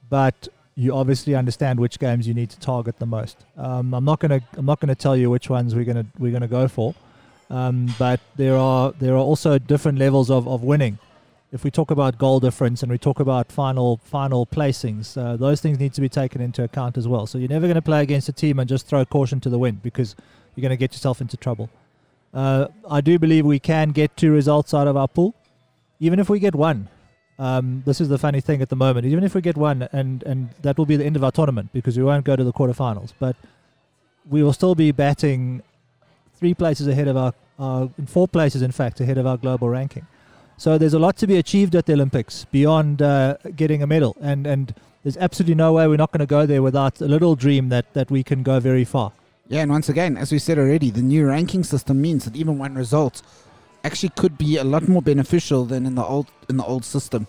but 0.10 0.47
you 0.76 0.95
obviously 0.95 1.36
understand 1.36 1.80
which 1.80 2.00
games 2.00 2.26
you 2.26 2.34
need 2.34 2.52
to 2.52 2.60
target 2.60 3.00
the 3.00 3.06
most. 3.06 3.45
Um, 3.58 3.93
I'm 3.93 4.06
not 4.06 4.19
gonna 4.19 4.39
I'm 4.56 4.65
not 4.65 4.80
gonna 4.80 4.95
tell 4.95 5.17
you 5.17 5.30
which 5.30 5.50
ones 5.50 5.76
we're 5.76 5.84
gonna 5.84 6.06
we're 6.17 6.32
gonna 6.32 6.47
go 6.47 6.69
for. 6.69 6.95
Um, 7.50 7.94
but 7.98 8.20
there 8.36 8.58
are 8.58 8.92
there 8.92 9.14
are 9.14 9.26
also 9.32 9.58
different 9.58 10.00
levels 10.00 10.30
of, 10.30 10.48
of 10.48 10.64
winning. 10.64 11.00
If 11.54 11.64
we 11.64 11.72
talk 11.72 11.92
about 11.92 12.18
goal 12.18 12.42
difference 12.42 12.84
and 12.84 12.92
we 12.92 12.98
talk 12.98 13.22
about 13.22 13.52
final 13.52 13.98
final 14.04 14.46
placings, 14.46 15.18
uh, 15.18 15.38
those 15.38 15.62
things 15.62 15.80
need 15.80 15.94
to 15.94 16.02
be 16.02 16.10
taken 16.10 16.42
into 16.42 16.64
account 16.64 16.98
as 16.98 17.08
well. 17.08 17.26
So 17.26 17.38
you're 17.38 17.50
never 17.50 17.68
going 17.68 17.76
to 17.76 17.82
play 17.82 18.02
against 18.02 18.28
a 18.28 18.34
team 18.34 18.60
and 18.60 18.68
just 18.68 18.88
throw 18.88 19.06
caution 19.06 19.40
to 19.42 19.50
the 19.50 19.58
wind 19.58 19.82
because 19.82 20.16
you're 20.56 20.62
going 20.62 20.72
to 20.72 20.78
get 20.78 20.92
yourself 20.92 21.22
into 21.22 21.38
trouble. 21.38 21.70
Uh, 22.34 22.68
I 22.90 23.00
do 23.00 23.18
believe 23.18 23.46
we 23.46 23.60
can 23.60 23.91
get 23.91 24.18
two 24.18 24.32
results 24.32 24.74
out 24.74 24.88
of 24.88 24.98
our 24.98 25.08
pool, 25.08 25.34
even 26.00 26.20
if 26.20 26.30
we 26.30 26.39
get 26.39 26.54
one. 26.54 26.89
Um, 27.39 27.84
this 27.86 28.02
is 28.02 28.10
the 28.10 28.18
funny 28.18 28.41
thing 28.41 28.62
at 28.62 28.70
the 28.70 28.76
moment. 28.76 29.06
Even 29.06 29.24
if 29.24 29.34
we 29.34 29.41
get 29.41 29.56
one, 29.56 29.88
and 29.93 30.24
and 30.24 30.50
that 30.64 30.78
will 30.78 30.86
be 30.86 30.98
the 30.98 31.06
end 31.06 31.16
of 31.16 31.24
our 31.24 31.32
tournament 31.32 31.70
because 31.72 31.98
we 31.98 32.04
won't 32.04 32.26
go 32.26 32.36
to 32.36 32.43
the 32.43 32.52
quarterfinals, 32.52 33.14
but 33.20 33.38
we 34.30 34.43
will 34.43 34.54
still 34.54 34.76
be 34.76 34.91
batting 34.91 35.64
three 36.40 36.54
places 36.54 36.88
ahead 36.88 37.08
of 37.08 37.18
our, 37.18 37.34
uh, 37.60 37.88
four 38.06 38.28
places, 38.28 38.62
in 38.62 38.72
fact, 38.72 39.00
ahead 39.00 39.18
of 39.18 39.26
our 39.26 39.38
global 39.38 39.70
ranking. 39.70 40.06
So 40.58 40.78
there's 40.78 40.94
a 40.94 41.00
lot 41.00 41.18
to 41.18 41.28
be 41.28 41.38
achieved 41.38 41.76
at 41.76 41.86
the 41.86 41.94
Olympics 41.94 42.46
beyond 42.46 43.02
uh, 43.02 43.38
getting 43.56 43.84
a 43.84 43.88
medal, 43.88 44.16
and 44.20 44.48
and 44.48 44.74
there's 45.04 45.18
absolutely 45.18 45.56
no 45.56 45.74
way 45.74 45.88
we're 45.88 45.98
not 45.98 46.12
going 46.12 46.20
to 46.20 46.26
go 46.26 46.46
there 46.46 46.64
without 46.64 47.00
a 47.00 47.06
little 47.06 47.36
dream 47.36 47.70
that 47.70 47.94
that 47.94 48.10
we 48.10 48.24
can 48.24 48.42
go 48.44 48.60
very 48.60 48.84
far. 48.84 49.12
Yeah, 49.48 49.62
and 49.62 49.72
once 49.72 49.88
again, 49.88 50.18
as 50.18 50.32
we 50.32 50.40
said 50.40 50.58
already, 50.58 50.90
the 50.90 51.02
new 51.02 51.28
ranking 51.28 51.64
system 51.64 52.02
means 52.02 52.26
that 52.26 52.36
even 52.36 52.58
one 52.58 52.76
result 52.76 53.22
actually 53.84 54.10
could 54.18 54.38
be 54.38 54.58
a 54.58 54.64
lot 54.64 54.88
more 54.88 55.02
beneficial 55.02 55.64
than 55.66 55.86
in 55.86 55.96
the 55.96 56.04
old 56.04 56.28
in 56.50 56.58
the 56.58 56.66
old 56.66 56.84
system. 56.84 57.28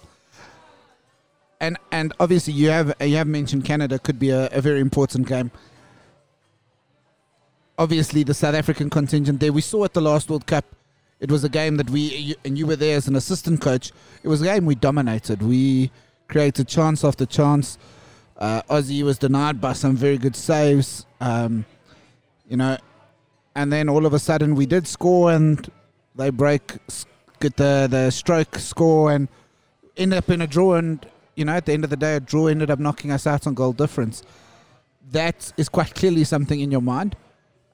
And 1.61 1.77
and 1.93 2.13
obviously 2.19 2.55
you 2.55 2.71
have 2.71 2.95
you 3.01 3.17
have 3.17 3.27
mentioned 3.27 3.65
Canada 3.65 3.99
could 3.99 4.19
be 4.19 4.31
a, 4.31 4.49
a 4.49 4.61
very 4.61 4.81
important 4.81 5.29
game 5.29 5.51
obviously 7.79 8.25
the 8.25 8.35
South 8.35 8.55
African 8.55 8.91
contingent 8.91 9.41
there. 9.41 9.53
We 9.53 9.61
saw 9.61 9.85
at 9.85 9.95
the 9.95 10.03
last 10.03 10.29
World 10.29 10.47
Cup, 10.47 10.65
it 11.21 11.31
was 11.31 11.45
a 11.45 11.49
game 11.49 11.77
that 11.77 11.89
we, 11.89 12.37
and 12.45 12.59
you 12.59 12.67
were 12.67 12.77
there 12.77 12.97
as 12.97 13.09
an 13.09 13.17
assistant 13.17 13.61
coach, 13.61 13.93
it 14.23 14.29
was 14.29 14.43
a 14.43 14.45
game 14.45 14.67
we 14.67 14.75
dominated. 14.75 15.41
We 15.41 15.91
created 16.29 16.69
chance 16.69 17.05
after 17.05 17.25
chance. 17.25 17.79
Uh, 18.37 18.63
Aussie 18.63 19.03
was 19.03 19.19
denied 19.19 19.61
by 19.61 19.73
some 19.73 19.97
very 19.97 20.19
good 20.19 20.37
saves. 20.37 21.07
Um, 21.21 21.65
you 22.49 22.57
know, 22.57 22.77
and 23.55 23.73
then 23.73 23.89
all 23.89 24.07
of 24.07 24.13
a 24.13 24.19
sudden 24.19 24.55
we 24.55 24.67
did 24.67 24.87
score 24.87 25.33
and 25.33 25.69
they 26.15 26.31
break, 26.31 26.73
get 27.41 27.57
the 27.57 27.89
the 27.91 28.11
stroke 28.11 28.57
score 28.57 29.13
and 29.13 29.29
end 29.97 30.15
up 30.15 30.29
in 30.31 30.41
a 30.41 30.47
draw. 30.47 30.75
And 30.75 31.05
you 31.35 31.45
know, 31.45 31.53
at 31.53 31.67
the 31.67 31.73
end 31.73 31.85
of 31.85 31.91
the 31.91 31.97
day, 31.97 32.17
a 32.17 32.21
draw 32.21 32.47
ended 32.47 32.71
up 32.71 32.79
knocking 32.79 33.11
us 33.11 33.27
out 33.27 33.47
on 33.47 33.55
goal 33.55 33.73
difference. 33.73 34.23
That 35.11 35.53
is 35.57 35.69
quite 35.69 35.95
clearly 35.95 36.25
something 36.25 36.61
in 36.61 36.71
your 36.71 36.83
mind. 36.83 37.17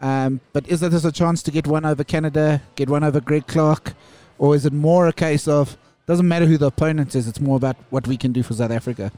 Um, 0.04 0.42
but 0.52 0.68
is 0.68 0.80
this 0.80 1.02
a 1.06 1.10
chance 1.10 1.42
to 1.44 1.50
get 1.50 1.66
one 1.66 1.86
over 1.86 2.04
Canada, 2.04 2.60
get 2.74 2.90
one 2.90 3.02
over 3.02 3.22
Greg 3.22 3.46
Clark, 3.46 3.94
or 4.36 4.54
is 4.54 4.66
it 4.66 4.72
more 4.74 5.08
a 5.08 5.14
case 5.14 5.48
of 5.48 5.78
doesn't 6.06 6.28
matter 6.28 6.44
who 6.44 6.58
the 6.58 6.66
opponent 6.66 7.14
is, 7.14 7.26
it's 7.26 7.40
more 7.40 7.56
about 7.56 7.76
what 7.88 8.06
we 8.06 8.18
can 8.18 8.30
do 8.30 8.42
for 8.42 8.52
South 8.52 8.70
Africa? 8.70 9.10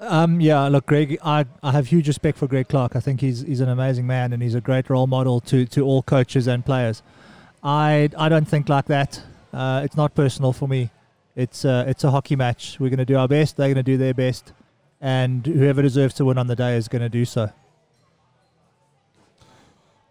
Um, 0.00 0.40
yeah, 0.40 0.66
look, 0.68 0.86
Greg, 0.86 1.18
I, 1.22 1.44
I 1.62 1.72
have 1.72 1.88
huge 1.88 2.08
respect 2.08 2.38
for 2.38 2.46
Greg 2.46 2.68
Clark. 2.68 2.96
I 2.96 3.00
think 3.00 3.20
he's 3.20 3.42
he's 3.42 3.60
an 3.60 3.68
amazing 3.68 4.06
man 4.06 4.32
and 4.32 4.42
he's 4.42 4.54
a 4.54 4.62
great 4.62 4.88
role 4.88 5.06
model 5.06 5.40
to, 5.42 5.66
to 5.66 5.82
all 5.82 6.02
coaches 6.02 6.46
and 6.46 6.64
players. 6.64 7.02
I 7.62 8.08
I 8.16 8.30
don't 8.30 8.48
think 8.48 8.70
like 8.70 8.86
that. 8.86 9.22
Uh, 9.52 9.82
it's 9.84 9.94
not 9.94 10.14
personal 10.14 10.54
for 10.54 10.66
me. 10.66 10.90
It's 11.36 11.66
uh, 11.66 11.84
it's 11.86 12.02
a 12.02 12.10
hockey 12.10 12.34
match. 12.34 12.80
We're 12.80 12.88
going 12.88 12.96
to 12.96 13.04
do 13.04 13.18
our 13.18 13.28
best. 13.28 13.58
They're 13.58 13.68
going 13.68 13.76
to 13.76 13.82
do 13.82 13.98
their 13.98 14.14
best, 14.14 14.54
and 15.02 15.44
whoever 15.44 15.82
deserves 15.82 16.14
to 16.14 16.24
win 16.24 16.38
on 16.38 16.46
the 16.46 16.56
day 16.56 16.78
is 16.78 16.88
going 16.88 17.02
to 17.02 17.10
do 17.10 17.26
so. 17.26 17.50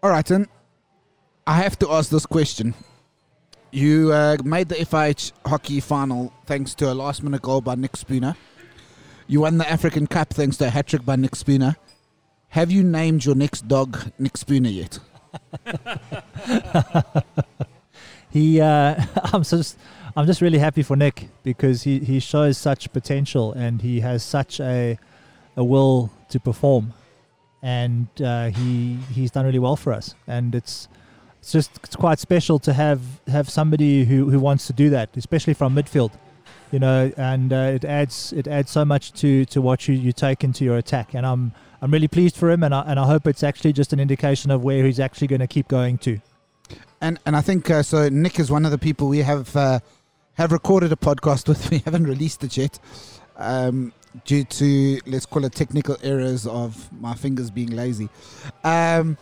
All 0.03 0.11
right, 0.11 0.25
then. 0.25 0.47
I 1.47 1.55
have 1.57 1.79
to 1.79 1.89
ask 1.89 2.11
this 2.11 2.25
question. 2.25 2.75
You 3.71 4.11
uh, 4.11 4.37
made 4.43 4.69
the 4.69 4.75
FIH 4.75 5.31
hockey 5.45 5.79
final 5.79 6.31
thanks 6.45 6.75
to 6.75 6.91
a 6.91 6.93
last 6.93 7.23
minute 7.23 7.41
goal 7.41 7.61
by 7.61 7.75
Nick 7.75 7.95
Spooner. 7.97 8.35
You 9.27 9.41
won 9.41 9.57
the 9.57 9.67
African 9.69 10.05
Cup 10.05 10.29
thanks 10.29 10.57
to 10.57 10.67
a 10.67 10.69
hat 10.69 10.87
trick 10.87 11.03
by 11.03 11.15
Nick 11.15 11.35
Spooner. 11.35 11.77
Have 12.49 12.71
you 12.71 12.83
named 12.83 13.25
your 13.25 13.33
next 13.33 13.67
dog 13.67 14.11
Nick 14.19 14.37
Spooner 14.37 14.69
yet? 14.69 14.99
He, 18.33 18.59
uh, 18.59 18.95
I'm 19.31 19.43
just, 19.43 19.77
I'm 20.17 20.25
just 20.25 20.41
really 20.41 20.57
happy 20.57 20.81
for 20.81 20.95
Nick 20.95 21.29
because 21.43 21.83
he, 21.83 21.99
he 21.99 22.19
shows 22.19 22.57
such 22.57 22.91
potential 22.91 23.53
and 23.53 23.79
he 23.83 23.99
has 23.99 24.23
such 24.23 24.59
a, 24.59 24.97
a 25.55 25.63
will 25.63 26.11
to 26.29 26.39
perform, 26.39 26.93
and 27.63 28.07
uh, 28.21 28.49
he 28.49 28.97
he's 29.11 29.31
done 29.31 29.45
really 29.45 29.57
well 29.57 29.77
for 29.77 29.93
us. 29.93 30.13
And 30.27 30.53
it's, 30.53 30.89
it's 31.39 31.51
just 31.53 31.71
it's 31.83 31.95
quite 31.95 32.19
special 32.19 32.59
to 32.59 32.73
have 32.73 33.01
have 33.27 33.49
somebody 33.49 34.03
who, 34.03 34.29
who 34.29 34.39
wants 34.39 34.67
to 34.67 34.73
do 34.73 34.89
that, 34.91 35.15
especially 35.15 35.53
from 35.53 35.73
midfield, 35.73 36.11
you 36.71 36.79
know. 36.79 37.11
And 37.17 37.53
uh, 37.53 37.71
it 37.73 37.85
adds 37.85 38.33
it 38.33 38.47
adds 38.47 38.69
so 38.69 38.83
much 38.83 39.13
to, 39.13 39.45
to 39.45 39.61
what 39.61 39.87
you, 39.87 39.95
you 39.95 40.11
take 40.11 40.43
into 40.43 40.65
your 40.65 40.77
attack. 40.77 41.15
And 41.15 41.25
I'm 41.25 41.53
I'm 41.81 41.89
really 41.91 42.09
pleased 42.09 42.35
for 42.35 42.51
him, 42.51 42.63
and 42.63 42.75
I, 42.75 42.81
and 42.81 42.99
I 42.99 43.05
hope 43.05 43.27
it's 43.27 43.43
actually 43.43 43.73
just 43.73 43.93
an 43.93 43.99
indication 43.99 44.51
of 44.51 44.63
where 44.63 44.85
he's 44.85 44.99
actually 44.99 45.27
going 45.27 45.41
to 45.41 45.47
keep 45.47 45.69
going 45.69 45.97
to. 45.99 46.19
And 46.99 47.17
and 47.25 47.35
I 47.35 47.41
think 47.41 47.69
uh, 47.69 47.81
so. 47.81 48.09
Nick 48.09 48.39
is 48.39 48.51
one 48.51 48.65
of 48.65 48.71
the 48.71 48.77
people 48.77 49.07
we 49.07 49.19
have 49.19 49.55
uh, 49.55 49.79
have 50.33 50.51
recorded 50.51 50.91
a 50.91 50.97
podcast 50.97 51.47
with. 51.49 51.71
We 51.71 51.79
haven't 51.79 52.07
released 52.07 52.43
it 52.43 52.57
yet, 52.57 52.77
um, 53.37 53.93
due 54.25 54.43
to 54.43 54.99
let's 55.05 55.25
call 55.25 55.45
it 55.45 55.53
technical 55.53 55.97
errors 56.03 56.45
of 56.45 56.91
my 56.91 57.13
fingers 57.13 57.49
being 57.49 57.69
lazy. 57.69 58.09
Um, 58.63 59.17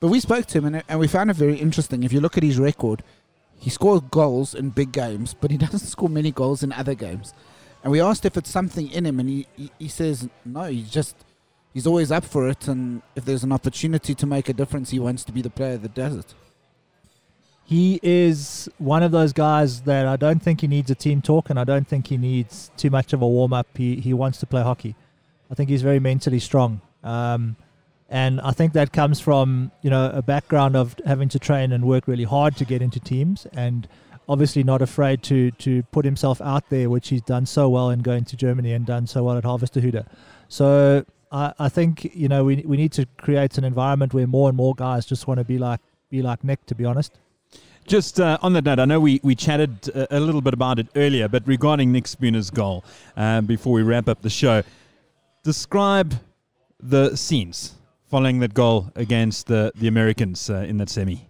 but 0.00 0.08
we 0.08 0.20
spoke 0.20 0.46
to 0.46 0.58
him 0.58 0.66
and, 0.66 0.82
and 0.88 0.98
we 0.98 1.08
found 1.08 1.30
it 1.30 1.36
very 1.36 1.56
interesting. 1.56 2.02
If 2.02 2.12
you 2.12 2.20
look 2.20 2.36
at 2.36 2.42
his 2.42 2.58
record, 2.58 3.02
he 3.58 3.68
scores 3.68 4.00
goals 4.10 4.54
in 4.54 4.70
big 4.70 4.92
games, 4.92 5.34
but 5.34 5.50
he 5.50 5.56
doesn't 5.58 5.80
score 5.80 6.08
many 6.08 6.30
goals 6.30 6.62
in 6.62 6.72
other 6.72 6.94
games. 6.94 7.34
And 7.82 7.92
we 7.92 8.00
asked 8.00 8.24
if 8.24 8.36
it's 8.36 8.50
something 8.50 8.90
in 8.90 9.06
him, 9.06 9.20
and 9.20 9.28
he, 9.28 9.46
he, 9.56 9.70
he 9.78 9.88
says 9.88 10.28
no. 10.44 10.64
He's 10.64 10.90
just 10.90 11.16
he's 11.72 11.86
always 11.86 12.10
up 12.10 12.24
for 12.24 12.48
it, 12.48 12.68
and 12.68 13.02
if 13.14 13.24
there's 13.24 13.44
an 13.44 13.52
opportunity 13.52 14.14
to 14.14 14.26
make 14.26 14.48
a 14.48 14.52
difference, 14.52 14.90
he 14.90 14.98
wants 14.98 15.24
to 15.24 15.32
be 15.32 15.40
the 15.40 15.50
player 15.50 15.78
that 15.78 15.94
does 15.94 16.16
it. 16.16 16.34
He 17.70 18.00
is 18.02 18.68
one 18.78 19.04
of 19.04 19.12
those 19.12 19.32
guys 19.32 19.82
that 19.82 20.04
I 20.04 20.16
don't 20.16 20.42
think 20.42 20.60
he 20.60 20.66
needs 20.66 20.90
a 20.90 20.96
team 20.96 21.22
talk, 21.22 21.50
and 21.50 21.56
I 21.56 21.62
don't 21.62 21.86
think 21.86 22.08
he 22.08 22.16
needs 22.16 22.72
too 22.76 22.90
much 22.90 23.12
of 23.12 23.22
a 23.22 23.28
warm 23.28 23.52
up. 23.52 23.68
He 23.76 23.94
he 24.00 24.12
wants 24.12 24.40
to 24.40 24.46
play 24.46 24.60
hockey. 24.60 24.96
I 25.52 25.54
think 25.54 25.70
he's 25.70 25.82
very 25.82 26.00
mentally 26.00 26.40
strong, 26.40 26.80
um, 27.04 27.54
and 28.08 28.40
I 28.40 28.50
think 28.50 28.72
that 28.72 28.92
comes 28.92 29.20
from 29.20 29.70
you 29.82 29.90
know 29.90 30.10
a 30.12 30.20
background 30.20 30.74
of 30.74 30.96
having 31.06 31.28
to 31.28 31.38
train 31.38 31.70
and 31.70 31.84
work 31.84 32.08
really 32.08 32.24
hard 32.24 32.56
to 32.56 32.64
get 32.64 32.82
into 32.82 32.98
teams, 32.98 33.46
and 33.52 33.86
obviously 34.28 34.64
not 34.64 34.82
afraid 34.82 35.22
to 35.30 35.52
to 35.52 35.84
put 35.92 36.04
himself 36.04 36.40
out 36.40 36.68
there, 36.70 36.90
which 36.90 37.10
he's 37.10 37.22
done 37.22 37.46
so 37.46 37.68
well 37.68 37.90
in 37.90 38.00
going 38.00 38.24
to 38.24 38.36
Germany 38.36 38.72
and 38.72 38.84
done 38.84 39.06
so 39.06 39.22
well 39.22 39.36
at 39.38 39.44
Harvestehude. 39.44 40.04
So 40.48 41.04
I, 41.30 41.52
I 41.56 41.68
think 41.68 42.16
you 42.16 42.26
know 42.26 42.42
we 42.42 42.64
we 42.66 42.76
need 42.76 42.90
to 42.94 43.06
create 43.16 43.58
an 43.58 43.62
environment 43.62 44.12
where 44.12 44.26
more 44.26 44.48
and 44.48 44.56
more 44.56 44.74
guys 44.74 45.06
just 45.06 45.28
want 45.28 45.38
to 45.38 45.44
be 45.44 45.58
like 45.58 45.78
be 46.10 46.20
like 46.20 46.42
Nick. 46.42 46.66
To 46.66 46.74
be 46.74 46.84
honest. 46.84 47.12
Just 47.90 48.20
uh, 48.20 48.38
on 48.40 48.52
that 48.52 48.62
note, 48.62 48.78
I 48.78 48.84
know 48.84 49.00
we, 49.00 49.18
we 49.24 49.34
chatted 49.34 49.88
a, 49.88 50.18
a 50.18 50.20
little 50.20 50.40
bit 50.40 50.54
about 50.54 50.78
it 50.78 50.86
earlier, 50.94 51.26
but 51.26 51.42
regarding 51.44 51.90
Nick 51.90 52.04
Spooner's 52.04 52.48
goal, 52.48 52.84
um, 53.16 53.46
before 53.46 53.72
we 53.72 53.82
wrap 53.82 54.08
up 54.08 54.22
the 54.22 54.30
show, 54.30 54.62
describe 55.42 56.14
the 56.78 57.16
scenes 57.16 57.74
following 58.08 58.38
that 58.38 58.54
goal 58.54 58.92
against 58.94 59.48
the, 59.48 59.72
the 59.74 59.88
Americans 59.88 60.48
uh, 60.48 60.58
in 60.68 60.76
that 60.76 60.88
semi. 60.88 61.26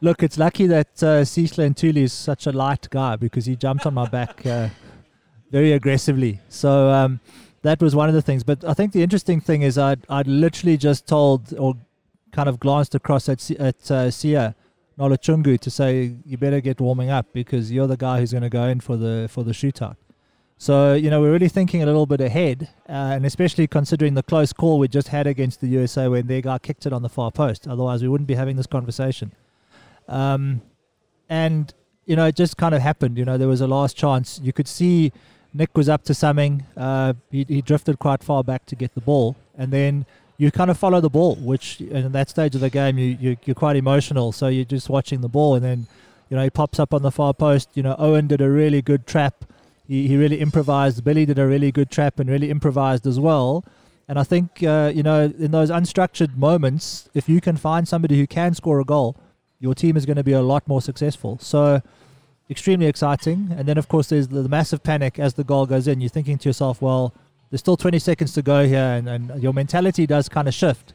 Look, 0.00 0.22
it's 0.22 0.38
lucky 0.38 0.68
that 0.68 1.02
uh, 1.02 1.24
Cecil 1.24 1.68
Ntuli 1.68 2.04
is 2.04 2.12
such 2.12 2.46
a 2.46 2.52
light 2.52 2.88
guy 2.88 3.16
because 3.16 3.44
he 3.44 3.56
jumped 3.56 3.86
on 3.86 3.94
my 3.94 4.08
back 4.08 4.46
uh, 4.46 4.68
very 5.50 5.72
aggressively. 5.72 6.38
So 6.48 6.90
um, 6.90 7.18
that 7.62 7.82
was 7.82 7.96
one 7.96 8.08
of 8.08 8.14
the 8.14 8.22
things. 8.22 8.44
But 8.44 8.64
I 8.64 8.72
think 8.72 8.92
the 8.92 9.02
interesting 9.02 9.40
thing 9.40 9.62
is 9.62 9.78
I'd, 9.78 10.06
I'd 10.08 10.28
literally 10.28 10.76
just 10.76 11.08
told 11.08 11.52
or 11.58 11.74
kind 12.30 12.48
of 12.48 12.60
glanced 12.60 12.94
across 12.94 13.28
at, 13.28 13.50
at 13.50 13.90
uh, 13.90 14.12
Sia 14.12 14.54
Nolutshungu 15.00 15.58
to 15.58 15.70
say, 15.70 16.16
you 16.26 16.36
better 16.36 16.60
get 16.60 16.80
warming 16.80 17.08
up 17.10 17.26
because 17.32 17.72
you're 17.72 17.86
the 17.86 17.96
guy 17.96 18.20
who's 18.20 18.32
going 18.32 18.42
to 18.42 18.50
go 18.50 18.64
in 18.64 18.80
for 18.80 18.96
the, 18.96 19.28
for 19.30 19.42
the 19.42 19.52
shootout. 19.52 19.96
So, 20.58 20.92
you 20.92 21.08
know, 21.08 21.22
we're 21.22 21.32
really 21.32 21.48
thinking 21.48 21.82
a 21.82 21.86
little 21.86 22.04
bit 22.04 22.20
ahead, 22.20 22.68
uh, 22.86 22.92
and 22.92 23.24
especially 23.24 23.66
considering 23.66 24.12
the 24.12 24.22
close 24.22 24.52
call 24.52 24.78
we 24.78 24.88
just 24.88 25.08
had 25.08 25.26
against 25.26 25.62
the 25.62 25.68
USA 25.68 26.06
when 26.06 26.26
their 26.26 26.42
guy 26.42 26.58
kicked 26.58 26.84
it 26.84 26.92
on 26.92 27.00
the 27.00 27.08
far 27.08 27.30
post. 27.30 27.66
Otherwise, 27.66 28.02
we 28.02 28.08
wouldn't 28.08 28.28
be 28.28 28.34
having 28.34 28.56
this 28.56 28.66
conversation. 28.66 29.32
Um, 30.06 30.60
and 31.30 31.72
you 32.04 32.16
know, 32.16 32.26
it 32.26 32.36
just 32.36 32.58
kind 32.58 32.74
of 32.74 32.82
happened. 32.82 33.16
You 33.16 33.24
know, 33.24 33.38
there 33.38 33.48
was 33.48 33.62
a 33.62 33.66
last 33.66 33.96
chance. 33.96 34.38
You 34.42 34.52
could 34.52 34.68
see 34.68 35.12
Nick 35.54 35.76
was 35.76 35.88
up 35.88 36.02
to 36.04 36.14
something. 36.14 36.66
Uh, 36.76 37.14
he, 37.30 37.46
he 37.48 37.62
drifted 37.62 37.98
quite 37.98 38.22
far 38.22 38.44
back 38.44 38.66
to 38.66 38.76
get 38.76 38.94
the 38.94 39.00
ball, 39.00 39.36
and 39.56 39.72
then 39.72 40.04
you 40.40 40.50
kind 40.50 40.70
of 40.70 40.78
follow 40.78 41.02
the 41.02 41.10
ball, 41.10 41.34
which 41.36 41.82
in 41.82 42.12
that 42.12 42.30
stage 42.30 42.54
of 42.54 42.62
the 42.62 42.70
game 42.70 42.96
you, 42.96 43.14
you 43.20 43.36
you're 43.44 43.54
quite 43.54 43.76
emotional. 43.76 44.32
So 44.32 44.48
you're 44.48 44.64
just 44.64 44.88
watching 44.88 45.20
the 45.20 45.28
ball, 45.28 45.54
and 45.54 45.62
then 45.62 45.86
you 46.30 46.36
know 46.36 46.42
he 46.42 46.48
pops 46.48 46.80
up 46.80 46.94
on 46.94 47.02
the 47.02 47.10
far 47.10 47.34
post. 47.34 47.68
You 47.74 47.82
know, 47.82 47.94
Owen 47.98 48.26
did 48.26 48.40
a 48.40 48.50
really 48.50 48.80
good 48.80 49.06
trap. 49.06 49.44
He 49.86 50.08
he 50.08 50.16
really 50.16 50.40
improvised. 50.40 51.04
Billy 51.04 51.26
did 51.26 51.38
a 51.38 51.46
really 51.46 51.70
good 51.70 51.90
trap 51.90 52.18
and 52.18 52.30
really 52.30 52.48
improvised 52.48 53.06
as 53.06 53.20
well. 53.20 53.66
And 54.08 54.18
I 54.18 54.24
think 54.24 54.62
uh, 54.62 54.90
you 54.94 55.02
know 55.02 55.30
in 55.38 55.50
those 55.50 55.70
unstructured 55.70 56.38
moments, 56.38 57.10
if 57.12 57.28
you 57.28 57.42
can 57.42 57.58
find 57.58 57.86
somebody 57.86 58.18
who 58.18 58.26
can 58.26 58.54
score 58.54 58.80
a 58.80 58.84
goal, 58.84 59.16
your 59.58 59.74
team 59.74 59.94
is 59.94 60.06
going 60.06 60.16
to 60.16 60.24
be 60.24 60.32
a 60.32 60.40
lot 60.40 60.66
more 60.66 60.80
successful. 60.80 61.36
So, 61.42 61.82
extremely 62.48 62.86
exciting. 62.86 63.54
And 63.56 63.68
then, 63.68 63.76
of 63.76 63.88
course, 63.88 64.08
there's 64.08 64.28
the, 64.28 64.40
the 64.40 64.48
massive 64.48 64.82
panic 64.82 65.18
as 65.18 65.34
the 65.34 65.44
goal 65.44 65.66
goes 65.66 65.86
in. 65.86 66.00
You're 66.00 66.08
thinking 66.08 66.38
to 66.38 66.48
yourself, 66.48 66.80
well, 66.80 67.12
there's 67.50 67.60
still 67.60 67.76
20 67.76 67.98
seconds 67.98 68.32
to 68.34 68.42
go 68.42 68.66
here, 68.66 68.78
and, 68.78 69.08
and 69.08 69.42
your 69.42 69.52
mentality 69.52 70.06
does 70.06 70.28
kind 70.28 70.48
of 70.48 70.54
shift. 70.54 70.94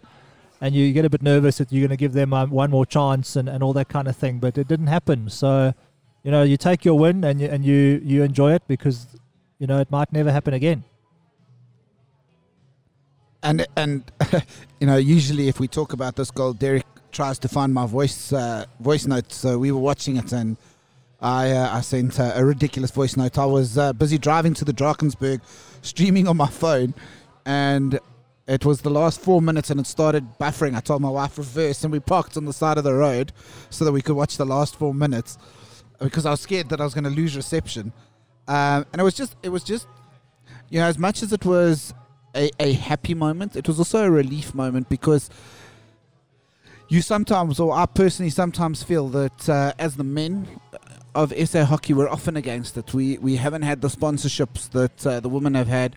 And 0.61 0.73
you 0.73 0.93
get 0.93 1.03
a 1.03 1.09
bit 1.09 1.21
nervous 1.21 1.57
that 1.57 1.71
you're 1.71 1.81
going 1.81 1.89
to 1.89 1.97
give 1.97 2.13
them 2.13 2.33
um, 2.33 2.49
one 2.49 2.71
more 2.71 2.85
chance 2.85 3.35
and, 3.35 3.49
and 3.49 3.61
all 3.61 3.73
that 3.73 3.89
kind 3.89 4.07
of 4.07 4.15
thing. 4.15 4.39
But 4.39 4.57
it 4.57 4.67
didn't 4.67 4.87
happen. 4.87 5.29
So, 5.29 5.73
you 6.23 6.31
know, 6.31 6.43
you 6.43 6.55
take 6.55 6.85
your 6.85 6.97
win 6.97 7.23
and 7.25 7.41
you, 7.41 7.47
and 7.47 7.65
you, 7.65 8.01
you 8.03 8.23
enjoy 8.23 8.53
it 8.53 8.63
because, 8.67 9.05
you 9.59 9.67
know, 9.67 9.79
it 9.79 9.91
might 9.91 10.13
never 10.13 10.31
happen 10.31 10.53
again. 10.53 10.85
and 13.45 13.67
and 13.75 14.11
you 14.79 14.87
know 14.87 14.97
usually 14.97 15.47
if 15.47 15.59
we 15.59 15.67
talk 15.67 15.93
about 15.93 16.15
this 16.15 16.31
goal 16.31 16.51
derek 16.53 16.85
tries 17.11 17.39
to 17.39 17.47
find 17.47 17.73
my 17.73 17.85
voice 17.85 18.33
uh, 18.33 18.65
voice 18.79 19.05
notes. 19.05 19.35
so 19.35 19.57
we 19.57 19.71
were 19.71 19.79
watching 19.79 20.17
it 20.17 20.33
and 20.33 20.57
i 21.21 21.51
uh, 21.51 21.77
i 21.77 21.81
sent 21.81 22.19
uh, 22.19 22.31
a 22.35 22.43
ridiculous 22.45 22.91
voice 22.91 23.15
note 23.15 23.37
i 23.37 23.45
was 23.45 23.77
uh, 23.77 23.93
busy 23.93 24.17
driving 24.17 24.53
to 24.53 24.65
the 24.65 24.73
drakensberg 24.73 25.41
streaming 25.81 26.27
on 26.27 26.37
my 26.37 26.47
phone 26.47 26.93
and 27.45 27.99
it 28.47 28.63
was 28.63 28.81
the 28.81 28.89
last 28.89 29.19
four 29.19 29.41
minutes 29.41 29.69
and 29.69 29.79
it 29.79 29.87
started 29.87 30.25
buffering 30.39 30.75
i 30.75 30.79
told 30.79 31.01
my 31.01 31.09
wife 31.09 31.37
reverse 31.37 31.83
and 31.83 31.91
we 31.91 31.99
parked 31.99 32.37
on 32.37 32.45
the 32.45 32.53
side 32.53 32.77
of 32.77 32.83
the 32.83 32.93
road 32.93 33.31
so 33.69 33.85
that 33.85 33.91
we 33.91 34.01
could 34.01 34.15
watch 34.15 34.37
the 34.37 34.45
last 34.45 34.75
four 34.75 34.93
minutes 34.93 35.37
because 35.99 36.25
i 36.25 36.31
was 36.31 36.41
scared 36.41 36.69
that 36.69 36.81
i 36.81 36.83
was 36.83 36.93
going 36.93 37.03
to 37.03 37.09
lose 37.09 37.35
reception 37.35 37.91
um, 38.47 38.85
and 38.91 38.99
it 38.99 39.03
was 39.03 39.15
just 39.15 39.35
it 39.41 39.49
was 39.49 39.63
just 39.63 39.87
you 40.69 40.79
know 40.79 40.85
as 40.85 40.97
much 40.97 41.23
as 41.23 41.33
it 41.33 41.45
was 41.45 41.93
a, 42.35 42.51
a 42.59 42.73
happy 42.73 43.13
moment. 43.13 43.55
It 43.55 43.67
was 43.67 43.79
also 43.79 44.03
a 44.03 44.11
relief 44.11 44.53
moment 44.53 44.89
because 44.89 45.29
you 46.89 47.01
sometimes, 47.01 47.59
or 47.59 47.73
I 47.73 47.85
personally 47.87 48.29
sometimes 48.29 48.83
feel 48.83 49.07
that 49.09 49.49
uh, 49.49 49.73
as 49.79 49.95
the 49.95 50.03
men 50.03 50.47
of 51.15 51.33
SA 51.47 51.65
hockey, 51.65 51.93
we're 51.93 52.09
often 52.09 52.37
against 52.37 52.77
it. 52.77 52.93
We 52.93 53.17
we 53.17 53.37
haven't 53.37 53.63
had 53.63 53.81
the 53.81 53.87
sponsorships 53.87 54.69
that 54.71 55.07
uh, 55.07 55.19
the 55.19 55.29
women 55.29 55.55
have 55.55 55.67
had, 55.67 55.95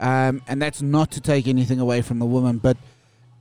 um, 0.00 0.42
and 0.46 0.60
that's 0.60 0.82
not 0.82 1.10
to 1.12 1.20
take 1.20 1.46
anything 1.48 1.80
away 1.80 2.02
from 2.02 2.18
the 2.18 2.26
women, 2.26 2.58
but 2.58 2.76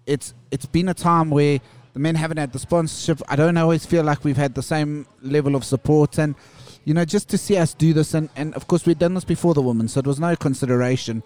it's 0.05 0.33
it's 0.51 0.65
been 0.65 0.87
a 0.87 0.93
time 0.93 1.29
where 1.29 1.59
the 1.93 1.99
men 1.99 2.15
haven't 2.15 2.37
had 2.37 2.53
the 2.53 2.59
sponsorship. 2.59 3.21
I 3.27 3.35
don't 3.35 3.57
always 3.57 3.85
feel 3.85 4.03
like 4.03 4.23
we've 4.23 4.37
had 4.37 4.53
the 4.55 4.63
same 4.63 5.07
level 5.21 5.55
of 5.55 5.63
support 5.63 6.17
and 6.17 6.35
you 6.83 6.93
know 6.93 7.05
just 7.05 7.27
to 7.29 7.37
see 7.37 7.57
us 7.57 7.73
do 7.73 7.93
this 7.93 8.13
and, 8.13 8.29
and 8.35 8.53
of 8.53 8.67
course 8.67 8.85
we'd 8.85 8.99
done 8.99 9.15
this 9.15 9.25
before 9.25 9.53
the 9.53 9.61
women, 9.61 9.87
so 9.87 9.99
it 9.99 10.07
was 10.07 10.19
no 10.19 10.35
consideration. 10.35 11.23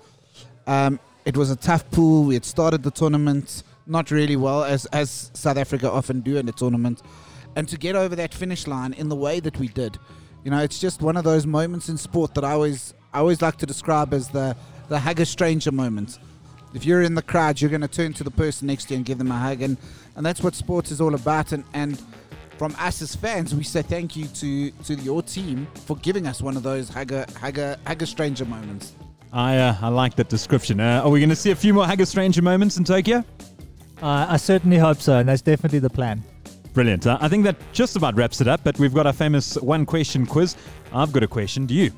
Um, 0.66 1.00
it 1.26 1.36
was 1.36 1.52
a 1.52 1.56
tough 1.56 1.89
pool. 1.91 2.24
We 2.24 2.36
had 2.36 2.45
started 2.45 2.84
the 2.84 2.91
tournament 2.91 3.64
not 3.86 4.12
really 4.12 4.36
well 4.36 4.64
as 4.64 4.86
as 4.88 5.32
South 5.34 5.58
Africa 5.58 5.91
often 5.91 6.22
do 6.22 6.38
in 6.38 6.45
the 6.45 6.52
tournament, 6.52 7.02
and 7.56 7.68
to 7.68 7.78
get 7.78 7.95
over 7.95 8.16
that 8.16 8.34
finish 8.34 8.68
line 8.68 8.93
in 8.93 9.10
the 9.10 9.16
way 9.16 9.39
that 9.39 9.58
we 9.58 9.68
did, 9.68 9.97
you 10.43 10.52
know, 10.52 10.60
it's 10.60 10.80
just 10.80 11.02
one 11.02 11.18
of 11.18 11.24
those 11.24 11.45
moments 11.45 11.89
in 11.89 11.97
sport 11.97 12.34
that 12.36 12.43
I 12.43 12.52
always 12.52 12.93
I 13.14 13.20
always 13.20 13.41
like 13.41 13.58
to 13.58 13.66
describe 13.66 14.14
as 14.14 14.30
the 14.30 14.56
the 14.88 15.00
hug 15.00 15.20
a 15.20 15.26
stranger 15.26 15.72
moment. 15.72 16.20
If 16.74 16.86
you're 16.86 17.02
in 17.02 17.16
the 17.16 17.22
crowd, 17.22 17.60
you're 17.60 17.70
going 17.70 17.82
to 17.82 17.88
turn 17.88 18.14
to 18.14 18.24
the 18.24 18.32
person 18.32 18.68
next 18.68 18.86
to 18.86 18.93
you 18.93 18.97
and 18.97 19.06
give 19.06 19.18
them 19.18 19.32
a 19.32 19.38
hug, 19.38 19.62
and, 19.62 19.78
and 20.16 20.26
that's 20.26 20.43
what 20.43 20.54
sports 20.54 20.91
is 20.91 21.02
all 21.02 21.16
about. 21.16 21.52
And, 21.52 21.64
and 21.74 22.00
from 22.60 22.76
us 22.78 23.02
as 23.02 23.16
fans, 23.16 23.56
we 23.56 23.64
say 23.64 23.82
thank 23.82 24.16
you 24.16 24.26
to, 24.28 24.70
to 24.72 24.93
your 24.95 25.24
team 25.24 25.68
for 25.86 25.97
giving 25.97 26.28
us 26.28 26.43
one 26.43 26.56
of 26.56 26.62
those 26.62 26.88
hug 26.88 27.12
a, 27.12 27.26
hug 27.39 27.58
a, 27.58 27.80
hug 27.88 28.04
a 28.04 28.06
stranger 28.06 28.45
moments. 28.45 28.93
I 29.32 29.58
uh, 29.58 29.76
I 29.82 29.89
like 29.89 30.16
that 30.16 30.30
description. 30.30 30.80
Uh, 30.80 31.02
are 31.04 31.10
we 31.10 31.20
going 31.20 31.30
to 31.30 31.36
see 31.36 31.52
a 31.52 31.56
few 31.56 31.74
more 31.74 31.86
Hug 31.86 32.02
a 32.02 32.06
Stranger 32.06 32.41
moments 32.41 32.78
in 32.78 32.84
Tokyo? 32.84 33.24
Uh, 34.02 34.26
I 34.30 34.38
certainly 34.38 34.78
hope 34.78 35.02
so, 35.02 35.20
and 35.20 35.30
that's 35.30 35.41
definitely 35.41 35.80
the 35.80 35.89
plan. 35.89 36.24
Brilliant. 36.74 37.07
Uh, 37.07 37.17
I 37.20 37.28
think 37.28 37.43
that 37.45 37.55
just 37.74 37.95
about 37.95 38.15
wraps 38.15 38.41
it 38.41 38.47
up, 38.47 38.61
but 38.63 38.78
we've 38.80 38.93
got 38.93 39.07
our 39.07 39.13
famous 39.13 39.55
one 39.55 39.86
question 39.86 40.26
quiz. 40.26 40.55
I've 40.93 41.11
got 41.11 41.24
a 41.24 41.28
question. 41.28 41.65
Do 41.65 41.74
you? 41.74 41.91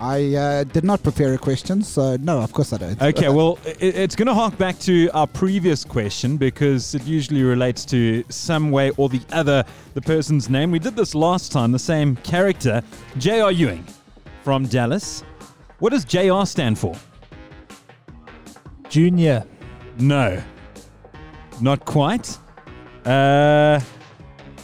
I 0.00 0.34
uh, 0.34 0.64
did 0.64 0.82
not 0.82 1.02
prepare 1.02 1.34
a 1.34 1.38
question, 1.38 1.82
so 1.82 2.16
no, 2.16 2.40
of 2.40 2.52
course 2.52 2.72
I 2.72 2.78
don't. 2.78 3.00
Okay, 3.00 3.28
well, 3.38 3.58
it, 3.64 3.94
it's 3.96 4.16
going 4.16 4.26
to 4.26 4.34
hark 4.34 4.58
back 4.58 4.78
to 4.80 5.08
our 5.10 5.26
previous 5.26 5.84
question 5.84 6.36
because 6.36 6.94
it 6.94 7.04
usually 7.04 7.42
relates 7.42 7.84
to 7.86 8.24
some 8.28 8.70
way 8.70 8.90
or 8.96 9.08
the 9.08 9.20
other 9.32 9.64
the 9.94 10.02
person's 10.02 10.50
name. 10.50 10.70
We 10.70 10.78
did 10.78 10.96
this 10.96 11.14
last 11.14 11.52
time, 11.52 11.70
the 11.70 11.78
same 11.78 12.16
character, 12.16 12.82
J.R. 13.18 13.52
Ewing 13.52 13.86
from 14.42 14.66
Dallas. 14.66 15.22
What 15.78 15.90
does 15.90 16.04
JR 16.04 16.44
stand 16.44 16.78
for? 16.78 16.96
Junior. 18.88 19.44
No, 19.98 20.42
not 21.60 21.84
quite. 21.84 22.36
Uh, 23.04 23.80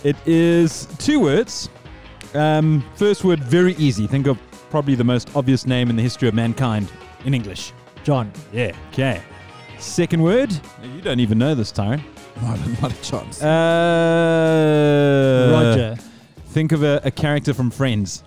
it 0.05 0.17
is 0.27 0.87
two 0.99 1.21
words. 1.21 1.69
Um, 2.35 2.85
first 2.95 3.25
word, 3.25 3.41
very 3.41 3.75
easy. 3.75 4.07
Think 4.07 4.27
of 4.27 4.39
probably 4.71 4.95
the 4.95 5.05
most 5.05 5.35
obvious 5.37 5.67
name 5.67 5.91
in 5.91 5.97
the 5.97 6.03
history 6.03 6.29
of 6.29 6.35
mankind 6.35 6.91
in 7.25 7.35
English. 7.35 7.73
John. 8.05 8.33
Yeah, 8.53 8.73
okay. 8.93 9.21
Second 9.79 10.23
word, 10.23 10.53
you 10.83 11.01
don't 11.01 11.21
even 11.21 11.39
know 11.39 11.55
this, 11.55 11.73
Tyron. 11.73 12.03
not, 12.43 12.83
not 12.83 12.93
a 12.93 13.03
chance. 13.03 13.43
Uh, 13.43 13.49
Roger. 15.53 15.97
Think 16.47 16.73
of 16.73 16.83
a, 16.83 17.01
a 17.05 17.11
character 17.11 17.53
from 17.55 17.71
Friends. 17.71 18.23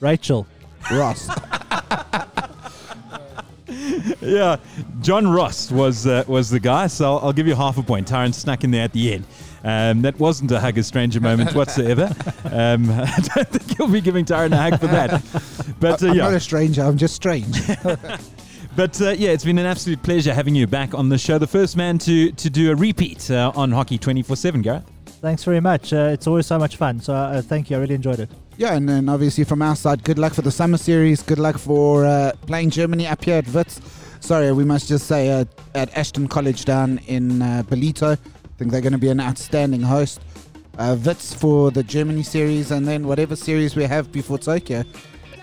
Rachel. 0.00 0.46
Ross. 0.90 1.28
Yeah, 4.20 4.56
John 5.00 5.26
Ross 5.28 5.70
was 5.72 6.06
uh, 6.06 6.24
was 6.26 6.50
the 6.50 6.60
guy. 6.60 6.88
So 6.88 7.16
I'll, 7.16 7.26
I'll 7.26 7.32
give 7.32 7.46
you 7.46 7.54
half 7.54 7.78
a 7.78 7.82
point. 7.82 8.08
Tyron 8.08 8.34
snuck 8.34 8.64
in 8.64 8.70
there 8.70 8.84
at 8.84 8.92
the 8.92 9.14
end. 9.14 9.24
Um, 9.62 10.02
that 10.02 10.18
wasn't 10.18 10.50
a 10.52 10.60
hug 10.60 10.78
a 10.78 10.82
stranger 10.82 11.20
moment 11.20 11.54
whatsoever. 11.54 12.04
um, 12.44 12.90
I 12.90 13.18
don't 13.34 13.48
think 13.48 13.78
you'll 13.78 13.88
be 13.88 14.00
giving 14.00 14.24
Tyron 14.24 14.52
a 14.52 14.56
hug 14.56 14.80
for 14.80 14.86
that. 14.86 15.22
But 15.78 16.02
uh, 16.02 16.08
I'm 16.08 16.16
yeah, 16.16 16.22
not 16.24 16.34
a 16.34 16.40
stranger. 16.40 16.82
I'm 16.82 16.96
just 16.96 17.14
strange. 17.14 17.56
But 18.76 19.00
uh, 19.02 19.10
yeah, 19.10 19.30
it's 19.30 19.44
been 19.44 19.58
an 19.58 19.66
absolute 19.66 20.02
pleasure 20.02 20.32
having 20.32 20.54
you 20.54 20.66
back 20.66 20.94
on 20.94 21.08
the 21.08 21.18
show. 21.18 21.38
The 21.38 21.46
first 21.46 21.76
man 21.76 21.98
to 21.98 22.30
to 22.30 22.48
do 22.48 22.70
a 22.70 22.74
repeat 22.74 23.30
uh, 23.30 23.52
on 23.56 23.72
Hockey 23.72 23.98
24 23.98 24.36
7, 24.36 24.62
Garreth. 24.62 24.84
Thanks 25.20 25.44
very 25.44 25.60
much. 25.60 25.92
Uh, 25.92 26.10
it's 26.12 26.26
always 26.26 26.46
so 26.46 26.58
much 26.58 26.76
fun. 26.76 27.00
So 27.00 27.12
uh, 27.12 27.42
thank 27.42 27.68
you. 27.68 27.76
I 27.76 27.80
really 27.80 27.96
enjoyed 27.96 28.20
it. 28.20 28.30
Yeah, 28.56 28.74
and 28.74 28.88
then 28.88 29.08
obviously 29.08 29.44
from 29.44 29.60
our 29.60 29.76
side, 29.76 30.04
good 30.04 30.18
luck 30.18 30.34
for 30.34 30.42
the 30.42 30.50
summer 30.50 30.78
series. 30.78 31.22
Good 31.22 31.38
luck 31.38 31.58
for 31.58 32.06
uh, 32.06 32.32
playing 32.46 32.70
Germany 32.70 33.06
up 33.06 33.24
here 33.24 33.36
at 33.38 33.48
Wits. 33.48 33.80
Sorry, 34.20 34.52
we 34.52 34.64
must 34.64 34.88
just 34.88 35.06
say 35.06 35.30
uh, 35.30 35.44
at 35.74 35.96
Ashton 35.96 36.28
College 36.28 36.64
down 36.64 36.98
in 37.06 37.42
uh, 37.42 37.62
Ballito. 37.66 38.18
Think 38.60 38.72
they're 38.72 38.82
going 38.82 38.92
to 38.92 38.98
be 38.98 39.08
an 39.08 39.20
outstanding 39.20 39.80
host. 39.80 40.20
Uh, 40.76 40.94
Wits 41.02 41.32
for 41.32 41.70
the 41.70 41.82
Germany 41.82 42.22
series, 42.22 42.72
and 42.72 42.86
then 42.86 43.06
whatever 43.06 43.34
series 43.34 43.74
we 43.74 43.84
have 43.84 44.12
before 44.12 44.36
Tokyo. 44.36 44.84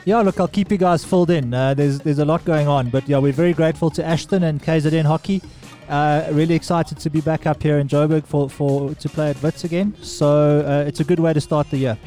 Yeah, 0.05 0.19
look, 0.19 0.39
I'll 0.39 0.47
keep 0.47 0.69
you 0.69 0.77
guys 0.77 1.03
filled 1.03 1.31
in. 1.31 1.51
Uh, 1.51 1.73
there's 1.73 1.97
there's 1.97 2.19
a 2.19 2.25
lot 2.25 2.45
going 2.45 2.67
on, 2.67 2.91
but 2.91 3.09
yeah, 3.09 3.17
we're 3.17 3.33
very 3.33 3.53
grateful 3.53 3.89
to 3.89 4.05
Ashton 4.05 4.43
and 4.43 4.61
KZN 4.61 5.05
Hockey. 5.05 5.41
Uh, 5.89 6.27
really 6.31 6.53
excited 6.53 6.99
to 6.99 7.09
be 7.09 7.19
back 7.19 7.47
up 7.47 7.63
here 7.63 7.79
in 7.79 7.87
Joburg 7.87 8.23
for, 8.23 8.51
for 8.51 8.93
to 8.93 9.09
play 9.09 9.31
at 9.31 9.41
Wits 9.41 9.63
again. 9.63 9.95
So 10.03 10.59
uh, 10.59 10.87
it's 10.87 10.99
a 10.99 11.03
good 11.03 11.19
way 11.19 11.33
to 11.33 11.41
start 11.41 11.71
the 11.71 11.77
year. 11.77 11.97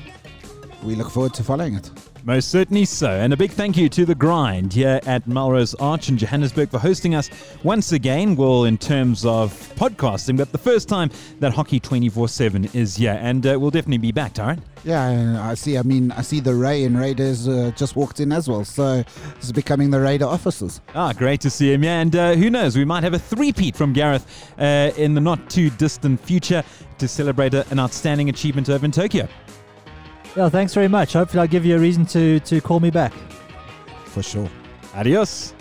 We 0.84 0.94
look 0.94 1.10
forward 1.10 1.34
to 1.34 1.42
following 1.42 1.74
it. 1.74 1.90
Most 2.24 2.50
certainly 2.50 2.84
so. 2.84 3.10
And 3.10 3.32
a 3.32 3.36
big 3.36 3.50
thank 3.50 3.78
you 3.78 3.88
to 3.88 4.04
The 4.04 4.14
Grind 4.14 4.74
here 4.74 5.00
at 5.06 5.26
Melrose 5.26 5.74
Arch 5.76 6.10
in 6.10 6.18
Johannesburg 6.18 6.68
for 6.68 6.78
hosting 6.78 7.14
us 7.14 7.30
once 7.62 7.92
again. 7.92 8.36
Well, 8.36 8.64
in 8.64 8.76
terms 8.76 9.24
of 9.24 9.52
podcasting, 9.76 10.36
but 10.36 10.52
the 10.52 10.58
first 10.58 10.86
time 10.88 11.10
that 11.38 11.54
Hockey 11.54 11.80
24 11.80 12.28
7 12.28 12.66
is 12.74 12.96
here. 12.96 13.18
And 13.22 13.46
uh, 13.46 13.58
we'll 13.58 13.70
definitely 13.70 13.98
be 13.98 14.12
back, 14.12 14.34
Tyron. 14.34 14.60
Yeah, 14.84 15.48
I 15.48 15.54
see. 15.54 15.78
I 15.78 15.82
mean, 15.82 16.12
I 16.12 16.20
see 16.20 16.40
the 16.40 16.54
Ray 16.54 16.84
and 16.84 16.98
Raiders 16.98 17.48
uh, 17.48 17.70
just 17.74 17.96
walked 17.96 18.20
in 18.20 18.32
as 18.32 18.48
well. 18.48 18.64
So 18.64 19.02
this 19.36 19.44
is 19.44 19.52
becoming 19.52 19.90
the 19.90 20.00
Raider 20.00 20.26
officers. 20.26 20.80
Ah, 20.94 21.12
great 21.12 21.40
to 21.42 21.50
see 21.50 21.72
him. 21.72 21.82
Yeah, 21.82 22.00
and 22.00 22.16
uh, 22.16 22.34
who 22.34 22.50
knows, 22.50 22.76
we 22.76 22.84
might 22.84 23.02
have 23.02 23.14
a 23.14 23.18
three-peat 23.18 23.76
from 23.76 23.92
Garreth 23.92 24.52
uh, 24.58 24.92
in 24.96 25.14
the 25.14 25.20
not 25.20 25.48
too 25.48 25.70
distant 25.70 26.20
future 26.20 26.62
to 26.98 27.08
celebrate 27.08 27.54
an 27.54 27.78
outstanding 27.78 28.28
achievement 28.28 28.68
over 28.68 28.84
in 28.84 28.92
Tokyo. 28.92 29.26
Yeah, 30.36 30.48
thanks 30.48 30.74
very 30.74 30.88
much. 30.88 31.12
Hopefully, 31.14 31.40
I'll 31.40 31.48
give 31.48 31.64
you 31.64 31.76
a 31.76 31.78
reason 31.78 32.06
to 32.06 32.40
to 32.40 32.60
call 32.60 32.80
me 32.80 32.90
back. 32.90 33.12
For 34.06 34.22
sure. 34.22 34.48
Adios. 34.94 35.54